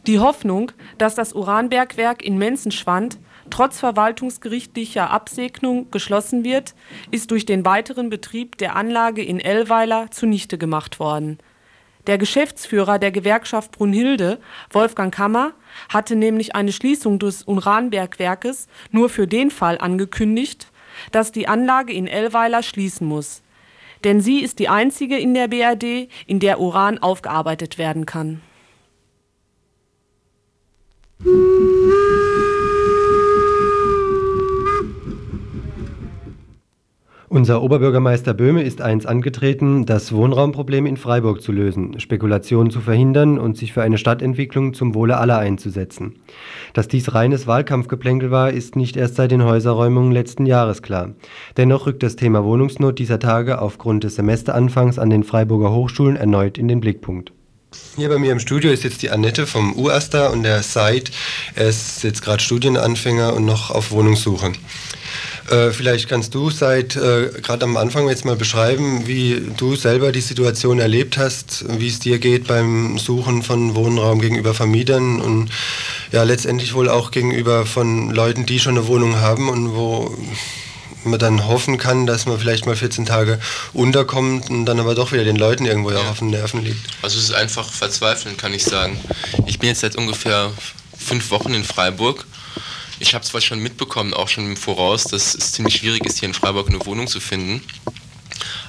Die 0.08 0.20
Hoffnung, 0.20 0.72
dass 0.98 1.14
das 1.14 1.34
Uranbergwerk 1.34 2.24
in 2.24 2.38
Menzenschwand 2.40 3.20
trotz 3.52 3.80
verwaltungsgerichtlicher 3.80 5.12
Absegnung 5.12 5.92
geschlossen 5.92 6.44
wird, 6.44 6.74
ist 7.12 7.30
durch 7.30 7.46
den 7.46 7.66
weiteren 7.66 8.10
Betrieb 8.10 8.58
der 8.58 8.76
Anlage 8.76 9.24
in 9.24 9.40
Ellweiler 9.40 10.10
zunichte 10.10 10.58
gemacht 10.58 11.00
worden. 11.00 11.38
Der 12.08 12.18
Geschäftsführer 12.18 12.98
der 12.98 13.12
Gewerkschaft 13.12 13.74
Brunhilde, 13.74 14.40
Wolfgang 14.72 15.14
Kammer, 15.14 15.54
hatte 15.90 16.16
nämlich 16.16 16.56
eine 16.56 16.72
Schließung 16.72 17.20
des 17.20 17.44
Uranbergwerkes 17.44 18.68
nur 18.90 19.08
für 19.10 19.28
den 19.28 19.52
Fall 19.52 19.78
angekündigt, 19.78 20.72
dass 21.12 21.32
die 21.32 21.48
Anlage 21.48 21.94
in 21.94 22.08
Ellweiler 22.08 22.64
schließen 22.64 23.06
muss. 23.06 23.44
Denn 24.04 24.20
sie 24.20 24.40
ist 24.40 24.58
die 24.58 24.68
einzige 24.68 25.20
in 25.20 25.36
der 25.36 25.48
BRD, 25.48 26.10
in 26.26 26.40
der 26.40 26.60
Uran 26.60 26.98
aufgearbeitet 26.98 27.78
werden 27.78 28.08
kann. 28.08 28.42
Unser 37.32 37.64
Oberbürgermeister 37.64 38.34
Böhme 38.34 38.62
ist 38.62 38.82
einst 38.82 39.08
angetreten, 39.08 39.86
das 39.86 40.12
Wohnraumproblem 40.12 40.86
in 40.86 40.98
Freiburg 40.98 41.42
zu 41.42 41.54
lösen, 41.54 41.98
Spekulationen 42.00 42.72
zu 42.72 42.82
verhindern 42.82 43.40
und 43.40 43.56
sich 43.56 43.72
für 43.72 43.82
eine 43.82 43.98
Stadtentwicklung 43.98 44.74
zum 44.74 44.96
Wohle 44.96 45.16
aller 45.18 45.38
einzusetzen. 45.38 46.16
Dass 46.74 46.90
dies 46.90 47.14
reines 47.14 47.48
Wahlkampfgeplänkel 47.48 48.32
war, 48.32 48.52
ist 48.52 48.76
nicht 48.76 48.98
erst 48.98 49.16
seit 49.16 49.32
den 49.32 49.46
Häuserräumungen 49.46 50.12
letzten 50.12 50.46
Jahres 50.46 50.82
klar. 50.82 51.12
Dennoch 51.56 51.88
rückt 51.88 52.04
das 52.04 52.18
Thema 52.18 52.44
Wohnungsnot 52.44 53.00
dieser 53.00 53.20
Tage 53.20 53.62
aufgrund 53.62 54.04
des 54.04 54.16
Semesteranfangs 54.16 55.00
an 55.00 55.10
den 55.10 55.24
Freiburger 55.24 55.72
Hochschulen 55.72 56.18
erneut 56.18 56.58
in 56.58 56.68
den 56.68 56.82
Blickpunkt. 56.82 57.32
Hier 57.98 58.10
bei 58.10 58.18
mir 58.18 58.32
im 58.32 58.40
Studio 58.40 58.72
ist 58.72 58.84
jetzt 58.84 59.02
die 59.02 59.10
Annette 59.10 59.46
vom 59.46 59.78
UASTA 59.78 60.28
und 60.28 60.44
der 60.44 60.64
Said. 60.64 61.12
Er 61.56 61.68
ist 61.68 62.04
jetzt 62.04 62.22
gerade 62.22 62.42
Studienanfänger 62.42 63.34
und 63.34 63.46
noch 63.46 63.70
auf 63.70 63.92
Wohnungssuche. 63.92 64.54
Äh, 65.50 65.72
vielleicht 65.72 66.08
kannst 66.08 66.34
du 66.34 66.50
seit 66.50 66.96
äh, 66.96 67.30
gerade 67.42 67.66
am 67.66 67.76
Anfang 67.76 68.08
jetzt 68.08 68.24
mal 68.24 68.36
beschreiben, 68.36 69.08
wie 69.08 69.42
du 69.58 69.76
selber 69.76 70.12
die 70.12 70.22
Situation 70.22 70.80
erlebt 70.80 71.18
hast, 71.18 71.66
wie 71.80 71.88
es 71.88 72.00
dir 72.00 72.20
geht 72.20 72.48
beim 72.48 72.98
Suchen 72.98 73.44
von 73.44 73.76
Wohnraum 73.76 74.22
gegenüber 74.22 74.54
Vermietern 74.54 75.20
und 75.22 75.50
ja 76.12 76.24
letztendlich 76.24 76.74
wohl 76.74 76.90
auch 76.90 77.12
gegenüber 77.12 77.66
von 77.66 78.10
Leuten, 78.12 78.46
die 78.46 78.60
schon 78.60 78.78
eine 78.78 78.88
Wohnung 78.88 79.18
haben 79.18 79.50
und 79.50 79.76
wo 79.76 80.18
man 81.04 81.20
dann 81.20 81.48
hoffen 81.48 81.78
kann, 81.78 82.06
dass 82.06 82.26
man 82.26 82.40
vielleicht 82.40 82.66
mal 82.66 82.76
14 82.76 83.06
Tage 83.06 83.40
unterkommt 83.74 84.50
und 84.50 84.66
dann 84.66 84.80
aber 84.80 84.96
doch 84.96 85.12
wieder 85.12 85.24
den 85.24 85.36
Leuten 85.36 85.66
irgendwo 85.66 85.92
ja. 85.92 86.10
auf 86.10 86.20
den 86.20 86.30
Nerven 86.30 86.64
liegt. 86.64 86.80
Also 87.02 87.18
es 87.18 87.26
ist 87.26 87.34
einfach 87.34 87.72
verzweifeln, 87.72 88.38
kann 88.38 88.54
ich 88.54 88.64
sagen. 88.64 89.00
Ich 89.48 89.60
bin 89.60 89.70
jetzt 89.70 89.82
seit 89.82 89.96
ungefähr 89.96 90.52
fünf 90.98 91.32
Wochen 91.32 91.54
in 91.54 91.64
Freiburg 91.64 92.26
ich 93.02 93.16
habe 93.16 93.26
zwar 93.26 93.42
schon 93.42 93.60
mitbekommen, 93.60 94.14
auch 94.14 94.30
schon 94.30 94.46
im 94.46 94.56
Voraus, 94.56 95.06
dass 95.06 95.34
es 95.34 95.54
ziemlich 95.54 95.78
schwierig 95.78 96.06
ist, 96.06 96.20
hier 96.20 96.30
in 96.30 96.36
Freiburg 96.36 96.70
eine 96.70 96.86
Wohnung 96.86 97.08
zu 97.08 97.20
finden. 97.20 97.64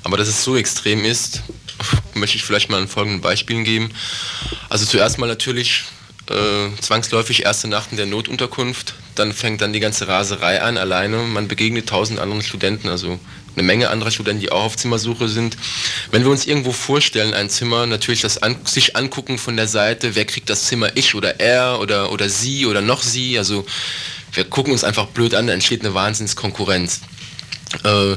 Aber 0.04 0.16
dass 0.16 0.26
es 0.26 0.42
so 0.42 0.56
extrem 0.56 1.04
ist, 1.04 1.42
möchte 2.14 2.36
ich 2.36 2.42
vielleicht 2.42 2.70
mal 2.70 2.80
an 2.80 2.88
folgenden 2.88 3.20
Beispielen 3.20 3.62
geben. 3.62 3.92
Also 4.70 4.86
zuerst 4.86 5.18
mal 5.18 5.26
natürlich 5.26 5.82
äh, 6.30 6.74
zwangsläufig 6.80 7.44
erste 7.44 7.68
Nacht 7.68 7.90
in 7.90 7.98
der 7.98 8.06
Notunterkunft, 8.06 8.94
dann 9.14 9.32
fängt 9.32 9.60
dann 9.60 9.72
die 9.72 9.80
ganze 9.80 10.08
Raserei 10.08 10.62
an, 10.62 10.76
alleine. 10.76 11.18
Man 11.18 11.48
begegnet 11.48 11.88
tausend 11.88 12.18
anderen 12.18 12.42
Studenten, 12.42 12.88
also 12.88 13.18
eine 13.54 13.62
Menge 13.62 13.90
anderer 13.90 14.10
Studenten, 14.10 14.40
die 14.40 14.52
auch 14.52 14.64
auf 14.64 14.76
Zimmersuche 14.76 15.28
sind. 15.28 15.56
Wenn 16.10 16.24
wir 16.24 16.30
uns 16.30 16.46
irgendwo 16.46 16.72
vorstellen, 16.72 17.34
ein 17.34 17.50
Zimmer, 17.50 17.86
natürlich 17.86 18.22
das 18.22 18.42
an, 18.42 18.56
sich 18.64 18.96
angucken 18.96 19.38
von 19.38 19.56
der 19.56 19.68
Seite, 19.68 20.14
wer 20.14 20.24
kriegt 20.24 20.48
das 20.48 20.64
Zimmer, 20.64 20.96
ich 20.96 21.14
oder 21.14 21.40
er 21.40 21.80
oder, 21.80 22.12
oder 22.12 22.28
sie 22.28 22.66
oder 22.66 22.80
noch 22.80 23.02
sie, 23.02 23.38
also 23.38 23.66
wir 24.32 24.44
gucken 24.44 24.72
uns 24.72 24.84
einfach 24.84 25.06
blöd 25.06 25.34
an, 25.34 25.46
da 25.46 25.52
entsteht 25.52 25.84
eine 25.84 25.94
Wahnsinnskonkurrenz. 25.94 27.00
Äh, 27.84 28.16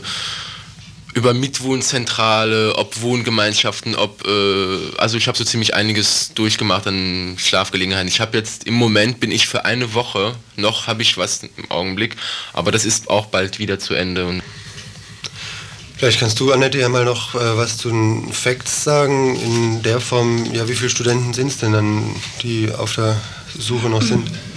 über 1.15 1.33
Mitwohnzentrale, 1.33 2.75
ob 2.75 3.01
Wohngemeinschaften, 3.01 3.95
ob 3.95 4.27
äh, 4.27 4.77
also 4.97 5.17
ich 5.17 5.27
habe 5.27 5.37
so 5.37 5.45
ziemlich 5.45 5.73
einiges 5.73 6.33
durchgemacht 6.35 6.85
an 6.87 7.37
Schlafgelegenheiten. 7.37 8.09
Ich 8.09 8.19
habe 8.19 8.37
jetzt 8.37 8.65
im 8.65 8.73
Moment 8.73 9.21
bin 9.21 9.31
ich 9.31 9.47
für 9.47 9.63
eine 9.63 9.93
Woche 9.93 10.35
noch 10.57 10.87
habe 10.87 11.01
ich 11.01 11.17
was 11.17 11.43
im 11.43 11.71
Augenblick, 11.71 12.17
aber 12.53 12.71
das 12.71 12.85
ist 12.85 13.09
auch 13.09 13.27
bald 13.27 13.59
wieder 13.59 13.79
zu 13.79 13.93
Ende. 13.93 14.25
Und 14.25 14.43
Vielleicht 15.97 16.19
kannst 16.19 16.41
du, 16.41 16.51
Annette, 16.51 16.77
ja 16.77 16.89
mal 16.89 17.05
noch 17.05 17.33
äh, 17.35 17.57
was 17.57 17.77
zu 17.77 17.89
den 17.89 18.33
Facts 18.33 18.83
sagen, 18.83 19.37
in 19.37 19.83
der 19.83 20.01
Form, 20.01 20.53
ja, 20.53 20.67
wie 20.67 20.75
viele 20.75 20.89
Studenten 20.89 21.33
sind 21.33 21.47
es 21.47 21.57
denn 21.59 21.71
dann, 21.71 22.03
die 22.43 22.69
auf 22.73 22.95
der 22.95 23.21
Suche 23.57 23.89
noch 23.89 24.01
sind? 24.01 24.29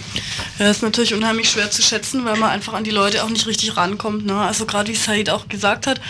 Ja, 0.59 0.71
ist 0.71 0.83
natürlich 0.83 1.15
unheimlich 1.15 1.51
schwer 1.51 1.71
zu 1.71 1.83
schätzen, 1.83 2.25
weil 2.25 2.37
man 2.37 2.51
einfach 2.51 2.73
an 2.73 2.85
die 2.85 2.91
Leute 2.91 3.23
auch 3.23 3.29
nicht 3.29 3.47
richtig 3.47 3.77
rankommt. 3.77 4.27
Ne? 4.27 4.35
Also 4.35 4.67
gerade 4.67 4.91
wie 4.91 4.97
Said 4.97 5.31
auch 5.31 5.49
gesagt 5.49 5.87
hat, 5.87 6.01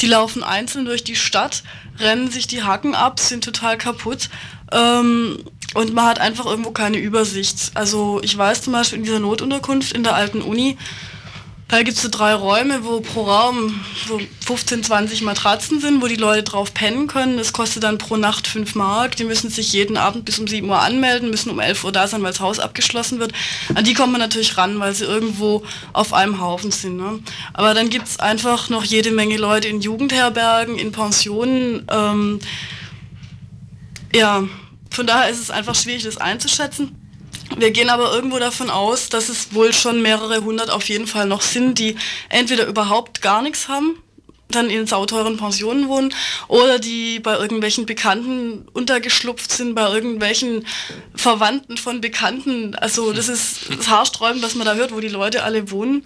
die 0.00 0.06
laufen 0.06 0.42
einzeln 0.42 0.84
durch 0.84 1.04
die 1.04 1.16
Stadt, 1.16 1.62
rennen 1.98 2.30
sich 2.30 2.46
die 2.46 2.62
Hacken 2.62 2.94
ab, 2.94 3.20
sind 3.20 3.44
total 3.44 3.76
kaputt. 3.76 4.30
Ähm, 4.72 5.44
und 5.74 5.94
man 5.94 6.06
hat 6.06 6.18
einfach 6.18 6.46
irgendwo 6.46 6.70
keine 6.70 6.98
Übersicht. 6.98 7.72
Also 7.74 8.20
ich 8.22 8.36
weiß 8.36 8.62
zum 8.62 8.72
Beispiel 8.72 8.98
in 8.98 9.04
dieser 9.04 9.20
Notunterkunft 9.20 9.92
in 9.92 10.02
der 10.02 10.14
alten 10.14 10.40
Uni, 10.40 10.78
da 11.68 11.82
gibt 11.82 11.98
es 11.98 12.02
so 12.02 12.08
drei 12.08 12.32
Räume, 12.32 12.82
wo 12.84 13.00
pro 13.00 13.24
Raum 13.24 13.78
so 14.06 14.18
15, 14.46 14.84
20 14.84 15.20
Matratzen 15.20 15.80
sind, 15.80 16.00
wo 16.00 16.06
die 16.06 16.16
Leute 16.16 16.42
drauf 16.42 16.72
pennen 16.72 17.08
können. 17.08 17.36
Das 17.36 17.52
kostet 17.52 17.82
dann 17.82 17.98
pro 17.98 18.16
Nacht 18.16 18.46
5 18.46 18.74
Mark. 18.74 19.16
Die 19.16 19.24
müssen 19.24 19.50
sich 19.50 19.74
jeden 19.74 19.98
Abend 19.98 20.24
bis 20.24 20.38
um 20.38 20.46
7 20.46 20.66
Uhr 20.66 20.80
anmelden, 20.80 21.28
müssen 21.28 21.50
um 21.50 21.60
11 21.60 21.84
Uhr 21.84 21.92
da 21.92 22.08
sein, 22.08 22.22
weil 22.22 22.32
das 22.32 22.40
Haus 22.40 22.58
abgeschlossen 22.58 23.18
wird. 23.18 23.32
An 23.74 23.84
die 23.84 23.92
kommt 23.92 24.12
man 24.12 24.20
natürlich 24.20 24.56
ran, 24.56 24.80
weil 24.80 24.94
sie 24.94 25.04
irgendwo 25.04 25.62
auf 25.92 26.14
einem 26.14 26.40
Haufen 26.40 26.70
sind. 26.70 26.96
Ne? 26.96 27.20
Aber 27.52 27.74
dann 27.74 27.90
gibt 27.90 28.08
es 28.08 28.18
einfach 28.18 28.70
noch 28.70 28.84
jede 28.84 29.10
Menge 29.10 29.36
Leute 29.36 29.68
in 29.68 29.82
Jugendherbergen, 29.82 30.78
in 30.78 30.90
Pensionen. 30.90 31.86
Ähm, 31.90 32.40
ja, 34.14 34.42
von 34.90 35.06
daher 35.06 35.28
ist 35.28 35.40
es 35.40 35.50
einfach 35.50 35.74
schwierig, 35.74 36.04
das 36.04 36.16
einzuschätzen. 36.16 36.97
Wir 37.58 37.72
gehen 37.72 37.90
aber 37.90 38.12
irgendwo 38.12 38.38
davon 38.38 38.70
aus, 38.70 39.08
dass 39.08 39.28
es 39.28 39.52
wohl 39.52 39.72
schon 39.72 40.00
mehrere 40.00 40.44
hundert 40.44 40.70
auf 40.70 40.88
jeden 40.88 41.08
Fall 41.08 41.26
noch 41.26 41.42
sind, 41.42 41.78
die 41.80 41.96
entweder 42.28 42.66
überhaupt 42.66 43.20
gar 43.20 43.42
nichts 43.42 43.66
haben, 43.66 44.00
dann 44.48 44.70
in 44.70 44.86
sauteuren 44.86 45.36
Pensionen 45.36 45.88
wohnen 45.88 46.14
oder 46.46 46.78
die 46.78 47.18
bei 47.18 47.36
irgendwelchen 47.36 47.84
Bekannten 47.84 48.68
untergeschlupft 48.72 49.50
sind, 49.50 49.74
bei 49.74 49.92
irgendwelchen 49.92 50.66
Verwandten 51.16 51.76
von 51.76 52.00
Bekannten. 52.00 52.76
Also 52.76 53.12
das 53.12 53.28
ist 53.28 53.70
das 53.76 53.88
haarsträubend, 53.88 54.44
was 54.44 54.54
man 54.54 54.64
da 54.64 54.74
hört, 54.74 54.92
wo 54.92 55.00
die 55.00 55.08
Leute 55.08 55.42
alle 55.42 55.72
wohnen. 55.72 56.04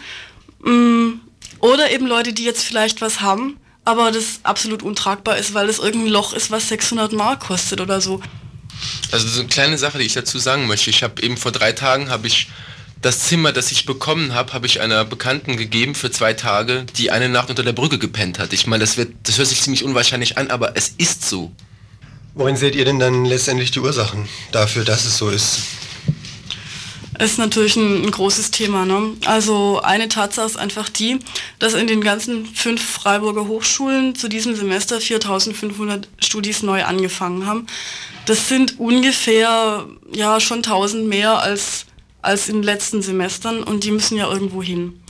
Mm, 0.61 1.21
oder 1.61 1.91
eben 1.93 2.07
Leute, 2.07 2.33
die 2.33 2.45
jetzt 2.45 2.65
vielleicht 2.65 3.03
was 3.03 3.21
haben, 3.21 3.59
aber 3.85 4.11
das 4.11 4.41
absolut 4.43 4.83
untragbar 4.83 5.37
ist, 5.37 5.53
weil 5.53 5.67
das 5.67 5.81
irgendein 5.81 6.13
Loch 6.13 6.33
ist, 6.33 6.51
was 6.51 6.69
600 6.69 7.13
Mark 7.13 7.41
kostet 7.41 7.83
oder 7.83 8.01
so. 8.01 8.23
Also 9.11 9.29
so 9.29 9.41
eine 9.41 9.49
kleine 9.49 9.79
Sache, 9.79 9.99
die 9.99 10.05
ich 10.05 10.15
dazu 10.15 10.39
sagen 10.39 10.67
möchte. 10.67 10.91
Ich 10.91 11.03
habe 11.03 11.23
eben 11.23 11.37
vor 11.37 11.53
drei 11.53 11.73
Tagen 11.73 12.11
habe 12.11 12.27
ich 12.27 12.49
Das 13.01 13.19
Zimmer, 13.21 13.53
das 13.53 13.73
ich 13.73 13.85
bekommen 13.85 14.33
habe, 14.33 14.53
habe 14.53 14.67
ich 14.67 14.81
einer 14.81 15.05
Bekannten 15.05 15.57
gegeben 15.57 15.97
für 15.97 16.13
zwei 16.13 16.35
Tage, 16.35 16.87
die 16.97 17.11
eine 17.11 17.29
Nacht 17.29 17.51
unter 17.51 17.65
der 17.65 17.73
Brücke 17.73 17.99
gepennt 17.99 18.39
hat. 18.39 18.53
Ich 18.53 18.69
meine, 18.69 18.83
das, 18.83 18.97
wird, 18.97 19.13
das 19.25 19.39
hört 19.39 19.49
sich 19.49 19.61
ziemlich 19.61 19.83
unwahrscheinlich 19.83 20.39
an, 20.39 20.51
aber 20.51 20.77
es 20.77 20.95
ist 20.99 21.29
so. 21.29 21.51
Worin 22.35 22.57
seht 22.57 22.77
ihr 22.77 22.85
denn 22.85 23.01
dann 23.01 23.25
letztendlich 23.25 23.73
die 23.73 23.81
Ursachen 23.81 24.29
dafür, 24.53 24.85
dass 24.85 25.05
es 25.05 25.19
so 25.19 25.31
ist? 25.31 25.59
ist 27.23 27.39
natürlich 27.39 27.77
ein, 27.77 28.05
ein 28.05 28.11
großes 28.11 28.51
Thema. 28.51 28.85
Ne? 28.85 29.13
Also 29.25 29.81
eine 29.83 30.09
Tatsache 30.09 30.47
ist 30.47 30.57
einfach 30.57 30.89
die, 30.89 31.19
dass 31.59 31.75
in 31.75 31.87
den 31.87 32.03
ganzen 32.03 32.47
fünf 32.47 32.85
Freiburger 32.85 33.47
Hochschulen 33.47 34.15
zu 34.15 34.29
diesem 34.29 34.55
Semester 34.55 35.01
4500 35.01 36.09
Studis 36.21 36.63
neu 36.63 36.85
angefangen 36.85 37.47
haben. 37.47 37.67
Das 38.27 38.49
sind 38.49 38.79
ungefähr 38.79 39.87
ja 40.13 40.41
schon 40.41 40.59
1000 40.59 41.07
mehr 41.07 41.41
als, 41.41 41.87
als 42.21 42.49
in 42.49 42.57
den 42.57 42.63
letzten 42.63 43.03
Semestern 43.03 43.63
und 43.63 43.85
die 43.85 43.91
müssen 43.91 44.17
ja 44.17 44.31
irgendwo 44.31 44.63
hin. 44.63 45.03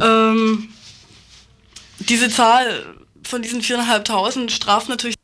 Ähm, 0.00 0.68
diese 1.98 2.30
Zahl 2.30 2.86
von 3.22 3.42
diesen 3.42 3.60
4.500 3.60 4.50
straft 4.50 4.88
natürlich 4.88 5.16